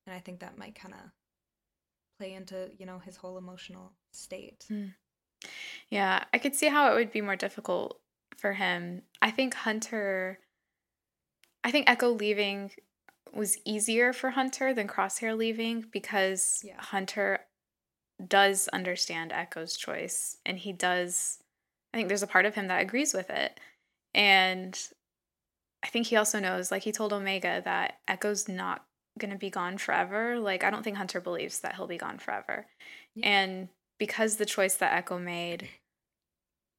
and 0.08 0.16
i 0.16 0.20
think 0.20 0.39
that 0.39 0.58
might 0.58 0.76
kind 0.76 0.93
of 0.93 0.99
play 2.18 2.34
into 2.34 2.70
you 2.78 2.86
know 2.86 2.99
his 2.99 3.18
whole 3.18 3.38
emotional 3.38 3.91
state 4.11 4.66
mm. 4.72 4.93
yeah 5.89 6.24
i 6.34 6.38
could 6.38 6.55
see 6.55 6.68
how 6.68 6.91
it 6.91 6.95
would 6.95 7.11
be 7.11 7.22
more 7.22 7.36
difficult 7.36 7.99
for 8.38 8.53
him 8.53 9.01
i 9.22 9.32
think 9.32 9.53
hunter 9.53 10.39
i 11.63 11.72
think 11.72 11.89
echo 11.89 12.09
leaving 12.09 12.72
was 13.34 13.57
easier 13.66 14.13
for 14.13 14.30
hunter 14.30 14.74
than 14.74 14.88
crosshair 14.88 15.38
leaving 15.38 15.86
because 15.91 16.61
yeah. 16.66 16.80
hunter 16.80 17.39
does 18.28 18.68
understand 18.70 19.32
Echo's 19.32 19.76
choice 19.76 20.38
and 20.45 20.57
he 20.57 20.72
does 20.72 21.39
I 21.93 21.97
think 21.97 22.09
there's 22.09 22.24
a 22.24 22.28
part 22.28 22.45
of 22.45 22.55
him 22.55 22.68
that 22.68 22.82
agrees 22.82 23.13
with 23.13 23.30
it. 23.30 23.57
And 24.13 24.78
I 25.82 25.88
think 25.88 26.07
he 26.07 26.18
also 26.18 26.39
knows 26.39 26.72
like 26.72 26.84
he 26.84 26.91
told 26.91 27.13
Omega 27.13 27.61
that 27.63 27.99
Echo's 28.07 28.49
not 28.49 28.86
going 29.20 29.32
to 29.32 29.38
be 29.38 29.49
gone 29.49 29.78
forever. 29.78 30.39
Like 30.39 30.63
I 30.63 30.70
don't 30.70 30.84
think 30.84 30.97
Hunter 30.97 31.22
believes 31.22 31.59
that 31.59 31.76
he'll 31.76 31.88
be 31.88 31.97
gone 31.97 32.18
forever. 32.18 32.68
Yeah. 33.16 33.28
And 33.28 33.70
because 33.99 34.36
the 34.36 34.45
choice 34.45 34.76
that 34.76 34.93
Echo 34.93 35.18
made 35.18 35.70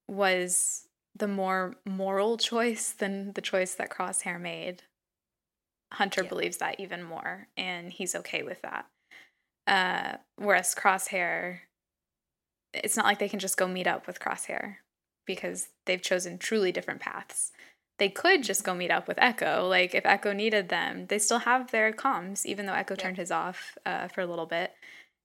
was 0.09 0.87
the 1.14 1.28
more 1.28 1.76
moral 1.87 2.37
choice 2.37 2.91
than 2.91 3.32
the 3.32 3.41
choice 3.41 3.74
that 3.74 3.91
Crosshair 3.91 4.41
made, 4.41 4.82
Hunter 5.93 6.22
yeah. 6.22 6.28
believes 6.28 6.59
that 6.59 6.78
even 6.80 7.03
more 7.03 7.49
and 7.57 7.93
he's 7.93 8.14
okay 8.14 8.43
with 8.43 8.61
that. 8.62 8.87
Uh, 9.66 10.18
whereas 10.37 10.74
Crosshair, 10.74 11.61
it's 12.72 12.97
not 12.97 13.07
like 13.07 13.18
they 13.18 13.28
can 13.28 13.39
just 13.39 13.57
go 13.57 13.66
meet 13.66 13.87
up 13.87 14.07
with 14.07 14.20
Crosshair 14.20 14.76
because 15.26 15.68
they've 15.87 16.03
chosen 16.03 16.39
truly 16.39 16.70
different 16.70 17.01
paths. 17.01 17.51
They 17.99 18.09
could 18.09 18.43
just 18.43 18.65
go 18.65 18.75
meet 18.75 18.91
up 18.91 19.09
with 19.09 19.19
Echo. 19.19 19.67
Like 19.69 19.95
if 19.95 20.05
Echo 20.05 20.33
needed 20.33 20.69
them, 20.69 21.07
they 21.07 21.19
still 21.19 21.41
have 21.41 21.71
their 21.71 21.93
comms, 21.93 22.45
even 22.45 22.67
though 22.67 22.75
Echo 22.75 22.95
yeah. 22.95 23.03
turned 23.03 23.17
his 23.17 23.31
off 23.31 23.79
uh, 23.87 24.09
for 24.09 24.21
a 24.21 24.27
little 24.27 24.47
bit. 24.47 24.73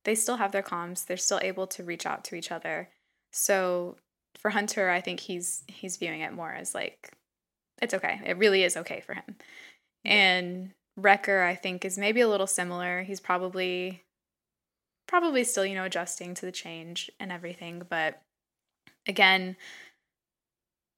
They 0.05 0.15
still 0.15 0.37
have 0.37 0.51
their 0.51 0.63
comms. 0.63 1.05
They're 1.05 1.17
still 1.17 1.39
able 1.41 1.67
to 1.67 1.83
reach 1.83 2.05
out 2.05 2.23
to 2.25 2.35
each 2.35 2.51
other. 2.51 2.89
So 3.31 3.97
for 4.39 4.51
Hunter, 4.51 4.89
I 4.89 5.01
think 5.01 5.19
he's 5.19 5.63
he's 5.67 5.97
viewing 5.97 6.21
it 6.21 6.33
more 6.33 6.51
as 6.51 6.73
like 6.73 7.11
it's 7.81 7.93
okay. 7.93 8.21
It 8.25 8.37
really 8.37 8.63
is 8.63 8.77
okay 8.77 9.01
for 9.01 9.13
him. 9.15 9.35
And 10.05 10.71
Wrecker, 10.97 11.41
I 11.41 11.55
think, 11.55 11.85
is 11.85 11.97
maybe 11.97 12.21
a 12.21 12.27
little 12.27 12.47
similar. 12.47 13.03
He's 13.03 13.19
probably 13.19 14.03
probably 15.07 15.43
still, 15.43 15.65
you 15.65 15.75
know, 15.75 15.83
adjusting 15.83 16.33
to 16.35 16.45
the 16.45 16.51
change 16.51 17.11
and 17.19 17.31
everything. 17.31 17.83
But 17.87 18.21
again, 19.07 19.57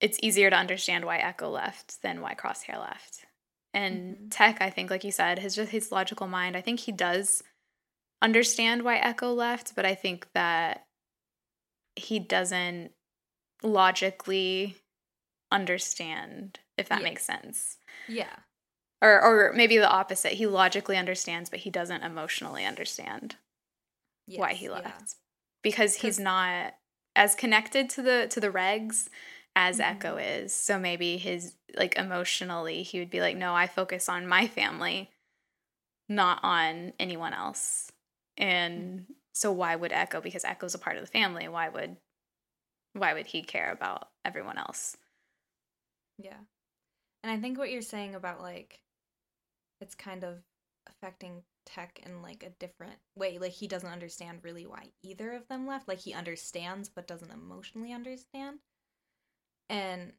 it's 0.04 0.20
easier 0.22 0.50
to 0.50 0.56
understand 0.56 1.06
why 1.06 1.18
Echo 1.18 1.50
left 1.50 2.02
than 2.02 2.20
why 2.20 2.36
Crosshair 2.36 2.78
left. 2.78 3.26
And 3.74 4.16
mm-hmm. 4.16 4.28
Tech, 4.28 4.58
I 4.60 4.70
think, 4.70 4.92
like 4.92 5.06
you 5.06 5.14
said, 5.14 5.40
his 5.40 5.56
just 5.56 5.72
his 5.72 5.94
logical 5.94 6.28
mind, 6.28 6.58
I 6.58 6.62
think 6.62 6.82
he 6.82 6.92
does 6.92 7.42
understand 8.22 8.84
why 8.84 8.98
Echo 8.98 9.34
left, 9.34 9.78
but 9.78 9.86
I 9.86 9.96
think 9.96 10.28
that 10.34 10.86
he 11.96 12.20
doesn't 12.20 12.92
logically 13.64 14.76
understand, 15.54 16.60
if 16.78 16.90
that 16.90 17.00
yeah. 17.00 17.04
makes 17.06 17.24
sense. 17.24 17.78
Yeah. 18.10 18.36
Or 19.02 19.22
or 19.22 19.54
maybe 19.56 19.78
the 19.78 19.90
opposite. 19.90 20.34
He 20.34 20.48
logically 20.48 20.98
understands, 20.98 21.50
but 21.50 21.60
he 21.60 21.70
doesn't 21.70 22.04
emotionally 22.04 22.66
understand 22.66 23.38
yes, 24.28 24.38
why 24.38 24.54
he 24.54 24.70
left 24.70 24.86
yeah. 24.86 25.06
because 25.62 25.96
he's 25.96 26.20
not 26.20 26.74
as 27.16 27.36
connected 27.36 27.90
to 27.92 28.02
the 28.02 28.28
to 28.30 28.42
the 28.42 28.50
regs 28.50 29.08
as 29.56 29.80
mm-hmm. 29.80 29.92
Echo 29.92 30.18
is. 30.18 30.54
So 30.54 30.80
maybe 30.80 31.18
his 31.18 31.56
like 31.76 31.98
emotionally 31.98 32.84
he 32.84 33.00
would 33.00 33.10
be 33.10 33.22
like, 33.22 33.38
"No, 33.38 33.54
I 33.54 33.68
focus 33.68 34.10
on 34.10 34.28
my 34.28 34.48
family, 34.48 35.10
not 36.10 36.40
on 36.44 36.94
anyone 37.00 37.34
else." 37.34 37.92
And 38.38 38.82
mm-hmm. 38.82 39.14
so 39.34 39.52
why 39.52 39.76
would 39.76 39.92
Echo 39.92 40.22
because 40.22 40.46
Echo's 40.46 40.76
a 40.76 40.80
part 40.80 40.98
of 40.98 41.04
the 41.04 41.12
family, 41.12 41.48
why 41.48 41.70
would 41.70 41.98
why 42.94 43.14
would 43.14 43.28
he 43.28 43.42
care 43.42 43.72
about 43.72 44.10
everyone 44.24 44.58
else? 44.58 44.98
Yeah. 46.18 46.38
And 47.24 47.32
I 47.32 47.38
think 47.40 47.58
what 47.58 47.72
you're 47.72 47.82
saying 47.82 48.16
about 48.16 48.42
like 48.42 48.82
it's 49.82 49.96
kind 49.96 50.24
of 50.24 50.40
affecting 50.88 51.44
tech 51.66 52.02
in 52.06 52.22
like 52.22 52.44
a 52.44 52.50
different 52.60 52.98
way 53.16 53.38
like 53.38 53.54
he 53.54 53.68
doesn't 53.68 53.90
understand 53.90 54.40
really 54.44 54.66
why 54.66 54.90
either 55.02 55.32
of 55.32 55.48
them 55.48 55.66
left 55.66 55.88
like 55.88 56.00
he 56.00 56.14
understands 56.14 56.90
but 56.90 57.08
doesn't 57.08 57.32
emotionally 57.32 57.94
understand 57.94 58.60
And 59.70 60.14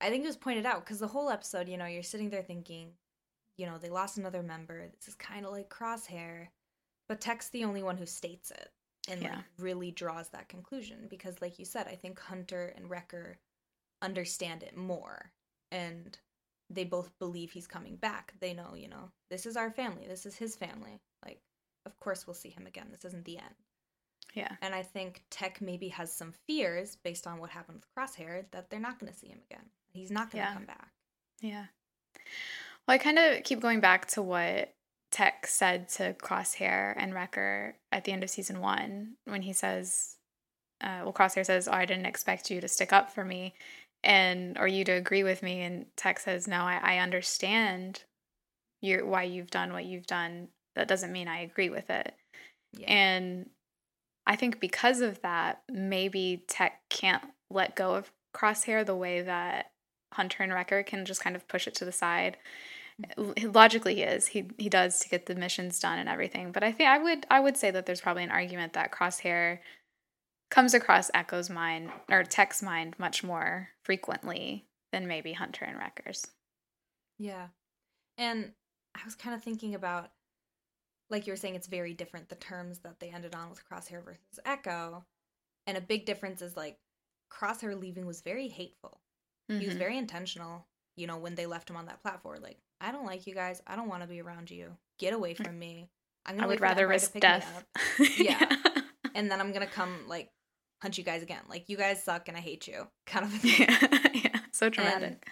I 0.00 0.10
think 0.10 0.24
it 0.24 0.28
was 0.28 0.36
pointed 0.36 0.66
out 0.66 0.84
because 0.84 0.98
the 0.98 1.06
whole 1.08 1.30
episode, 1.30 1.68
you 1.68 1.76
know, 1.76 1.86
you're 1.86 2.02
sitting 2.02 2.30
there 2.30 2.42
thinking, 2.42 2.92
you 3.56 3.66
know, 3.66 3.78
they 3.78 3.88
lost 3.90 4.18
another 4.18 4.42
member. 4.42 4.88
This 4.88 5.08
is 5.08 5.14
kind 5.14 5.46
of 5.46 5.52
like 5.52 5.70
Crosshair. 5.70 6.48
But 7.08 7.20
Tech's 7.20 7.48
the 7.50 7.64
only 7.64 7.82
one 7.82 7.96
who 7.96 8.06
states 8.06 8.50
it 8.50 8.70
and 9.08 9.22
Yeah. 9.22 9.36
like 9.36 9.44
really 9.58 9.90
draws 9.90 10.28
that 10.30 10.48
conclusion 10.48 11.06
because, 11.08 11.40
like 11.40 11.58
you 11.58 11.64
said, 11.64 11.86
I 11.86 11.94
think 11.96 12.18
Hunter 12.18 12.72
and 12.76 12.90
Wrecker 12.90 13.38
understand 14.02 14.62
it 14.62 14.76
more 14.76 15.32
and 15.70 16.18
they 16.68 16.84
both 16.84 17.16
believe 17.18 17.52
he's 17.52 17.66
coming 17.68 17.96
back. 17.96 18.34
They 18.40 18.52
know, 18.52 18.74
you 18.74 18.88
know, 18.88 19.12
this 19.30 19.46
is 19.46 19.56
our 19.56 19.70
family. 19.70 20.06
This 20.08 20.26
is 20.26 20.36
his 20.36 20.56
family. 20.56 21.00
Like, 21.24 21.40
of 21.86 21.98
course 22.00 22.26
we'll 22.26 22.34
see 22.34 22.50
him 22.50 22.66
again. 22.66 22.88
This 22.90 23.04
isn't 23.04 23.24
the 23.24 23.38
end. 23.38 23.54
Yeah. 24.36 24.54
And 24.60 24.74
I 24.74 24.82
think 24.82 25.22
Tech 25.30 25.60
maybe 25.62 25.88
has 25.88 26.12
some 26.12 26.32
fears 26.46 26.96
based 27.02 27.26
on 27.26 27.38
what 27.40 27.50
happened 27.50 27.80
with 27.80 27.94
Crosshair 27.96 28.44
that 28.52 28.70
they're 28.70 28.78
not 28.78 29.00
going 29.00 29.10
to 29.10 29.18
see 29.18 29.28
him 29.28 29.40
again. 29.50 29.64
He's 29.92 30.10
not 30.10 30.30
going 30.30 30.44
to 30.44 30.50
Yeah. 30.50 30.54
come 30.54 30.66
back. 30.66 30.88
Yeah. 31.40 31.64
Well, 32.86 32.94
I 32.94 32.98
kind 32.98 33.18
of 33.18 33.42
keep 33.44 33.60
going 33.60 33.80
back 33.80 34.06
to 34.08 34.22
what 34.22 34.74
Tech 35.10 35.46
said 35.46 35.88
to 35.90 36.12
Crosshair 36.14 36.94
and 36.98 37.14
Wrecker 37.14 37.76
at 37.90 38.04
the 38.04 38.12
end 38.12 38.22
of 38.22 38.30
season 38.30 38.60
one 38.60 39.14
when 39.24 39.42
he 39.42 39.54
says, 39.54 40.16
uh, 40.82 41.00
well, 41.04 41.14
Crosshair 41.14 41.46
says, 41.46 41.66
Oh, 41.66 41.72
I 41.72 41.86
didn't 41.86 42.06
expect 42.06 42.50
you 42.50 42.60
to 42.60 42.68
stick 42.68 42.92
up 42.92 43.10
for 43.10 43.24
me 43.24 43.54
and 44.04 44.58
or 44.58 44.68
you 44.68 44.84
to 44.84 44.92
agree 44.92 45.24
with 45.24 45.42
me. 45.42 45.62
And 45.62 45.86
Tech 45.96 46.20
says, 46.20 46.46
No, 46.46 46.60
I, 46.60 46.78
I 46.82 46.98
understand 46.98 48.04
your 48.82 49.06
why 49.06 49.22
you've 49.22 49.50
done 49.50 49.72
what 49.72 49.86
you've 49.86 50.06
done. 50.06 50.48
That 50.74 50.88
doesn't 50.88 51.12
mean 51.12 51.26
I 51.28 51.40
agree 51.40 51.70
with 51.70 51.88
it. 51.88 52.14
Yeah. 52.74 52.92
And 52.92 53.48
I 54.26 54.36
think 54.36 54.60
because 54.60 55.00
of 55.00 55.22
that, 55.22 55.62
maybe 55.70 56.44
Tech 56.48 56.80
can't 56.90 57.22
let 57.50 57.76
go 57.76 57.94
of 57.94 58.10
Crosshair 58.34 58.84
the 58.84 58.96
way 58.96 59.22
that 59.22 59.70
Hunter 60.12 60.42
and 60.42 60.52
Wrecker 60.52 60.82
can 60.82 61.04
just 61.04 61.22
kind 61.22 61.36
of 61.36 61.46
push 61.48 61.66
it 61.66 61.74
to 61.76 61.84
the 61.84 61.92
side. 61.92 62.36
Mm-hmm. 63.18 63.52
Logically, 63.52 63.96
he 63.96 64.02
is. 64.02 64.28
He 64.28 64.46
he 64.58 64.68
does 64.68 65.00
to 65.00 65.08
get 65.08 65.26
the 65.26 65.34
missions 65.34 65.78
done 65.78 65.98
and 65.98 66.08
everything. 66.08 66.50
But 66.52 66.62
I 66.62 66.72
think 66.72 66.88
I 66.88 66.98
would 66.98 67.26
I 67.30 67.40
would 67.40 67.56
say 67.56 67.70
that 67.70 67.86
there's 67.86 68.00
probably 68.00 68.24
an 68.24 68.30
argument 68.30 68.72
that 68.72 68.92
Crosshair 68.92 69.58
comes 70.50 70.74
across 70.74 71.10
Echo's 71.12 71.50
mind 71.50 71.90
or 72.10 72.22
Tech's 72.22 72.62
mind 72.62 72.94
much 72.98 73.22
more 73.22 73.68
frequently 73.82 74.64
than 74.92 75.06
maybe 75.06 75.32
Hunter 75.32 75.64
and 75.64 75.78
Wrecker's. 75.78 76.28
Yeah. 77.18 77.48
And 78.16 78.52
I 78.94 79.00
was 79.04 79.14
kind 79.14 79.34
of 79.34 79.42
thinking 79.42 79.74
about, 79.74 80.10
like 81.10 81.26
you 81.26 81.32
were 81.32 81.36
saying, 81.36 81.54
it's 81.54 81.66
very 81.68 81.94
different, 81.94 82.28
the 82.28 82.34
terms 82.36 82.78
that 82.80 82.98
they 83.00 83.08
ended 83.10 83.34
on 83.34 83.50
with 83.50 83.62
Crosshair 83.68 84.04
versus 84.04 84.40
Echo. 84.44 85.04
And 85.66 85.76
a 85.76 85.80
big 85.80 86.04
difference 86.06 86.42
is 86.42 86.56
like 86.56 86.78
Crosshair 87.32 87.78
leaving 87.80 88.06
was 88.06 88.20
very 88.22 88.48
hateful. 88.48 89.00
He 89.48 89.64
was 89.66 89.74
Mhm. 89.76 89.78
very 89.78 89.98
intentional, 89.98 90.66
you 90.96 91.06
know, 91.06 91.18
when 91.18 91.36
they 91.36 91.46
left 91.46 91.70
him 91.70 91.76
on 91.76 91.86
that 91.86 92.02
platform. 92.02 92.40
Like, 92.42 92.58
I 92.80 92.90
don't 92.90 93.06
like 93.06 93.26
you 93.28 93.34
guys. 93.34 93.62
I 93.66 93.76
don't 93.76 93.88
want 93.88 94.02
to 94.02 94.08
be 94.08 94.20
around 94.20 94.50
you. 94.50 94.76
Get 94.98 95.12
away 95.12 95.34
from 95.52 95.58
me. 95.58 95.88
I'm 96.24 96.34
gonna 96.34 96.46
I 96.46 96.48
would 96.48 96.60
wait 96.60 96.68
for 96.68 96.74
the 96.74 96.82
rather 96.82 96.88
risk 96.88 97.12
death. 97.14 97.64
Yeah. 98.18 98.44
and 99.14 99.30
then 99.30 99.40
I'm 99.40 99.52
gonna 99.52 99.66
come 99.68 100.08
like 100.08 100.30
hunt 100.82 100.98
you 100.98 101.04
guys 101.04 101.22
again. 101.22 101.42
Like 101.48 101.68
you 101.68 101.76
guys 101.76 102.02
suck 102.02 102.26
and 102.28 102.36
I 102.36 102.40
hate 102.40 102.66
you. 102.66 102.88
Kind 103.06 103.24
of 103.26 103.34
a 103.34 103.38
thing. 103.38 103.66
yeah. 103.68 104.08
yeah. 104.12 104.40
So 104.52 104.68
dramatic. 104.68 105.24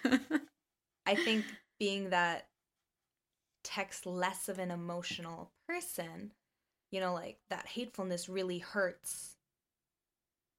I 1.07 1.16
think 1.16 1.45
being 1.81 2.11
that 2.11 2.47
Tech's 3.64 4.06
less 4.06 4.48
of 4.48 4.58
an 4.58 4.70
emotional 4.70 5.50
person, 5.66 6.32
you 6.92 7.00
know, 7.00 7.12
like 7.12 7.38
that 7.50 7.66
hatefulness 7.66 8.28
really 8.28 8.58
hurts 8.58 9.34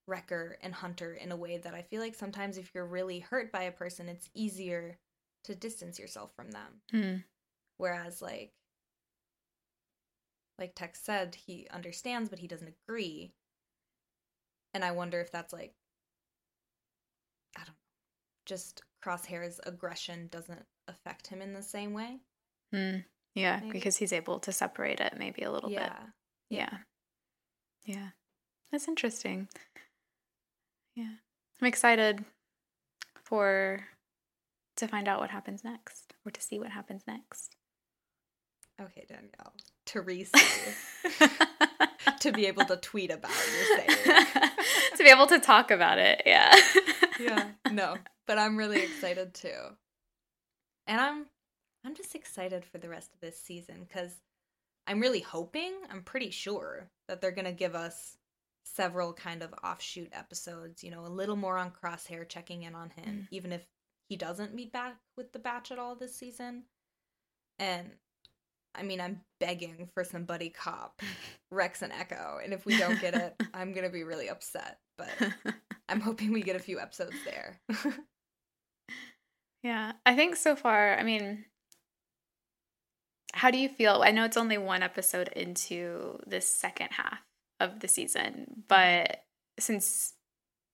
Wrecker 0.08 0.58
and 0.62 0.74
Hunter 0.74 1.14
in 1.14 1.32
a 1.32 1.38
way 1.38 1.58
that 1.58 1.74
I 1.74 1.84
feel 1.84 2.02
like 2.02 2.16
sometimes 2.16 2.58
if 2.58 2.72
you're 2.74 2.86
really 2.86 3.20
hurt 3.20 3.52
by 3.52 3.64
a 3.64 3.72
person, 3.72 4.10
it's 4.10 4.30
easier 4.34 4.98
to 5.46 5.56
distance 5.56 6.00
yourself 6.00 6.32
from 6.36 6.52
them. 6.52 6.82
Hmm. 6.92 7.16
Whereas 7.78 8.22
like 8.22 8.52
like 10.58 10.74
Tech 10.76 10.96
said, 10.96 11.36
he 11.36 11.68
understands 11.72 12.30
but 12.30 12.40
he 12.40 12.48
doesn't 12.48 12.74
agree. 12.88 13.34
And 14.74 14.84
I 14.84 14.92
wonder 14.92 15.22
if 15.22 15.32
that's 15.32 15.54
like 15.54 15.74
I 17.56 17.60
don't 17.60 17.70
know. 17.70 17.74
Just 18.46 18.84
Crosshair's 19.04 19.60
aggression 19.66 20.28
doesn't 20.32 20.66
affect 20.88 21.28
him 21.28 21.42
in 21.42 21.54
the 21.54 21.64
same 21.64 21.94
way. 21.94 22.20
Hmm. 22.74 22.98
Yeah, 23.34 23.60
Maybe. 23.60 23.72
because 23.74 23.98
he's 23.98 24.14
able 24.14 24.40
to 24.40 24.52
separate 24.52 25.00
it 25.02 25.16
maybe 25.18 25.44
a 25.44 25.52
little 25.52 25.70
bit. 25.70 25.80
yeah. 25.80 26.00
Yeah. 26.50 26.78
Yeah. 27.86 28.08
That's 28.72 28.88
interesting. 28.88 29.48
Yeah. 30.96 31.16
I'm 31.62 31.68
excited 31.68 32.24
for 33.24 33.88
to 34.78 34.88
find 34.88 35.08
out 35.08 35.20
what 35.20 35.30
happens 35.32 35.64
next 35.64 36.14
or 36.26 36.32
to 36.32 36.42
see 36.42 36.60
what 36.60 36.72
happens 36.72 37.04
next. 37.08 37.56
Okay, 38.82 39.06
Danielle. 39.08 39.54
Teresa. 39.86 40.38
to 42.20 42.32
be 42.32 42.46
able 42.48 42.66
to 42.66 42.76
tweet 42.78 43.12
about 43.12 43.32
your 43.32 43.78
saying. 43.78 44.26
to 44.98 45.04
be 45.04 45.10
able 45.10 45.28
to 45.28 45.40
talk 45.40 45.72
about 45.72 45.98
it. 45.98 46.24
Yeah. 46.26 46.54
yeah, 47.20 47.48
no, 47.72 47.96
but 48.28 48.38
I'm 48.38 48.58
really 48.58 48.82
excited 48.82 49.34
too. 49.34 49.54
And 50.88 51.00
I'm 51.00 51.26
I'm 51.86 51.96
just 51.96 52.16
excited 52.16 52.66
for 52.66 52.78
the 52.78 52.90
rest 52.90 53.14
of 53.14 53.20
this 53.20 53.40
season 53.40 53.86
cuz 53.86 54.22
I'm 54.88 55.00
really 55.00 55.22
hoping, 55.22 55.74
I'm 55.90 56.04
pretty 56.04 56.30
sure 56.30 56.90
that 57.08 57.22
they're 57.22 57.32
going 57.32 57.46
to 57.46 57.52
give 57.52 57.76
us 57.76 58.18
several 58.64 59.14
kind 59.14 59.42
of 59.42 59.54
offshoot 59.64 60.10
episodes, 60.12 60.84
you 60.84 60.92
know, 60.92 61.06
a 61.06 61.08
little 61.08 61.36
more 61.36 61.58
on 61.58 61.72
Crosshair 61.72 62.28
checking 62.28 62.64
in 62.64 62.76
on 62.76 62.90
him 62.92 63.22
mm. 63.24 63.28
even 63.32 63.52
if 63.52 63.68
he 64.10 64.16
doesn't 64.16 64.54
meet 64.54 64.72
back 64.72 64.98
with 65.18 65.32
the 65.32 65.40
batch 65.40 65.72
at 65.72 65.80
all 65.80 65.96
this 65.96 66.16
season. 66.16 66.64
And 67.58 67.92
I 68.76 68.84
mean, 68.84 69.00
I'm 69.00 69.22
begging 69.40 69.90
for 69.94 70.04
some 70.04 70.26
buddy 70.26 70.50
cop, 70.50 71.02
Rex 71.52 71.82
and 71.82 71.94
Echo, 71.94 72.40
and 72.44 72.54
if 72.54 72.66
we 72.66 72.78
don't 72.78 73.00
get 73.00 73.16
it, 73.16 73.36
I'm 73.54 73.72
going 73.72 73.86
to 73.86 73.92
be 73.92 74.04
really 74.04 74.30
upset, 74.30 74.80
but 74.98 75.10
I'm 75.90 76.02
hoping 76.02 76.34
we 76.34 76.42
get 76.42 76.56
a 76.56 76.60
few 76.60 76.80
episodes 76.80 77.16
there. 77.24 77.62
Yeah, 79.64 79.94
I 80.06 80.16
think 80.16 80.36
so 80.36 80.56
far, 80.56 80.96
I 80.96 81.04
mean, 81.04 81.46
how 83.36 83.52
do 83.52 83.58
you 83.58 83.70
feel? 83.70 84.02
I 84.04 84.12
know 84.12 84.24
it's 84.26 84.38
only 84.38 84.58
one 84.58 84.82
episode 84.84 85.28
into 85.30 86.20
this 86.26 86.48
second 86.48 86.90
half 86.92 87.20
of 87.60 87.80
the 87.82 87.88
season, 87.88 88.64
but 88.68 89.24
since, 89.60 90.14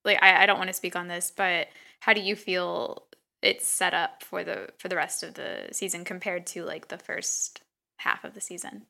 like, 0.05 0.21
I, 0.21 0.43
I 0.43 0.45
don't 0.45 0.57
want 0.59 0.69
to 0.69 0.73
speak 0.73 0.95
on 0.95 1.07
this, 1.07 1.31
but 1.35 1.67
how 2.01 2.13
do 2.13 2.21
you 2.21 2.35
feel 2.35 3.07
it's 3.41 3.67
set 3.67 3.93
up 3.95 4.23
for 4.23 4.43
the 4.43 4.69
for 4.77 4.87
the 4.89 4.95
rest 4.95 5.23
of 5.23 5.33
the 5.33 5.69
season 5.71 6.05
compared 6.05 6.45
to 6.47 6.63
like 6.63 6.89
the 6.89 6.97
first 6.99 7.61
half 7.97 8.23
of 8.23 8.33
the 8.35 8.41
season? 8.41 8.85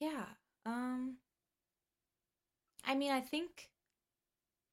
yeah. 0.00 0.24
Um 0.66 1.16
I 2.84 2.94
mean, 2.94 3.12
I 3.12 3.20
think 3.20 3.70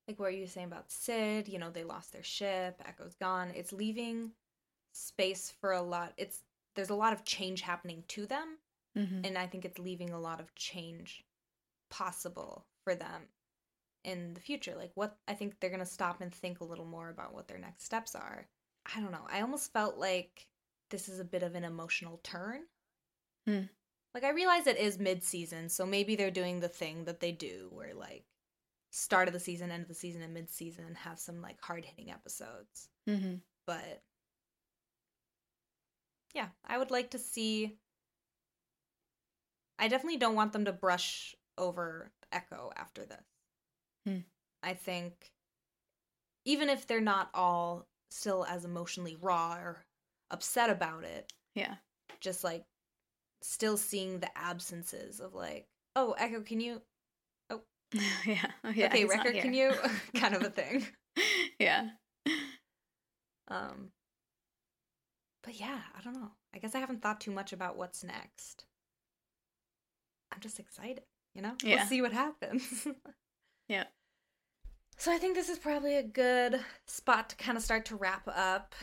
like 0.08 0.20
what 0.20 0.28
are 0.28 0.32
you 0.32 0.48
saying 0.48 0.68
about 0.68 0.92
Cid, 0.92 1.48
you 1.48 1.58
know, 1.60 1.72
they 1.72 1.84
lost 1.84 2.14
their 2.14 2.24
ship, 2.24 2.82
Echo's 2.86 3.16
gone. 3.16 3.52
It's 3.56 3.74
leaving 3.74 4.32
space 4.96 5.54
for 5.60 5.72
a 5.72 5.82
lot. 5.82 6.14
It's 6.18 6.42
there's 6.76 6.90
a 6.90 6.96
lot 6.96 7.14
of 7.14 7.24
change 7.24 7.62
happening 7.62 8.04
to 8.10 8.26
them, 8.26 8.58
Mm-hmm. 8.98 9.26
and 9.26 9.38
I 9.38 9.46
think 9.46 9.66
it's 9.66 9.78
leaving 9.78 10.12
a 10.12 10.20
lot 10.20 10.40
of 10.40 10.56
change 10.56 11.26
possible 11.90 12.66
for 12.86 12.96
them 12.96 13.24
in 14.06 14.34
the 14.34 14.40
future. 14.40 14.74
Like 14.78 14.92
what 14.96 15.18
I 15.28 15.34
think 15.34 15.60
they're 15.60 15.70
going 15.70 15.82
to 15.82 15.86
stop 15.86 16.22
and 16.22 16.34
think 16.34 16.62
a 16.62 16.66
little 16.66 16.86
more 16.86 17.10
about 17.10 17.34
what 17.34 17.48
their 17.48 17.58
next 17.58 17.84
steps 17.84 18.16
are. 18.16 18.48
I 18.96 19.02
don't 19.02 19.12
know. 19.12 19.28
I 19.30 19.42
almost 19.42 19.74
felt 19.74 19.98
like 19.98 20.48
this 20.92 21.10
is 21.10 21.20
a 21.20 21.26
bit 21.26 21.44
of 21.44 21.56
an 21.56 21.66
emotional 21.66 22.22
turn. 22.24 22.62
Hmm. 23.46 23.64
Like 24.14 24.24
I 24.24 24.30
realize 24.30 24.66
it 24.66 24.78
is 24.78 24.98
mid-season, 24.98 25.68
so 25.68 25.86
maybe 25.86 26.16
they're 26.16 26.32
doing 26.32 26.62
the 26.62 26.70
thing 26.70 27.04
that 27.04 27.20
they 27.20 27.34
do 27.34 27.68
where 27.72 27.94
like 27.94 28.24
start 28.92 29.28
of 29.28 29.34
the 29.34 29.42
season, 29.42 29.72
end 29.72 29.82
of 29.82 29.90
the 29.90 29.94
season 29.94 30.22
and 30.22 30.34
mid-season 30.34 30.96
have 30.96 31.20
some 31.20 31.42
like 31.42 31.58
hard-hitting 31.62 32.12
episodes. 32.12 32.88
Mm-hmm. 33.10 33.36
But 33.68 34.04
yeah, 36.36 36.50
I 36.68 36.78
would 36.78 36.92
like 36.92 37.12
to 37.12 37.18
see 37.20 37.78
I 39.80 39.88
definitely 39.88 40.18
don't 40.20 40.36
want 40.36 40.54
them 40.54 40.66
to 40.66 40.72
brush 40.72 41.36
over 41.58 42.12
Echo 42.32 42.72
after 42.78 43.06
this. 43.06 43.26
Hmm. 44.06 44.20
I 44.64 44.74
think 44.74 45.32
even 46.46 46.70
if 46.70 46.88
they're 46.88 47.02
not 47.02 47.30
all 47.34 47.88
still 48.10 48.46
as 48.46 48.64
emotionally 48.66 49.18
raw 49.20 49.56
or 49.56 49.86
upset 50.32 50.70
about 50.70 51.04
it, 51.04 51.34
Yeah. 51.56 51.76
just 52.22 52.44
like 52.44 52.66
still 53.42 53.78
seeing 53.78 54.20
the 54.20 54.38
absences 54.38 55.20
of 55.20 55.34
like, 55.34 55.68
oh, 55.96 56.14
Echo, 56.18 56.42
can 56.42 56.60
you? 56.62 56.82
yeah. 58.26 58.52
Oh, 58.64 58.70
yeah. 58.70 58.88
okay, 58.88 59.06
Wrecker, 59.06 59.32
can 59.34 59.54
you? 59.54 59.72
kind 60.16 60.36
of 60.36 60.42
a 60.42 60.50
thing. 60.50 60.86
yeah. 61.60 61.90
Um, 63.48 63.92
but 65.46 65.60
yeah, 65.60 65.80
I 65.98 66.02
don't 66.02 66.16
know. 66.16 66.32
I 66.54 66.58
guess 66.58 66.76
I 66.76 66.80
haven't 66.80 67.02
thought 67.02 67.22
too 67.22 67.32
much 67.32 67.54
about 67.54 67.78
what's 67.78 68.04
next. 68.04 68.66
I'm 70.34 70.40
just 70.42 70.60
excited, 70.60 71.04
you 71.34 71.42
know? 71.42 71.54
Yeah. 71.64 71.76
We'll 71.78 71.86
see 71.86 72.02
what 72.02 72.12
happens. 72.12 72.88
Yeah. 73.68 73.86
So 74.98 75.12
I 75.12 75.18
think 75.18 75.36
this 75.36 75.50
is 75.50 75.58
probably 75.58 75.96
a 75.98 76.04
good 76.04 76.60
spot 76.86 77.30
to 77.30 77.36
kind 77.36 77.58
of 77.58 77.64
start 77.64 77.86
to 77.86 77.96
wrap 77.96 78.28
up. 78.28 78.76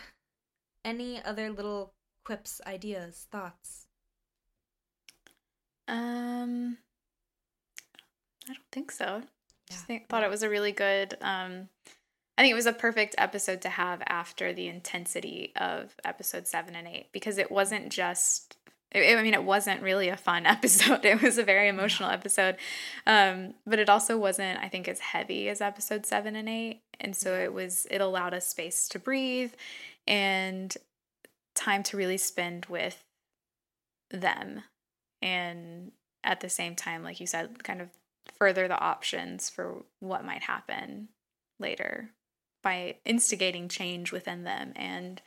Any 0.84 1.22
other 1.22 1.50
little 1.50 1.94
quips, 2.24 2.60
ideas, 2.66 3.28
thoughts? 3.30 3.86
Um, 5.86 6.78
I 8.44 8.54
don't 8.54 8.58
think 8.72 8.90
so. 8.90 9.22
Just 9.70 9.84
think, 9.84 10.08
thought 10.08 10.24
it 10.24 10.30
was 10.30 10.42
a 10.42 10.50
really 10.50 10.72
good. 10.72 11.16
Um, 11.20 11.68
I 12.36 12.42
think 12.42 12.52
it 12.52 12.56
was 12.56 12.66
a 12.66 12.72
perfect 12.72 13.14
episode 13.18 13.60
to 13.62 13.68
have 13.68 14.02
after 14.06 14.52
the 14.52 14.66
intensity 14.66 15.52
of 15.56 15.94
episode 16.04 16.46
seven 16.46 16.74
and 16.74 16.88
eight 16.88 17.08
because 17.12 17.38
it 17.38 17.50
wasn't 17.50 17.90
just. 17.90 18.56
I 18.94 19.22
mean, 19.22 19.32
it 19.32 19.44
wasn't 19.44 19.82
really 19.82 20.08
a 20.08 20.18
fun 20.18 20.44
episode. 20.46 21.04
It 21.04 21.22
was 21.22 21.38
a 21.38 21.44
very 21.44 21.68
emotional 21.68 22.10
episode, 22.10 22.56
um, 23.06 23.54
but 23.66 23.78
it 23.78 23.88
also 23.88 24.18
wasn't, 24.18 24.58
I 24.60 24.68
think, 24.68 24.86
as 24.86 25.00
heavy 25.00 25.48
as 25.48 25.62
episode 25.62 26.04
seven 26.04 26.36
and 26.36 26.48
eight. 26.48 26.82
And 27.00 27.16
so 27.16 27.34
it 27.38 27.52
was. 27.52 27.86
It 27.90 28.00
allowed 28.00 28.34
us 28.34 28.46
space 28.46 28.88
to 28.88 28.98
breathe, 28.98 29.52
and 30.06 30.74
time 31.54 31.82
to 31.84 31.96
really 31.96 32.18
spend 32.18 32.66
with 32.66 33.04
them, 34.10 34.62
and 35.20 35.92
at 36.24 36.40
the 36.40 36.48
same 36.48 36.74
time, 36.74 37.02
like 37.02 37.20
you 37.20 37.26
said, 37.26 37.62
kind 37.64 37.80
of 37.80 37.88
further 38.38 38.68
the 38.68 38.78
options 38.78 39.50
for 39.50 39.84
what 40.00 40.24
might 40.24 40.42
happen 40.44 41.08
later 41.58 42.10
by 42.62 42.96
instigating 43.04 43.68
change 43.68 44.12
within 44.12 44.44
them 44.44 44.72
and 44.76 45.20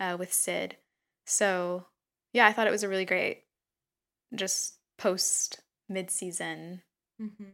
uh, 0.00 0.16
with 0.18 0.32
Cid. 0.32 0.76
So, 1.26 1.86
yeah, 2.32 2.46
I 2.46 2.52
thought 2.52 2.66
it 2.66 2.72
was 2.72 2.82
a 2.82 2.88
really 2.88 3.04
great, 3.04 3.42
just 4.34 4.74
post 4.98 5.60
mid 5.88 6.10
season. 6.10 6.82
Mm-hmm. 7.20 7.44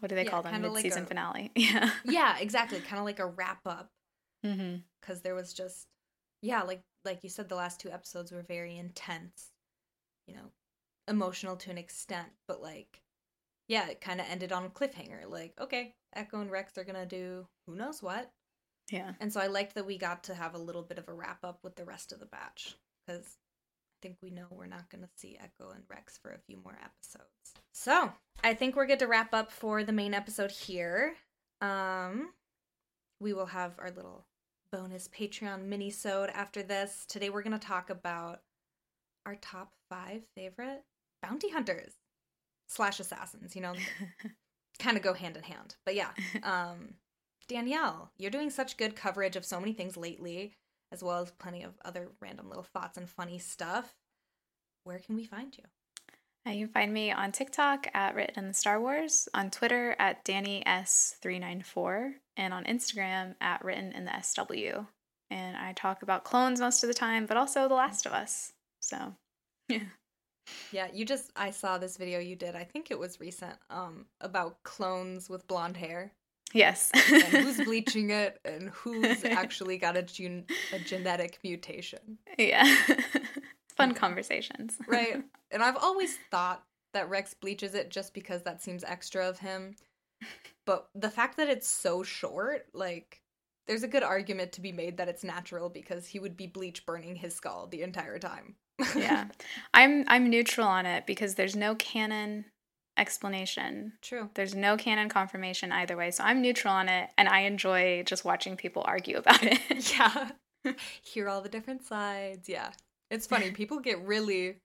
What 0.00 0.08
do 0.08 0.14
they 0.14 0.24
yeah, 0.24 0.30
call 0.30 0.42
them? 0.42 0.60
Mid 0.62 0.76
season 0.76 1.02
like 1.02 1.06
a, 1.06 1.08
finale. 1.08 1.52
Yeah. 1.56 1.90
yeah, 2.04 2.38
exactly. 2.38 2.80
Kind 2.80 3.00
of 3.00 3.04
like 3.04 3.18
a 3.18 3.26
wrap 3.26 3.60
up. 3.66 3.90
Because 4.42 4.58
mm-hmm. 4.58 5.14
there 5.24 5.34
was 5.34 5.52
just, 5.52 5.86
yeah, 6.42 6.62
like 6.62 6.82
like 7.04 7.24
you 7.24 7.30
said, 7.30 7.48
the 7.48 7.56
last 7.56 7.80
two 7.80 7.90
episodes 7.90 8.30
were 8.30 8.42
very 8.42 8.76
intense. 8.76 9.50
You 10.26 10.34
know, 10.36 10.52
emotional 11.08 11.56
to 11.56 11.70
an 11.70 11.78
extent, 11.78 12.28
but 12.46 12.62
like 12.62 13.00
yeah, 13.68 13.88
it 13.88 14.00
kind 14.00 14.20
of 14.20 14.26
ended 14.28 14.50
on 14.50 14.64
a 14.64 14.70
cliffhanger. 14.70 15.28
Like, 15.28 15.52
okay, 15.60 15.94
Echo 16.14 16.40
and 16.40 16.50
Rex 16.50 16.76
are 16.78 16.84
gonna 16.84 17.06
do 17.06 17.46
who 17.66 17.76
knows 17.76 18.02
what. 18.02 18.32
Yeah. 18.90 19.12
And 19.20 19.30
so 19.30 19.40
I 19.40 19.46
liked 19.48 19.74
that 19.74 19.86
we 19.86 19.98
got 19.98 20.24
to 20.24 20.34
have 20.34 20.54
a 20.54 20.58
little 20.58 20.82
bit 20.82 20.98
of 20.98 21.08
a 21.08 21.12
wrap 21.12 21.44
up 21.44 21.58
with 21.62 21.76
the 21.76 21.84
rest 21.84 22.10
of 22.10 22.18
the 22.18 22.26
batch 22.26 22.76
because 23.06 23.26
I 23.26 23.96
think 24.00 24.16
we 24.22 24.30
know 24.30 24.46
we're 24.50 24.66
not 24.66 24.88
gonna 24.88 25.10
see 25.16 25.38
Echo 25.38 25.70
and 25.70 25.84
Rex 25.88 26.18
for 26.18 26.30
a 26.30 26.38
few 26.38 26.58
more 26.64 26.78
episodes. 26.82 27.28
So 27.72 28.10
I 28.42 28.54
think 28.54 28.74
we're 28.74 28.86
good 28.86 29.00
to 29.00 29.06
wrap 29.06 29.34
up 29.34 29.52
for 29.52 29.84
the 29.84 29.92
main 29.92 30.14
episode 30.14 30.50
here. 30.50 31.14
Um, 31.60 32.30
we 33.20 33.34
will 33.34 33.46
have 33.46 33.74
our 33.78 33.90
little 33.90 34.24
bonus 34.72 35.08
Patreon 35.08 35.64
mini-sode 35.64 36.30
after 36.30 36.62
this. 36.62 37.04
Today 37.06 37.28
we're 37.28 37.42
gonna 37.42 37.58
talk 37.58 37.90
about 37.90 38.40
our 39.26 39.34
top 39.36 39.72
five 39.90 40.22
favorite 40.34 40.84
bounty 41.22 41.50
hunters 41.50 41.92
slash 42.68 43.00
assassins, 43.00 43.56
you 43.56 43.62
know, 43.62 43.74
kind 44.78 44.96
of 44.96 45.02
go 45.02 45.12
hand 45.12 45.36
in 45.36 45.42
hand. 45.42 45.74
But 45.84 45.96
yeah, 45.96 46.10
um, 46.42 46.94
Danielle, 47.48 48.12
you're 48.16 48.30
doing 48.30 48.50
such 48.50 48.76
good 48.76 48.94
coverage 48.94 49.36
of 49.36 49.44
so 49.44 49.58
many 49.58 49.72
things 49.72 49.96
lately, 49.96 50.52
as 50.92 51.02
well 51.02 51.20
as 51.20 51.30
plenty 51.32 51.62
of 51.62 51.72
other 51.84 52.08
random 52.20 52.48
little 52.48 52.62
thoughts 52.62 52.96
and 52.96 53.08
funny 53.08 53.38
stuff. 53.38 53.94
Where 54.84 54.98
can 54.98 55.16
we 55.16 55.24
find 55.24 55.56
you? 55.56 55.64
Uh, 56.46 56.52
you 56.52 56.66
can 56.66 56.72
find 56.72 56.94
me 56.94 57.10
on 57.10 57.32
TikTok 57.32 57.88
at 57.92 58.14
Written 58.14 58.44
in 58.44 58.48
the 58.48 58.54
Star 58.54 58.80
Wars, 58.80 59.28
on 59.34 59.50
Twitter 59.50 59.96
at 59.98 60.24
Danny 60.24 60.62
S394, 60.66 62.12
and 62.36 62.54
on 62.54 62.64
Instagram 62.64 63.34
at 63.40 63.64
Written 63.64 63.92
in 63.92 64.04
the 64.04 64.20
SW. 64.22 64.86
And 65.30 65.56
I 65.56 65.72
talk 65.72 66.02
about 66.02 66.24
clones 66.24 66.60
most 66.60 66.82
of 66.82 66.88
the 66.88 66.94
time, 66.94 67.26
but 67.26 67.36
also 67.36 67.68
The 67.68 67.74
Last 67.74 68.06
of 68.06 68.12
Us. 68.12 68.52
So, 68.80 69.14
yeah. 69.68 69.80
Yeah, 70.72 70.88
you 70.92 71.04
just 71.04 71.30
I 71.36 71.50
saw 71.50 71.78
this 71.78 71.96
video 71.96 72.18
you 72.18 72.36
did. 72.36 72.54
I 72.54 72.64
think 72.64 72.90
it 72.90 72.98
was 72.98 73.20
recent. 73.20 73.54
Um, 73.70 74.06
about 74.20 74.62
clones 74.62 75.28
with 75.28 75.46
blonde 75.46 75.76
hair. 75.76 76.12
Yes. 76.54 76.90
and 76.94 77.22
who's 77.24 77.58
bleaching 77.64 78.10
it 78.10 78.40
and 78.44 78.70
who's 78.70 79.24
actually 79.24 79.76
got 79.76 79.96
a, 79.96 80.02
gen- 80.02 80.46
a 80.72 80.78
genetic 80.78 81.38
mutation. 81.44 82.18
Yeah. 82.38 82.64
Fun 83.76 83.94
conversations. 83.94 84.76
right. 84.86 85.22
And 85.50 85.62
I've 85.62 85.78
always 85.78 86.18
thought 86.30 86.62
that 86.92 87.08
Rex 87.08 87.32
bleaches 87.32 87.74
it 87.74 87.88
just 87.90 88.12
because 88.12 88.42
that 88.42 88.62
seems 88.62 88.84
extra 88.84 89.26
of 89.26 89.38
him. 89.38 89.76
But 90.66 90.90
the 90.94 91.08
fact 91.08 91.38
that 91.38 91.48
it's 91.48 91.66
so 91.66 92.02
short, 92.02 92.66
like 92.74 93.22
there's 93.66 93.82
a 93.82 93.88
good 93.88 94.02
argument 94.02 94.52
to 94.52 94.60
be 94.60 94.72
made 94.72 94.98
that 94.98 95.08
it's 95.08 95.24
natural 95.24 95.70
because 95.70 96.06
he 96.06 96.18
would 96.18 96.36
be 96.36 96.46
bleach 96.46 96.84
burning 96.84 97.16
his 97.16 97.34
skull 97.34 97.66
the 97.66 97.80
entire 97.82 98.18
time 98.18 98.56
yeah. 98.96 99.26
I'm 99.74 100.04
I'm 100.08 100.30
neutral 100.30 100.66
on 100.66 100.86
it 100.86 101.06
because 101.06 101.34
there's 101.34 101.56
no 101.56 101.74
canon 101.74 102.44
explanation. 102.98 103.92
True. 104.02 104.28
There's 104.34 104.54
no 104.54 104.76
canon 104.76 105.08
confirmation 105.08 105.72
either 105.72 105.96
way. 105.96 106.10
So 106.10 106.24
I'm 106.24 106.42
neutral 106.42 106.74
on 106.74 106.88
it 106.88 107.10
and 107.16 107.28
I 107.28 107.40
enjoy 107.40 108.02
just 108.04 108.24
watching 108.24 108.56
people 108.56 108.82
argue 108.86 109.16
about 109.16 109.42
it. 109.42 109.92
yeah. 109.98 110.30
Hear 111.02 111.28
all 111.28 111.40
the 111.40 111.48
different 111.48 111.84
sides. 111.84 112.48
Yeah. 112.48 112.70
It's 113.10 113.26
funny. 113.26 113.52
People 113.52 113.78
get 113.78 114.04
really 114.04 114.56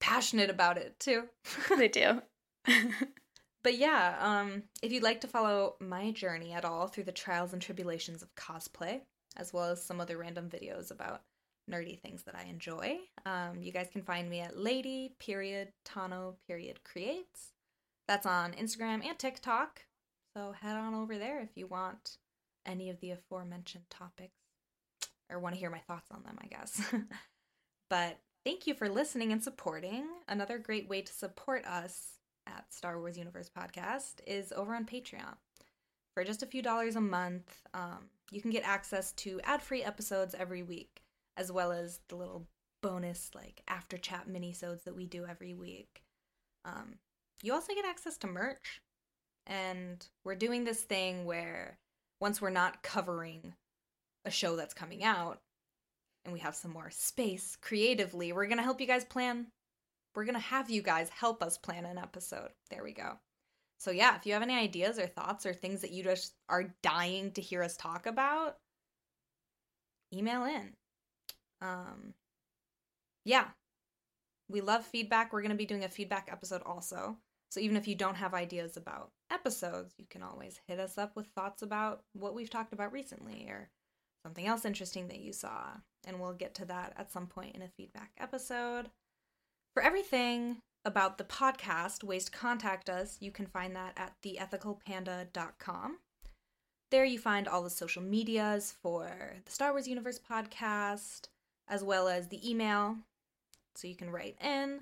passionate 0.00 0.50
about 0.50 0.78
it 0.78 0.98
too. 0.98 1.24
they 1.76 1.88
do. 1.88 2.22
but 3.62 3.76
yeah, 3.76 4.16
um, 4.20 4.64
if 4.82 4.90
you'd 4.90 5.02
like 5.02 5.20
to 5.20 5.28
follow 5.28 5.76
my 5.80 6.10
journey 6.10 6.52
at 6.52 6.64
all 6.64 6.88
through 6.88 7.04
the 7.04 7.12
trials 7.12 7.52
and 7.52 7.62
tribulations 7.62 8.22
of 8.22 8.34
cosplay, 8.34 9.02
as 9.36 9.52
well 9.52 9.66
as 9.66 9.82
some 9.82 10.00
other 10.00 10.16
random 10.16 10.48
videos 10.48 10.90
about 10.90 11.22
nerdy 11.70 12.00
things 12.00 12.22
that 12.24 12.34
I 12.34 12.44
enjoy. 12.44 12.98
Um, 13.24 13.62
you 13.62 13.72
guys 13.72 13.88
can 13.92 14.02
find 14.02 14.28
me 14.28 14.40
at 14.40 14.58
lady 14.58 15.14
period 15.18 15.68
tano 15.84 16.34
period 16.46 16.82
creates. 16.84 17.52
That's 18.08 18.26
on 18.26 18.52
Instagram 18.52 19.04
and 19.04 19.18
TikTok. 19.18 19.84
So 20.36 20.52
head 20.52 20.76
on 20.76 20.94
over 20.94 21.18
there 21.18 21.40
if 21.40 21.50
you 21.56 21.66
want 21.66 22.16
any 22.66 22.90
of 22.90 23.00
the 23.00 23.12
aforementioned 23.12 23.84
topics 23.90 24.34
or 25.30 25.38
want 25.38 25.54
to 25.54 25.60
hear 25.60 25.70
my 25.70 25.78
thoughts 25.78 26.10
on 26.10 26.22
them, 26.22 26.38
I 26.42 26.46
guess. 26.46 26.82
but 27.90 28.18
thank 28.44 28.66
you 28.66 28.74
for 28.74 28.88
listening 28.88 29.32
and 29.32 29.42
supporting. 29.42 30.06
Another 30.28 30.58
great 30.58 30.88
way 30.88 31.02
to 31.02 31.12
support 31.12 31.64
us 31.64 32.18
at 32.46 32.72
Star 32.72 32.98
Wars 32.98 33.18
Universe 33.18 33.50
Podcast 33.56 34.20
is 34.26 34.52
over 34.52 34.74
on 34.74 34.84
Patreon. 34.84 35.36
For 36.14 36.24
just 36.24 36.42
a 36.42 36.46
few 36.46 36.62
dollars 36.62 36.96
a 36.96 37.00
month, 37.00 37.62
um, 37.72 38.10
you 38.30 38.40
can 38.40 38.50
get 38.50 38.66
access 38.66 39.12
to 39.12 39.40
ad 39.44 39.62
free 39.62 39.82
episodes 39.82 40.34
every 40.38 40.62
week 40.62 41.02
as 41.40 41.50
well 41.50 41.72
as 41.72 42.00
the 42.08 42.16
little 42.16 42.46
bonus 42.82 43.30
like 43.34 43.62
after 43.66 43.96
chat 43.96 44.28
minisodes 44.28 44.84
that 44.84 44.94
we 44.94 45.06
do 45.06 45.26
every 45.26 45.54
week. 45.54 46.02
Um, 46.66 46.96
you 47.42 47.54
also 47.54 47.74
get 47.74 47.86
access 47.86 48.18
to 48.18 48.26
merch, 48.26 48.82
and 49.46 50.06
we're 50.22 50.34
doing 50.34 50.64
this 50.64 50.82
thing 50.82 51.24
where 51.24 51.78
once 52.20 52.42
we're 52.42 52.50
not 52.50 52.82
covering 52.82 53.54
a 54.26 54.30
show 54.30 54.54
that's 54.54 54.74
coming 54.74 55.02
out, 55.02 55.38
and 56.24 56.34
we 56.34 56.40
have 56.40 56.54
some 56.54 56.72
more 56.72 56.90
space 56.90 57.56
creatively, 57.62 58.32
we're 58.32 58.46
gonna 58.46 58.62
help 58.62 58.80
you 58.80 58.86
guys 58.86 59.06
plan. 59.06 59.46
We're 60.14 60.26
gonna 60.26 60.38
have 60.38 60.68
you 60.68 60.82
guys 60.82 61.08
help 61.08 61.42
us 61.42 61.56
plan 61.56 61.86
an 61.86 61.96
episode. 61.96 62.50
There 62.68 62.84
we 62.84 62.92
go. 62.92 63.18
So 63.78 63.90
yeah, 63.90 64.14
if 64.16 64.26
you 64.26 64.34
have 64.34 64.42
any 64.42 64.58
ideas 64.58 64.98
or 64.98 65.06
thoughts 65.06 65.46
or 65.46 65.54
things 65.54 65.80
that 65.80 65.92
you 65.92 66.04
just 66.04 66.34
are 66.50 66.74
dying 66.82 67.32
to 67.32 67.40
hear 67.40 67.62
us 67.62 67.78
talk 67.78 68.04
about, 68.04 68.58
email 70.12 70.44
in 70.44 70.74
um, 71.60 72.14
yeah, 73.24 73.48
we 74.48 74.60
love 74.60 74.84
feedback. 74.84 75.32
We're 75.32 75.42
going 75.42 75.50
to 75.50 75.56
be 75.56 75.66
doing 75.66 75.84
a 75.84 75.88
feedback 75.88 76.28
episode 76.30 76.62
also. 76.64 77.16
So 77.50 77.60
even 77.60 77.76
if 77.76 77.88
you 77.88 77.94
don't 77.94 78.16
have 78.16 78.34
ideas 78.34 78.76
about 78.76 79.10
episodes, 79.30 79.94
you 79.98 80.06
can 80.08 80.22
always 80.22 80.60
hit 80.66 80.78
us 80.78 80.98
up 80.98 81.16
with 81.16 81.26
thoughts 81.28 81.62
about 81.62 82.02
what 82.12 82.34
we've 82.34 82.50
talked 82.50 82.72
about 82.72 82.92
recently 82.92 83.46
or 83.48 83.70
something 84.24 84.46
else 84.46 84.64
interesting 84.64 85.08
that 85.08 85.20
you 85.20 85.32
saw. 85.32 85.68
And 86.06 86.20
we'll 86.20 86.32
get 86.32 86.54
to 86.56 86.64
that 86.66 86.94
at 86.96 87.10
some 87.10 87.26
point 87.26 87.56
in 87.56 87.62
a 87.62 87.68
feedback 87.68 88.12
episode. 88.18 88.90
For 89.74 89.82
everything 89.82 90.58
about 90.84 91.18
the 91.18 91.24
podcast, 91.24 92.04
ways 92.04 92.24
to 92.26 92.30
contact 92.30 92.88
us, 92.88 93.18
you 93.20 93.30
can 93.30 93.46
find 93.46 93.74
that 93.76 93.92
at 93.96 94.14
theethicalpanda.com. 94.24 95.98
There 96.90 97.04
you 97.04 97.18
find 97.18 97.46
all 97.46 97.62
the 97.62 97.70
social 97.70 98.02
medias 98.02 98.74
for 98.82 99.10
the 99.44 99.52
Star 99.52 99.72
Wars 99.72 99.86
Universe 99.86 100.18
podcast, 100.18 101.28
as 101.70 101.82
well 101.82 102.08
as 102.08 102.28
the 102.28 102.48
email 102.48 102.96
so 103.76 103.88
you 103.88 103.96
can 103.96 104.10
write 104.10 104.36
in. 104.42 104.80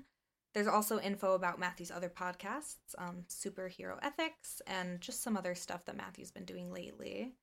There's 0.53 0.67
also 0.67 0.99
info 0.99 1.35
about 1.35 1.59
Matthew's 1.59 1.91
other 1.91 2.09
podcasts, 2.09 2.95
um, 2.97 3.23
Superhero 3.29 3.99
Ethics, 4.01 4.61
and 4.65 4.99
just 4.99 5.21
some 5.21 5.37
other 5.37 5.53
stuff 5.53 5.85
that 5.85 5.95
Matthew's 5.95 6.31
been 6.31 6.43
doing 6.43 6.73
lately. 6.73 7.33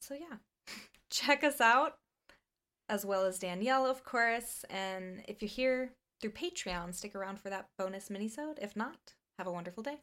So, 0.00 0.14
yeah, 0.14 0.38
check 1.10 1.44
us 1.44 1.60
out, 1.60 1.98
as 2.88 3.04
well 3.04 3.24
as 3.24 3.38
Danielle, 3.38 3.86
of 3.86 4.04
course. 4.04 4.64
And 4.70 5.22
if 5.28 5.42
you're 5.42 5.50
here 5.50 5.92
through 6.20 6.32
Patreon, 6.32 6.94
stick 6.94 7.14
around 7.14 7.40
for 7.40 7.50
that 7.50 7.68
bonus 7.78 8.08
minisode. 8.08 8.58
If 8.60 8.74
not, 8.74 9.12
have 9.38 9.46
a 9.46 9.52
wonderful 9.52 9.82
day. 9.82 9.98